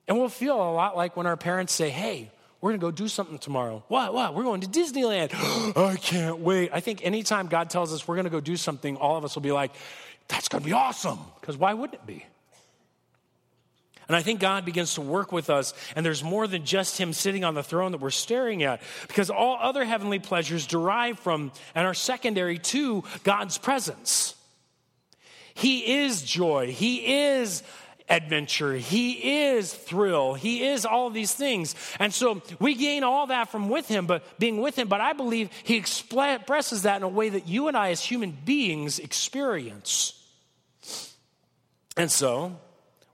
And 0.08 0.20
we'll 0.20 0.30
feel 0.30 0.56
a 0.56 0.72
lot 0.72 0.96
like 0.96 1.18
when 1.18 1.26
our 1.26 1.38
parents 1.38 1.74
say, 1.74 1.90
hey, 1.90 2.32
we're 2.62 2.72
going 2.72 2.80
to 2.80 2.86
go 2.86 2.92
do 2.92 3.08
something 3.08 3.40
tomorrow. 3.40 3.84
What? 3.88 4.14
What? 4.14 4.36
We're 4.36 4.44
going 4.44 4.62
to 4.62 4.68
Disneyland. 4.68 5.32
I 5.76 5.96
can't 5.96 6.40
wait. 6.40 6.70
I 6.72 6.80
think 6.80 7.04
anytime 7.04 7.48
God 7.48 7.72
tells 7.72 7.92
us 7.92 8.08
we're 8.08 8.16
going 8.16 8.26
to 8.26 8.32
go 8.32 8.40
do 8.40 8.56
something, 8.56 8.98
all 8.98 9.18
of 9.18 9.26
us 9.26 9.34
will 9.36 9.42
be 9.42 9.52
like, 9.52 9.72
that's 10.28 10.48
going 10.48 10.62
to 10.62 10.66
be 10.66 10.74
awesome. 10.74 11.20
Because 11.40 11.58
why 11.58 11.74
wouldn't 11.74 11.96
it 11.96 12.06
be? 12.06 12.24
And 14.08 14.16
I 14.16 14.22
think 14.22 14.40
God 14.40 14.66
begins 14.66 14.96
to 14.96 15.02
work 15.02 15.32
with 15.32 15.50
us, 15.50 15.74
and 15.96 16.06
there's 16.06 16.24
more 16.24 16.48
than 16.48 16.66
just 16.66 16.98
Him 16.98 17.14
sitting 17.14 17.44
on 17.44 17.54
the 17.54 17.64
throne 17.64 17.92
that 17.92 18.02
we're 18.02 18.10
staring 18.10 18.64
at, 18.64 18.82
because 19.08 19.30
all 19.30 19.58
other 19.62 19.86
heavenly 19.86 20.20
pleasures 20.20 20.68
derive 20.68 21.20
from 21.20 21.52
and 21.76 21.88
are 21.88 21.94
secondary 21.94 22.58
to 22.58 23.04
God's 23.24 23.58
presence. 23.58 24.36
He 25.54 26.04
is 26.04 26.24
joy, 26.24 26.72
He 26.72 27.16
is 27.32 27.64
adventure, 28.10 28.74
He 28.74 29.48
is 29.48 29.74
thrill, 29.74 30.34
He 30.34 30.66
is 30.66 30.86
all 30.86 31.10
these 31.10 31.34
things. 31.34 31.76
And 32.00 32.14
so 32.14 32.42
we 32.60 32.74
gain 32.74 33.04
all 33.04 33.28
that 33.28 33.50
from 33.50 33.70
with 33.70 33.88
Him, 33.88 34.08
but 34.08 34.24
being 34.40 34.62
with 34.62 34.78
Him, 34.78 34.88
but 34.88 35.02
I 35.02 35.14
believe 35.14 35.50
He 35.64 35.78
expresses 35.78 36.82
that 36.84 36.98
in 36.98 37.04
a 37.04 37.08
way 37.08 37.30
that 37.30 37.48
you 37.48 37.68
and 37.68 37.78
I 37.78 37.92
as 37.92 38.04
human 38.04 38.32
beings 38.32 39.00
experience. 39.00 40.18
And 41.96 42.12
so, 42.12 42.58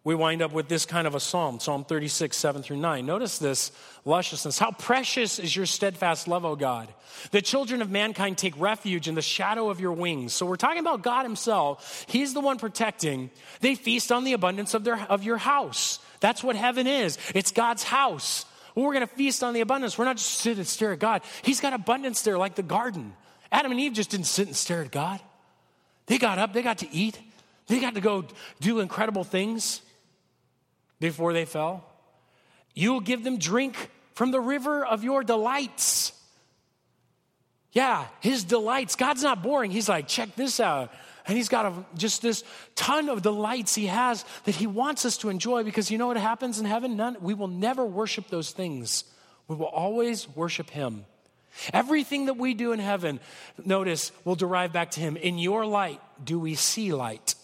we 0.07 0.15
wind 0.15 0.41
up 0.41 0.53
with 0.53 0.69
this 0.69 0.85
kind 0.85 1.05
of 1.05 1.15
a 1.15 1.19
psalm, 1.19 1.59
Psalm 1.59 1.83
36, 1.83 2.37
7 2.37 2.63
through 2.63 2.77
9. 2.77 3.05
Notice 3.05 3.39
this 3.39 3.73
lusciousness. 4.05 4.57
How 4.57 4.71
precious 4.71 5.37
is 5.37 5.53
your 5.53 5.65
steadfast 5.65 6.29
love, 6.29 6.45
O 6.45 6.55
God. 6.55 6.87
The 7.31 7.41
children 7.41 7.81
of 7.81 7.91
mankind 7.91 8.37
take 8.37 8.57
refuge 8.57 9.09
in 9.09 9.15
the 9.15 9.21
shadow 9.21 9.69
of 9.69 9.81
your 9.81 9.91
wings. 9.91 10.31
So 10.31 10.45
we're 10.45 10.55
talking 10.55 10.79
about 10.79 11.01
God 11.01 11.23
Himself. 11.23 12.05
He's 12.07 12.33
the 12.33 12.39
one 12.39 12.57
protecting. 12.57 13.31
They 13.59 13.75
feast 13.75 14.09
on 14.09 14.23
the 14.23 14.31
abundance 14.31 14.73
of, 14.73 14.85
their, 14.85 14.97
of 15.09 15.25
your 15.25 15.35
house. 15.35 15.99
That's 16.21 16.41
what 16.41 16.55
heaven 16.55 16.87
is. 16.87 17.17
It's 17.35 17.51
God's 17.51 17.83
house. 17.83 18.45
We're 18.75 18.93
going 18.93 19.05
to 19.05 19.13
feast 19.13 19.43
on 19.43 19.53
the 19.53 19.59
abundance. 19.59 19.97
We're 19.97 20.05
not 20.05 20.15
just 20.15 20.35
sit 20.35 20.55
and 20.55 20.65
stare 20.65 20.93
at 20.93 20.99
God. 20.99 21.21
He's 21.41 21.59
got 21.59 21.73
abundance 21.73 22.21
there, 22.21 22.37
like 22.37 22.55
the 22.55 22.63
garden. 22.63 23.11
Adam 23.51 23.73
and 23.73 23.81
Eve 23.81 23.91
just 23.91 24.11
didn't 24.11 24.27
sit 24.27 24.47
and 24.47 24.55
stare 24.55 24.83
at 24.83 24.91
God. 24.91 25.19
They 26.05 26.17
got 26.17 26.39
up, 26.39 26.53
they 26.53 26.61
got 26.61 26.77
to 26.77 26.89
eat, 26.93 27.19
they 27.67 27.81
got 27.81 27.95
to 27.95 27.99
go 27.99 28.23
do 28.61 28.79
incredible 28.79 29.25
things 29.25 29.81
before 30.99 31.33
they 31.33 31.45
fell. 31.45 31.83
You 32.73 32.93
will 32.93 33.01
give 33.01 33.23
them 33.23 33.37
drink 33.37 33.89
from 34.13 34.31
the 34.31 34.39
river 34.39 34.85
of 34.85 35.03
your 35.03 35.23
delights. 35.23 36.13
Yeah, 37.71 38.05
his 38.21 38.43
delights. 38.43 38.95
God's 38.95 39.23
not 39.23 39.43
boring. 39.43 39.71
He's 39.71 39.89
like, 39.89 40.07
check 40.07 40.35
this 40.35 40.59
out. 40.59 40.91
And 41.27 41.35
he's 41.35 41.49
got 41.49 41.65
a, 41.65 41.73
just 41.95 42.21
this 42.21 42.43
ton 42.75 43.09
of 43.09 43.21
delights 43.21 43.75
he 43.75 43.87
has 43.87 44.23
that 44.45 44.55
he 44.55 44.65
wants 44.65 45.05
us 45.05 45.17
to 45.17 45.29
enjoy 45.29 45.63
because 45.63 45.91
you 45.91 45.97
know 45.97 46.07
what 46.07 46.17
happens 46.17 46.59
in 46.59 46.65
heaven? 46.65 46.95
None, 46.95 47.17
we 47.19 47.33
will 47.33 47.49
never 47.49 47.85
worship 47.85 48.29
those 48.29 48.51
things. 48.51 49.03
We 49.47 49.55
will 49.55 49.65
always 49.65 50.27
worship 50.35 50.69
him. 50.69 51.05
Everything 51.73 52.27
that 52.27 52.37
we 52.37 52.53
do 52.53 52.71
in 52.71 52.79
heaven, 52.79 53.19
notice, 53.65 54.11
will 54.23 54.35
derive 54.35 54.71
back 54.71 54.91
to 54.91 54.99
him. 54.99 55.17
In 55.17 55.37
your 55.37 55.65
light, 55.65 55.99
do 56.23 56.39
we 56.39 56.55
see 56.55 56.93
light? 56.93 57.35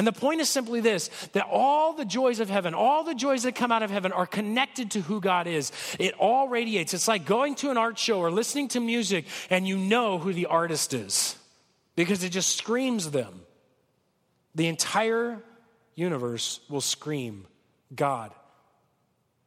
And 0.00 0.06
the 0.06 0.12
point 0.12 0.40
is 0.40 0.48
simply 0.48 0.80
this 0.80 1.10
that 1.34 1.46
all 1.46 1.92
the 1.92 2.06
joys 2.06 2.40
of 2.40 2.48
heaven, 2.48 2.72
all 2.72 3.04
the 3.04 3.14
joys 3.14 3.42
that 3.42 3.54
come 3.54 3.70
out 3.70 3.82
of 3.82 3.90
heaven 3.90 4.12
are 4.12 4.24
connected 4.24 4.92
to 4.92 5.02
who 5.02 5.20
God 5.20 5.46
is. 5.46 5.72
It 5.98 6.14
all 6.14 6.48
radiates. 6.48 6.94
It's 6.94 7.06
like 7.06 7.26
going 7.26 7.54
to 7.56 7.70
an 7.70 7.76
art 7.76 7.98
show 7.98 8.18
or 8.18 8.30
listening 8.30 8.68
to 8.68 8.80
music 8.80 9.26
and 9.50 9.68
you 9.68 9.76
know 9.76 10.16
who 10.16 10.32
the 10.32 10.46
artist 10.46 10.94
is 10.94 11.36
because 11.96 12.24
it 12.24 12.30
just 12.30 12.56
screams 12.56 13.10
them. 13.10 13.42
The 14.54 14.68
entire 14.68 15.42
universe 15.96 16.60
will 16.70 16.80
scream 16.80 17.46
God, 17.94 18.32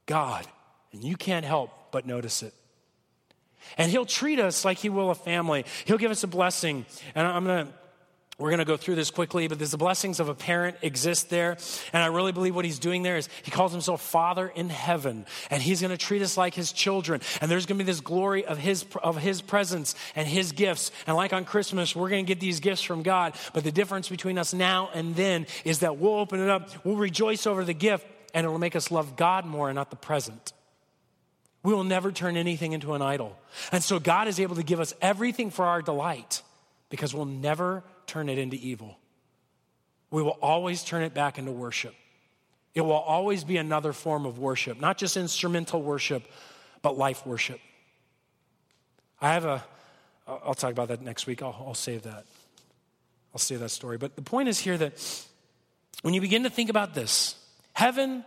God. 0.06 0.46
And 0.92 1.04
you 1.04 1.18
can't 1.18 1.46
help 1.46 1.72
but 1.89 2.06
notice 2.06 2.44
it. 2.44 2.54
And 3.76 3.89
he'll 3.89 4.06
treat 4.06 4.39
us 4.39 4.63
like 4.63 4.78
he 4.78 4.89
will 4.89 5.10
a 5.10 5.16
family. 5.16 5.66
He'll 5.86 5.98
give 5.98 6.12
us 6.12 6.24
a 6.24 6.28
blessing. 6.28 6.86
And 7.16 7.26
I'm 7.26 7.44
going 7.44 7.66
to 7.66 7.74
we're 8.44 8.50
going 8.50 8.60
to 8.60 8.66
go 8.66 8.76
through 8.76 8.96
this 8.96 9.10
quickly, 9.10 9.48
but 9.48 9.58
there's 9.58 9.72
the 9.72 9.78
blessings 9.78 10.20
of 10.20 10.28
a 10.28 10.36
parent 10.36 10.76
exist 10.82 11.30
there. 11.30 11.56
And 11.94 12.04
I 12.04 12.08
really 12.08 12.34
believe 12.34 12.54
what 12.54 12.66
he's 12.66 12.78
doing 12.78 13.02
there 13.02 13.16
is 13.16 13.30
he 13.42 13.52
calls 13.52 13.72
himself 13.72 14.02
Father 14.02 14.52
in 14.54 14.68
heaven. 14.68 15.26
And 15.50 15.64
he's 15.64 15.80
going 15.80 15.92
to 15.92 15.98
treat 15.98 16.22
us 16.22 16.36
like 16.36 16.54
his 16.54 16.74
children. 16.74 17.22
And 17.40 17.50
there's 17.50 17.66
going 17.66 17.78
to 17.78 17.86
be 17.86 17.90
this 17.90 18.02
glory 18.02 18.44
of 18.44 18.58
his, 18.58 18.86
of 19.02 19.16
his 19.16 19.42
presence 19.42 19.96
and 20.14 20.28
his 20.28 20.52
gifts. 20.52 20.92
And 21.08 21.16
like 21.16 21.32
on 21.32 21.46
Christmas, 21.46 21.96
we're 21.96 22.10
going 22.10 22.26
to 22.26 22.28
get 22.28 22.42
these 22.42 22.60
gifts 22.60 22.82
from 22.82 23.02
God. 23.02 23.34
But 23.54 23.64
the 23.64 23.72
difference 23.72 24.10
between 24.10 24.38
us 24.38 24.54
now 24.54 24.90
and 24.94 25.16
then 25.16 25.48
is 25.64 25.80
that 25.80 25.98
we'll 25.98 26.16
open 26.16 26.42
it 26.42 26.50
up, 26.50 26.70
we'll 26.86 26.98
rejoice 26.98 27.48
over 27.48 27.64
the 27.64 27.74
gift, 27.74 28.06
and 28.34 28.44
it'll 28.44 28.60
make 28.60 28.76
us 28.76 28.92
love 28.92 29.16
God 29.16 29.46
more 29.46 29.70
and 29.70 29.76
not 29.78 29.90
the 29.90 29.96
present. 29.96 30.52
We 31.64 31.74
will 31.74 31.86
never 31.86 32.12
turn 32.12 32.36
anything 32.36 32.74
into 32.74 32.94
an 32.94 33.02
idol. 33.02 33.38
And 33.72 33.82
so 33.82 34.00
God 34.00 34.28
is 34.28 34.38
able 34.38 34.58
to 34.58 34.64
give 34.64 34.82
us 34.82 34.94
everything 35.02 35.50
for 35.50 35.64
our 35.64 35.82
delight 35.82 36.42
because 36.90 37.14
we'll 37.14 37.24
never 37.24 37.84
turn 38.08 38.30
it 38.30 38.38
into 38.38 38.58
evil. 38.58 38.98
we 40.12 40.22
will 40.22 40.38
always 40.42 40.84
turn 40.84 41.02
it 41.02 41.13
back 41.13 41.39
into 41.39 41.52
worship. 41.52 41.96
It 42.76 42.82
will 42.82 42.92
always 42.92 43.44
be 43.44 43.58
another 43.58 43.94
form 43.94 44.26
of 44.26 44.38
worship, 44.38 44.80
not 44.80 44.98
just 44.98 45.18
instrumental 45.18 45.82
worship, 45.82 46.24
but 46.84 46.98
life 46.98 47.26
worship. 47.26 47.60
I 49.20 49.34
have 49.34 49.46
a, 49.46 49.63
I'll 50.28 50.54
talk 50.54 50.72
about 50.72 50.89
that 50.89 51.02
next 51.02 51.26
week. 51.28 51.42
I'll, 51.42 51.56
I'll 51.68 51.74
save 51.74 52.04
that. 52.04 52.26
I'll 53.34 53.39
save 53.39 53.60
that 53.62 53.70
story. 53.70 53.98
But 53.98 54.16
the 54.16 54.22
point 54.22 54.50
is 54.50 54.60
here 54.60 54.78
that 54.78 54.94
when 56.04 56.13
you 56.13 56.22
begin 56.22 56.44
to 56.44 56.50
think 56.50 56.70
about 56.70 56.94
this, 56.94 57.36
heaven 57.74 58.24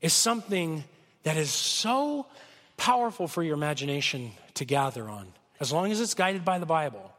is 0.00 0.12
something 0.12 0.84
that 1.24 1.36
is 1.36 1.50
so 1.50 2.26
powerful 2.76 3.28
for 3.28 3.42
your 3.42 3.54
imagination 3.54 4.32
to 4.54 4.64
gather 4.64 5.08
on. 5.08 5.26
As 5.60 5.72
long 5.72 5.92
as 5.92 6.00
it's 6.00 6.14
guided 6.14 6.44
by 6.44 6.58
the 6.58 6.66
Bible, 6.66 7.12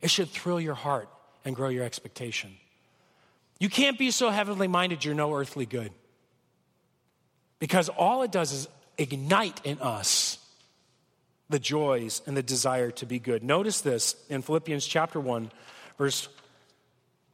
it 0.00 0.10
should 0.10 0.28
thrill 0.28 0.60
your 0.60 0.74
heart 0.74 1.08
and 1.44 1.56
grow 1.56 1.68
your 1.68 1.84
expectation. 1.84 2.56
You 3.58 3.68
can't 3.68 3.98
be 3.98 4.10
so 4.10 4.30
heavenly 4.30 4.68
minded 4.68 5.04
you're 5.04 5.14
no 5.14 5.34
earthly 5.34 5.66
good. 5.66 5.92
Because 7.58 7.88
all 7.88 8.22
it 8.22 8.30
does 8.30 8.52
is 8.52 8.68
ignite 8.98 9.60
in 9.64 9.80
us 9.80 10.38
the 11.50 11.58
joys 11.58 12.22
and 12.26 12.36
the 12.36 12.42
desire 12.42 12.90
to 12.92 13.06
be 13.06 13.18
good. 13.18 13.42
Notice 13.42 13.80
this 13.80 14.14
in 14.28 14.42
Philippians 14.42 14.86
chapter 14.86 15.18
1, 15.18 15.50
verse, 15.96 16.28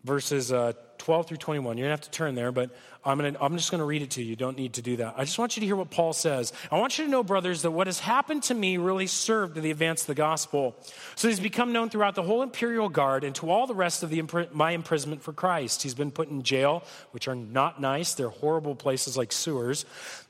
verses 0.04 0.52
uh, 0.52 0.72
12 1.04 1.28
through 1.28 1.36
21. 1.36 1.76
You're 1.76 1.84
going 1.86 1.96
to 1.96 2.02
have 2.02 2.10
to 2.10 2.16
turn 2.16 2.34
there, 2.34 2.50
but 2.50 2.70
I'm, 3.04 3.18
gonna, 3.18 3.36
I'm 3.38 3.58
just 3.58 3.70
going 3.70 3.80
to 3.80 3.84
read 3.84 4.00
it 4.00 4.12
to 4.12 4.22
you. 4.22 4.30
You 4.30 4.36
don't 4.36 4.56
need 4.56 4.72
to 4.74 4.82
do 4.82 4.96
that. 4.96 5.14
I 5.18 5.24
just 5.24 5.38
want 5.38 5.54
you 5.54 5.60
to 5.60 5.66
hear 5.66 5.76
what 5.76 5.90
Paul 5.90 6.14
says. 6.14 6.54
I 6.72 6.78
want 6.78 6.98
you 6.98 7.04
to 7.04 7.10
know, 7.10 7.22
brothers, 7.22 7.60
that 7.60 7.72
what 7.72 7.88
has 7.88 7.98
happened 7.98 8.42
to 8.44 8.54
me 8.54 8.78
really 8.78 9.06
served 9.06 9.56
to 9.56 9.60
the 9.60 9.70
advance 9.70 10.00
of 10.00 10.06
the 10.06 10.14
gospel. 10.14 10.74
So 11.14 11.28
he's 11.28 11.40
become 11.40 11.74
known 11.74 11.90
throughout 11.90 12.14
the 12.14 12.22
whole 12.22 12.40
imperial 12.40 12.88
guard 12.88 13.22
and 13.22 13.34
to 13.36 13.50
all 13.50 13.66
the 13.66 13.74
rest 13.74 14.02
of 14.02 14.08
the, 14.08 14.48
my 14.52 14.70
imprisonment 14.70 15.22
for 15.22 15.34
Christ. 15.34 15.82
He's 15.82 15.94
been 15.94 16.10
put 16.10 16.30
in 16.30 16.42
jail, 16.42 16.82
which 17.10 17.28
are 17.28 17.36
not 17.36 17.82
nice. 17.82 18.14
They're 18.14 18.30
horrible 18.30 18.74
places 18.74 19.14
like 19.14 19.30
sewers. 19.30 19.84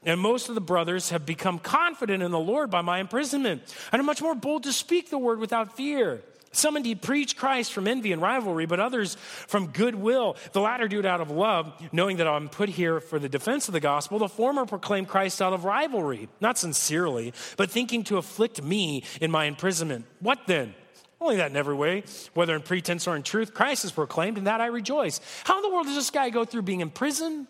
And 0.04 0.20
most 0.20 0.48
of 0.48 0.56
the 0.56 0.60
brothers 0.60 1.10
have 1.10 1.24
become 1.24 1.60
confident 1.60 2.20
in 2.20 2.32
the 2.32 2.40
Lord 2.40 2.68
by 2.68 2.82
my 2.82 2.98
imprisonment 2.98 3.62
and 3.92 4.00
are 4.00 4.04
much 4.04 4.20
more 4.20 4.34
bold 4.34 4.64
to 4.64 4.72
speak 4.72 5.10
the 5.10 5.18
word 5.18 5.38
without 5.38 5.76
fear. 5.76 6.20
Some 6.54 6.76
indeed 6.76 7.02
preach 7.02 7.36
Christ 7.36 7.72
from 7.72 7.88
envy 7.88 8.12
and 8.12 8.22
rivalry, 8.22 8.66
but 8.66 8.80
others 8.80 9.16
from 9.46 9.68
goodwill. 9.68 10.36
The 10.52 10.60
latter 10.60 10.88
do 10.88 10.98
it 10.98 11.06
out 11.06 11.20
of 11.20 11.30
love, 11.30 11.72
knowing 11.92 12.18
that 12.18 12.26
I'm 12.26 12.48
put 12.48 12.68
here 12.68 13.00
for 13.00 13.18
the 13.18 13.28
defense 13.28 13.68
of 13.68 13.72
the 13.74 13.80
gospel. 13.80 14.18
The 14.18 14.28
former 14.28 14.64
proclaim 14.64 15.06
Christ 15.06 15.42
out 15.42 15.52
of 15.52 15.64
rivalry, 15.64 16.28
not 16.40 16.58
sincerely, 16.58 17.32
but 17.56 17.70
thinking 17.70 18.04
to 18.04 18.16
afflict 18.16 18.62
me 18.62 19.04
in 19.20 19.30
my 19.30 19.46
imprisonment. 19.46 20.06
What 20.20 20.46
then? 20.46 20.74
Only 21.20 21.36
that 21.36 21.50
in 21.50 21.56
every 21.56 21.74
way, 21.74 22.04
whether 22.34 22.54
in 22.54 22.62
pretense 22.62 23.06
or 23.06 23.16
in 23.16 23.22
truth, 23.22 23.54
Christ 23.54 23.84
is 23.84 23.92
proclaimed, 23.92 24.36
and 24.36 24.46
that 24.46 24.60
I 24.60 24.66
rejoice. 24.66 25.20
How 25.44 25.56
in 25.56 25.62
the 25.62 25.70
world 25.70 25.86
does 25.86 25.94
this 25.94 26.10
guy 26.10 26.30
go 26.30 26.44
through 26.44 26.62
being 26.62 26.80
in 26.80 26.90
prison? 26.90 27.48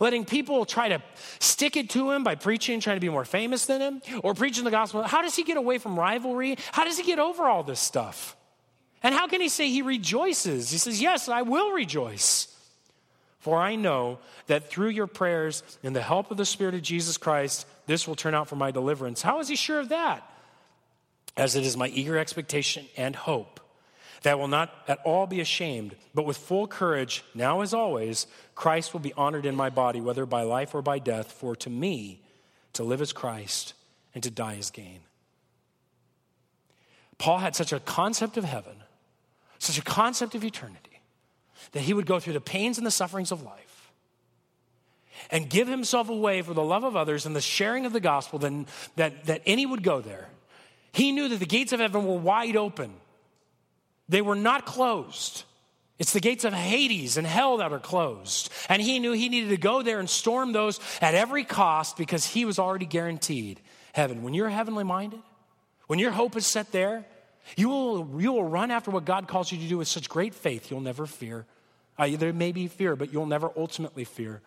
Letting 0.00 0.24
people 0.24 0.64
try 0.64 0.88
to 0.88 1.02
stick 1.38 1.76
it 1.76 1.90
to 1.90 2.10
him 2.10 2.24
by 2.24 2.34
preaching, 2.34 2.80
trying 2.80 2.96
to 2.96 3.00
be 3.00 3.08
more 3.08 3.24
famous 3.24 3.66
than 3.66 3.80
him, 3.80 4.02
or 4.22 4.34
preaching 4.34 4.64
the 4.64 4.70
gospel. 4.70 5.02
How 5.02 5.22
does 5.22 5.36
he 5.36 5.42
get 5.42 5.56
away 5.56 5.78
from 5.78 5.98
rivalry? 5.98 6.56
How 6.72 6.84
does 6.84 6.98
he 6.98 7.04
get 7.04 7.18
over 7.18 7.44
all 7.44 7.62
this 7.62 7.80
stuff? 7.80 8.36
And 9.02 9.14
how 9.14 9.28
can 9.28 9.40
he 9.40 9.48
say 9.48 9.68
he 9.68 9.82
rejoices? 9.82 10.70
He 10.70 10.78
says, 10.78 11.00
Yes, 11.00 11.28
I 11.28 11.42
will 11.42 11.72
rejoice. 11.72 12.54
For 13.38 13.56
I 13.56 13.76
know 13.76 14.18
that 14.48 14.68
through 14.68 14.88
your 14.88 15.06
prayers 15.06 15.62
and 15.82 15.94
the 15.94 16.02
help 16.02 16.30
of 16.30 16.36
the 16.36 16.44
Spirit 16.44 16.74
of 16.74 16.82
Jesus 16.82 17.16
Christ, 17.16 17.66
this 17.86 18.08
will 18.08 18.16
turn 18.16 18.34
out 18.34 18.48
for 18.48 18.56
my 18.56 18.72
deliverance. 18.72 19.22
How 19.22 19.38
is 19.38 19.48
he 19.48 19.56
sure 19.56 19.78
of 19.78 19.90
that? 19.90 20.28
As 21.36 21.54
it 21.54 21.64
is 21.64 21.76
my 21.76 21.88
eager 21.88 22.18
expectation 22.18 22.86
and 22.96 23.14
hope 23.14 23.60
that 24.22 24.38
will 24.38 24.48
not 24.48 24.72
at 24.88 25.00
all 25.04 25.26
be 25.26 25.40
ashamed, 25.40 25.94
but 26.14 26.26
with 26.26 26.36
full 26.36 26.66
courage, 26.66 27.22
now 27.34 27.60
as 27.60 27.72
always, 27.72 28.26
Christ 28.54 28.92
will 28.92 29.00
be 29.00 29.12
honored 29.14 29.46
in 29.46 29.54
my 29.54 29.70
body, 29.70 30.00
whether 30.00 30.26
by 30.26 30.42
life 30.42 30.74
or 30.74 30.82
by 30.82 30.98
death. 30.98 31.32
For 31.32 31.54
to 31.56 31.70
me, 31.70 32.20
to 32.72 32.82
live 32.82 33.00
is 33.00 33.12
Christ, 33.12 33.74
and 34.14 34.22
to 34.22 34.30
die 34.30 34.54
is 34.54 34.70
gain. 34.70 35.00
Paul 37.18 37.38
had 37.38 37.56
such 37.56 37.72
a 37.72 37.80
concept 37.80 38.36
of 38.36 38.44
heaven, 38.44 38.76
such 39.58 39.78
a 39.78 39.82
concept 39.82 40.34
of 40.34 40.44
eternity, 40.44 41.00
that 41.72 41.80
he 41.80 41.92
would 41.92 42.06
go 42.06 42.20
through 42.20 42.32
the 42.32 42.40
pains 42.40 42.78
and 42.78 42.86
the 42.86 42.92
sufferings 42.92 43.32
of 43.32 43.42
life 43.42 43.90
and 45.30 45.50
give 45.50 45.68
himself 45.68 46.08
away 46.08 46.42
for 46.42 46.54
the 46.54 46.62
love 46.62 46.84
of 46.84 46.96
others 46.96 47.26
and 47.26 47.34
the 47.34 47.40
sharing 47.40 47.86
of 47.86 47.92
the 47.92 48.00
gospel, 48.00 48.38
then, 48.38 48.66
that, 48.96 49.24
that 49.24 49.42
any 49.46 49.66
would 49.66 49.82
go 49.82 50.00
there. 50.00 50.28
He 50.92 51.12
knew 51.12 51.28
that 51.28 51.38
the 51.38 51.46
gates 51.46 51.72
of 51.72 51.80
heaven 51.80 52.06
were 52.06 52.18
wide 52.18 52.56
open 52.56 52.94
they 54.08 54.22
were 54.22 54.36
not 54.36 54.66
closed. 54.66 55.44
It's 55.98 56.12
the 56.12 56.20
gates 56.20 56.44
of 56.44 56.52
Hades 56.52 57.16
and 57.16 57.26
hell 57.26 57.56
that 57.56 57.72
are 57.72 57.80
closed. 57.80 58.50
And 58.68 58.80
he 58.80 59.00
knew 59.00 59.12
he 59.12 59.28
needed 59.28 59.50
to 59.50 59.56
go 59.56 59.82
there 59.82 59.98
and 59.98 60.08
storm 60.08 60.52
those 60.52 60.78
at 61.00 61.14
every 61.14 61.44
cost 61.44 61.96
because 61.96 62.24
he 62.24 62.44
was 62.44 62.58
already 62.58 62.86
guaranteed 62.86 63.60
heaven. 63.92 64.22
When 64.22 64.32
you're 64.32 64.48
heavenly 64.48 64.84
minded, 64.84 65.20
when 65.88 65.98
your 65.98 66.12
hope 66.12 66.36
is 66.36 66.46
set 66.46 66.70
there, 66.70 67.04
you 67.56 67.68
will, 67.68 68.20
you 68.20 68.32
will 68.32 68.44
run 68.44 68.70
after 68.70 68.90
what 68.90 69.04
God 69.04 69.26
calls 69.26 69.50
you 69.50 69.58
to 69.58 69.66
do 69.66 69.78
with 69.78 69.88
such 69.88 70.08
great 70.08 70.34
faith, 70.34 70.70
you'll 70.70 70.80
never 70.80 71.06
fear. 71.06 71.46
Uh, 71.98 72.08
there 72.16 72.32
may 72.32 72.52
be 72.52 72.68
fear, 72.68 72.94
but 72.94 73.12
you'll 73.12 73.26
never 73.26 73.50
ultimately 73.56 74.04
fear 74.04 74.40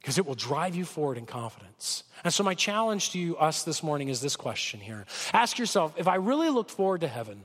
because 0.00 0.18
it 0.18 0.26
will 0.26 0.34
drive 0.34 0.76
you 0.76 0.84
forward 0.84 1.16
in 1.16 1.26
confidence. 1.26 2.04
And 2.22 2.32
so, 2.32 2.44
my 2.44 2.54
challenge 2.54 3.10
to 3.12 3.18
you, 3.18 3.36
us 3.38 3.64
this 3.64 3.82
morning 3.82 4.08
is 4.08 4.20
this 4.20 4.36
question 4.36 4.78
here 4.78 5.06
Ask 5.32 5.58
yourself 5.58 5.94
if 5.96 6.06
I 6.06 6.16
really 6.16 6.50
looked 6.50 6.70
forward 6.70 7.00
to 7.00 7.08
heaven, 7.08 7.44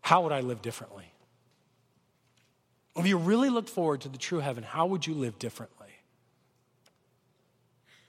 how 0.00 0.22
would 0.22 0.32
I 0.32 0.40
live 0.40 0.62
differently? 0.62 1.12
If 2.96 3.06
you 3.06 3.18
really 3.18 3.50
looked 3.50 3.70
forward 3.70 4.02
to 4.02 4.08
the 4.08 4.18
true 4.18 4.40
heaven, 4.40 4.62
how 4.62 4.86
would 4.86 5.06
you 5.06 5.14
live 5.14 5.38
differently? 5.38 5.86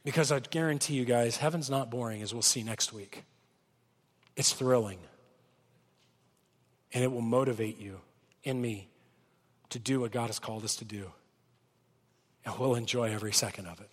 Because 0.03 0.31
I 0.31 0.39
guarantee 0.39 0.95
you 0.95 1.05
guys, 1.05 1.37
heaven's 1.37 1.69
not 1.69 1.91
boring, 1.91 2.21
as 2.21 2.33
we'll 2.33 2.41
see 2.41 2.63
next 2.63 2.91
week. 2.91 3.23
It's 4.35 4.53
thrilling. 4.53 4.99
And 6.93 7.03
it 7.03 7.11
will 7.11 7.21
motivate 7.21 7.79
you 7.79 8.01
and 8.43 8.61
me 8.61 8.89
to 9.69 9.79
do 9.79 10.01
what 10.01 10.11
God 10.11 10.27
has 10.27 10.39
called 10.39 10.63
us 10.63 10.75
to 10.77 10.85
do. 10.85 11.11
And 12.43 12.57
we'll 12.57 12.75
enjoy 12.75 13.11
every 13.11 13.31
second 13.31 13.67
of 13.67 13.79
it. 13.79 13.89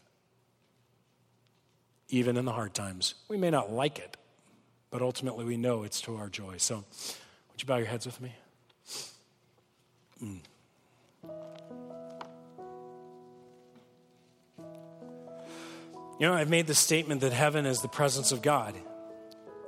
Even 2.09 2.39
in 2.39 2.47
the 2.47 2.53
hard 2.53 2.73
times. 2.73 3.15
We 3.29 3.37
may 3.37 3.51
not 3.51 3.71
like 3.71 3.99
it, 3.99 4.17
but 4.91 5.03
ultimately 5.03 5.45
we 5.45 5.59
know 5.59 5.83
it's 5.83 6.01
to 6.03 6.17
our 6.17 6.31
joy. 6.31 6.57
So, 6.57 6.85
would 7.59 7.63
you 7.63 7.67
bow 7.67 7.79
your 7.79 7.89
heads 7.89 8.07
with 8.07 8.21
me? 8.21 8.33
Mm. 10.23 10.39
You 16.21 16.27
know, 16.29 16.35
I've 16.35 16.49
made 16.49 16.69
the 16.69 16.75
statement 16.75 17.23
that 17.23 17.33
heaven 17.33 17.67
is 17.67 17.83
the 17.83 17.89
presence 17.89 18.31
of 18.31 18.43
God. 18.43 18.77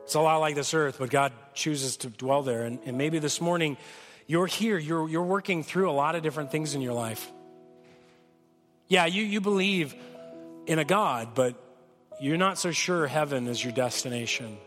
It's 0.04 0.14
a 0.14 0.20
lot 0.20 0.36
like 0.36 0.54
this 0.54 0.72
earth, 0.72 0.98
but 1.00 1.10
God 1.10 1.32
chooses 1.52 1.96
to 1.98 2.10
dwell 2.10 2.42
there. 2.42 2.62
And, 2.62 2.78
and 2.86 2.96
maybe 2.96 3.18
this 3.18 3.40
morning, 3.40 3.76
you're 4.28 4.46
here, 4.46 4.78
you're, 4.78 5.08
you're 5.08 5.24
working 5.24 5.64
through 5.64 5.90
a 5.90 5.92
lot 5.92 6.14
of 6.14 6.22
different 6.22 6.52
things 6.52 6.76
in 6.76 6.82
your 6.82 6.94
life. 6.94 7.28
Yeah, 8.86 9.06
you, 9.06 9.24
you 9.24 9.40
believe 9.40 9.96
in 10.66 10.78
a 10.78 10.84
God, 10.84 11.34
but 11.34 11.56
you're 12.20 12.36
not 12.36 12.56
so 12.56 12.70
sure 12.70 13.08
heaven 13.08 13.48
is 13.48 13.64
your 13.64 13.72
destination. 13.72 14.58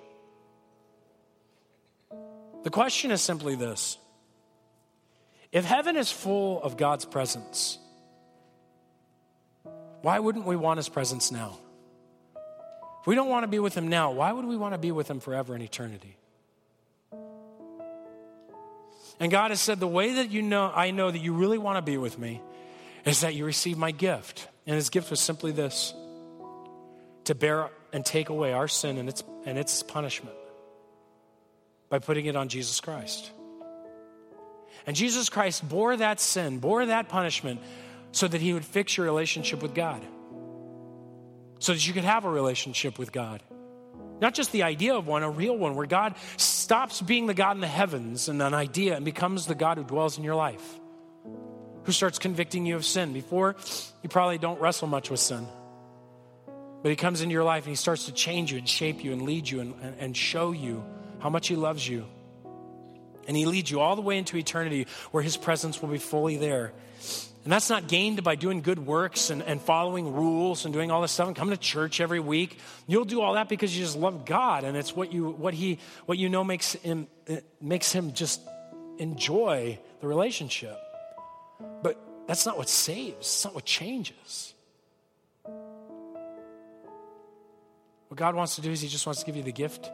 The 2.64 2.70
question 2.70 3.12
is 3.12 3.22
simply 3.22 3.56
this 3.56 3.98
If 5.52 5.66
heaven 5.66 5.96
is 5.96 6.12
full 6.12 6.62
of 6.64 6.78
God's 6.78 7.06
presence, 7.06 7.78
why 10.02 10.20
wouldn't 10.20 10.46
we 10.46 10.56
want 10.56 10.78
his 10.78 10.90
presence 10.90 11.32
now? 11.32 11.60
If 13.02 13.08
we 13.08 13.16
don't 13.16 13.30
want 13.30 13.44
to 13.44 13.50
be 13.50 13.60
with 13.60 13.76
him 13.76 13.90
now, 13.90 14.12
why 14.12 14.32
would 14.32 14.46
we 14.46 14.56
want 14.56 14.74
to 14.74 14.78
be 14.78 14.92
with 14.92 15.10
him 15.10 15.20
forever 15.20 15.56
in 15.56 15.62
eternity? 15.62 16.16
And 19.20 19.30
God 19.30 19.52
has 19.52 19.60
said, 19.60 19.80
the 19.80 19.88
way 19.88 20.16
that 20.16 20.32
you 20.32 20.42
know, 20.42 20.72
I 20.74 20.92
know 20.92 21.12
that 21.12 21.20
you 21.20 21.34
really 21.34 21.58
want 21.58 21.78
to 21.78 21.82
be 21.82 21.98
with 21.98 22.18
me 22.18 22.42
is 23.06 23.22
that 23.22 23.36
you 23.36 23.46
receive 23.46 23.78
my 23.78 23.92
gift. 23.92 24.48
And 24.66 24.76
his 24.76 24.90
gift 24.90 25.10
was 25.10 25.20
simply 25.20 25.52
this 25.52 25.94
to 27.26 27.36
bear 27.36 27.70
and 27.92 28.06
take 28.06 28.30
away 28.30 28.54
our 28.54 28.70
sin 28.70 28.98
and 28.98 29.10
its, 29.10 29.24
and 29.46 29.58
its 29.58 29.84
punishment 29.84 30.36
by 31.94 32.00
putting 32.00 32.26
it 32.26 32.36
on 32.36 32.48
Jesus 32.48 32.82
Christ. 32.82 33.30
And 34.88 34.96
Jesus 34.96 35.30
Christ 35.30 35.70
bore 35.70 35.96
that 35.96 36.20
sin, 36.20 36.58
bore 36.58 36.84
that 36.88 37.08
punishment, 37.08 37.62
so 38.12 38.28
that 38.28 38.42
he 38.42 38.52
would 38.52 38.66
fix 38.66 38.98
your 38.98 39.06
relationship 39.06 39.62
with 39.62 39.76
God. 39.76 40.02
So 41.60 41.72
that 41.72 41.88
you 41.88 41.94
could 41.94 42.04
have 42.04 42.26
a 42.26 42.32
relationship 42.32 42.98
with 42.98 43.12
God. 43.12 43.44
Not 44.20 44.34
just 44.34 44.52
the 44.52 44.64
idea 44.64 44.96
of 44.96 45.06
one, 45.06 45.22
a 45.22 45.30
real 45.30 45.56
one, 45.56 45.76
where 45.76 45.86
God 45.86 46.16
stops 46.38 47.00
being 47.00 47.28
the 47.28 47.36
God 47.36 47.58
in 47.58 47.62
the 47.62 47.68
heavens 47.68 48.28
and 48.28 48.42
an 48.42 48.56
idea 48.56 48.96
and 48.96 49.06
becomes 49.06 49.46
the 49.46 49.54
God 49.54 49.78
who 49.78 49.84
dwells 49.84 50.18
in 50.18 50.24
your 50.24 50.34
life, 50.34 50.68
who 51.84 51.92
starts 51.92 52.18
convicting 52.18 52.66
you 52.66 52.76
of 52.76 52.86
sin. 52.86 53.14
Before, 53.14 53.56
you 54.02 54.10
probably 54.10 54.40
don't 54.40 54.60
wrestle 54.60 54.88
much 54.88 55.12
with 55.12 55.20
sin. 55.20 55.46
But 56.82 56.90
he 56.90 56.96
comes 56.96 57.22
into 57.22 57.34
your 57.34 57.44
life 57.44 57.66
and 57.66 57.70
he 57.70 57.76
starts 57.76 58.08
to 58.08 58.14
change 58.14 58.52
you 58.52 58.58
and 58.58 58.68
shape 58.68 59.04
you 59.04 59.14
and 59.14 59.22
lead 59.22 59.48
you 59.48 59.60
and, 59.60 59.76
and, 59.84 59.96
and 60.00 60.18
show 60.18 60.54
you 60.54 60.84
how 61.24 61.30
much 61.30 61.48
He 61.48 61.56
loves 61.56 61.88
you, 61.88 62.06
And 63.30 63.38
He 63.38 63.46
leads 63.46 63.72
you 63.72 63.80
all 63.80 63.96
the 63.96 64.02
way 64.02 64.18
into 64.18 64.36
eternity 64.36 64.88
where 65.12 65.24
His 65.24 65.38
presence 65.38 65.82
will 65.82 65.88
be 65.88 65.98
fully 65.98 66.36
there. 66.36 66.74
And 67.46 67.52
that's 67.52 67.70
not 67.70 67.88
gained 67.88 68.24
by 68.24 68.36
doing 68.36 68.62
good 68.62 68.86
works 68.86 69.30
and, 69.30 69.42
and 69.42 69.62
following 69.62 70.14
rules 70.14 70.66
and 70.66 70.74
doing 70.74 70.92
all 70.92 71.02
this 71.02 71.14
stuff 71.14 71.28
and 71.28 71.36
coming 71.36 71.56
to 71.56 71.62
church 71.62 72.02
every 72.02 72.20
week. 72.20 72.60
You'll 72.88 73.06
do 73.06 73.22
all 73.22 73.36
that 73.36 73.48
because 73.48 73.76
you 73.76 73.86
just 73.86 73.96
love 73.96 74.26
God 74.26 74.66
and 74.66 74.76
it's 74.76 74.96
what 74.96 75.14
you, 75.14 75.30
what 75.30 75.54
he, 75.54 75.80
what 76.06 76.18
you 76.18 76.28
know 76.28 76.44
makes 76.44 76.74
him, 76.74 77.08
makes 77.62 77.94
him 77.94 78.12
just 78.12 78.42
enjoy 78.98 79.80
the 80.02 80.08
relationship. 80.08 80.78
But 81.82 81.98
that's 82.28 82.46
not 82.46 82.58
what 82.58 82.68
saves, 82.68 83.18
it's 83.18 83.46
not 83.46 83.56
what 83.56 83.64
changes. 83.64 84.54
What 88.14 88.18
God 88.18 88.36
wants 88.36 88.56
to 88.56 88.62
do 88.62 88.72
is 88.72 88.82
He 88.82 88.90
just 88.90 89.06
wants 89.06 89.22
to 89.22 89.26
give 89.26 89.38
you 89.38 89.44
the 89.44 89.52
gift 89.52 89.90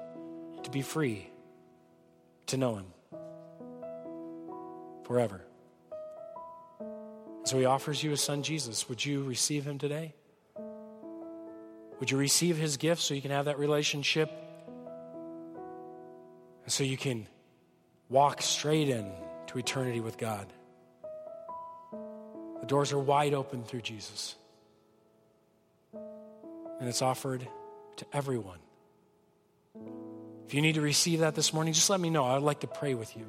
to 0.64 0.72
be 0.72 0.82
free, 0.82 1.30
to 2.48 2.58
know 2.58 2.76
Him 2.76 2.86
forever. 5.10 5.42
So 7.50 7.58
he 7.58 7.66
offers 7.66 8.04
you 8.04 8.12
his 8.12 8.22
son 8.22 8.44
Jesus. 8.44 8.88
Would 8.90 9.04
you 9.04 9.24
receive 9.24 9.66
him 9.66 9.80
today? 9.80 10.14
Would 12.00 12.12
you 12.12 12.18
receive 12.18 12.58
his 12.58 12.78
gift 12.78 13.02
so 13.02 13.16
you 13.16 13.22
can 13.24 13.32
have 13.32 13.46
that 13.46 13.58
relationship? 13.58 14.32
And 16.64 16.72
so 16.72 16.84
you 16.84 16.96
can 16.96 17.26
walk 18.08 18.44
straight 18.44 18.88
in 18.88 19.12
to 19.48 19.58
eternity 19.58 20.00
with 20.00 20.20
God. 20.20 20.46
The 22.60 22.68
doors 22.68 22.94
are 22.94 23.00
wide 23.00 23.34
open 23.34 23.64
through 23.64 23.82
Jesus. 23.82 24.36
And 25.92 26.88
it's 26.88 27.02
offered 27.02 27.48
to 27.96 28.06
everyone. 28.14 28.60
If 30.50 30.56
you 30.56 30.64
need 30.64 30.74
to 30.74 30.82
receive 30.82 31.20
that 31.20 31.36
this 31.36 31.54
morning, 31.54 31.74
just 31.74 31.92
let 31.92 32.00
me 32.00 32.10
know. 32.10 32.26
I'd 32.26 32.42
like 32.42 32.62
to 32.62 32.68
pray 32.68 32.96
with 32.96 33.16
you. 33.16 33.28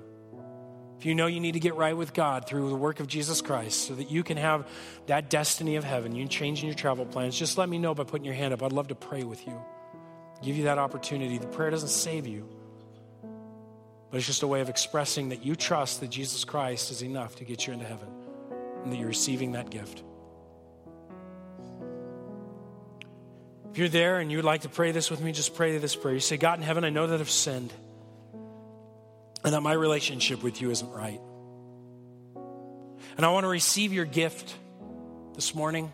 If 0.98 1.04
you 1.04 1.14
know 1.14 1.26
you 1.26 1.38
need 1.38 1.52
to 1.52 1.60
get 1.60 1.74
right 1.74 1.94
with 1.94 2.14
God 2.14 2.46
through 2.46 2.70
the 2.70 2.76
work 2.76 2.98
of 2.98 3.08
Jesus 3.08 3.42
Christ 3.42 3.86
so 3.86 3.94
that 3.94 4.10
you 4.10 4.22
can 4.22 4.38
have 4.38 4.66
that 5.04 5.28
destiny 5.28 5.76
of 5.76 5.84
heaven, 5.84 6.16
you 6.16 6.26
change 6.28 6.62
in 6.62 6.68
your 6.68 6.74
travel 6.74 7.04
plans, 7.04 7.38
just 7.38 7.58
let 7.58 7.68
me 7.68 7.76
know 7.76 7.94
by 7.94 8.04
putting 8.04 8.24
your 8.24 8.32
hand 8.32 8.54
up. 8.54 8.62
I'd 8.62 8.72
love 8.72 8.88
to 8.88 8.94
pray 8.94 9.24
with 9.24 9.46
you, 9.46 9.62
give 10.42 10.56
you 10.56 10.64
that 10.64 10.78
opportunity. 10.78 11.36
The 11.36 11.46
prayer 11.46 11.68
doesn't 11.68 11.90
save 11.90 12.26
you, 12.26 12.48
but 14.10 14.16
it's 14.16 14.26
just 14.26 14.42
a 14.42 14.46
way 14.46 14.62
of 14.62 14.70
expressing 14.70 15.28
that 15.28 15.44
you 15.44 15.56
trust 15.56 16.00
that 16.00 16.08
Jesus 16.08 16.46
Christ 16.46 16.90
is 16.90 17.02
enough 17.02 17.36
to 17.36 17.44
get 17.44 17.66
you 17.66 17.74
into 17.74 17.84
heaven 17.84 18.08
and 18.82 18.90
that 18.90 18.96
you're 18.96 19.08
receiving 19.08 19.52
that 19.52 19.68
gift. 19.68 20.04
If 23.72 23.78
you're 23.78 23.88
there 23.88 24.18
and 24.18 24.32
you'd 24.32 24.44
like 24.44 24.62
to 24.62 24.68
pray 24.68 24.90
this 24.90 25.10
with 25.10 25.20
me, 25.20 25.32
just 25.32 25.54
pray 25.54 25.78
this 25.78 25.94
prayer. 25.94 26.14
You 26.14 26.20
say, 26.20 26.36
God 26.36 26.58
in 26.58 26.64
heaven, 26.64 26.84
I 26.84 26.90
know 26.90 27.06
that 27.06 27.20
I've 27.20 27.30
sinned 27.30 27.72
and 29.44 29.54
that 29.54 29.60
my 29.60 29.72
relationship 29.72 30.42
with 30.42 30.60
you 30.60 30.70
isn't 30.70 30.90
right. 30.90 31.20
And 33.16 33.24
I 33.24 33.30
want 33.30 33.44
to 33.44 33.48
receive 33.48 33.92
your 33.92 34.04
gift 34.04 34.54
this 35.34 35.54
morning 35.54 35.92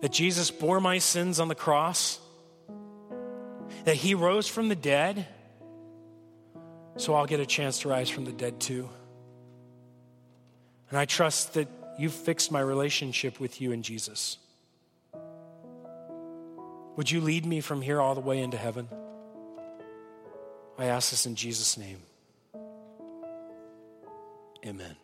that 0.00 0.12
Jesus 0.12 0.50
bore 0.50 0.80
my 0.80 0.98
sins 0.98 1.38
on 1.38 1.48
the 1.48 1.54
cross, 1.54 2.18
that 3.84 3.96
he 3.96 4.14
rose 4.14 4.48
from 4.48 4.68
the 4.68 4.76
dead, 4.76 5.26
so 6.96 7.14
I'll 7.14 7.26
get 7.26 7.40
a 7.40 7.46
chance 7.46 7.80
to 7.80 7.88
rise 7.88 8.08
from 8.08 8.24
the 8.24 8.32
dead 8.32 8.58
too. 8.60 8.88
And 10.90 10.98
I 10.98 11.04
trust 11.04 11.54
that 11.54 11.68
you've 11.98 12.14
fixed 12.14 12.50
my 12.50 12.60
relationship 12.60 13.38
with 13.38 13.60
you 13.60 13.72
and 13.72 13.84
Jesus. 13.84 14.38
Would 16.96 17.10
you 17.10 17.20
lead 17.20 17.44
me 17.44 17.60
from 17.60 17.82
here 17.82 18.00
all 18.00 18.14
the 18.14 18.20
way 18.20 18.40
into 18.40 18.56
heaven? 18.56 18.88
I 20.78 20.86
ask 20.86 21.10
this 21.10 21.26
in 21.26 21.34
Jesus' 21.34 21.76
name. 21.76 22.00
Amen. 24.64 24.96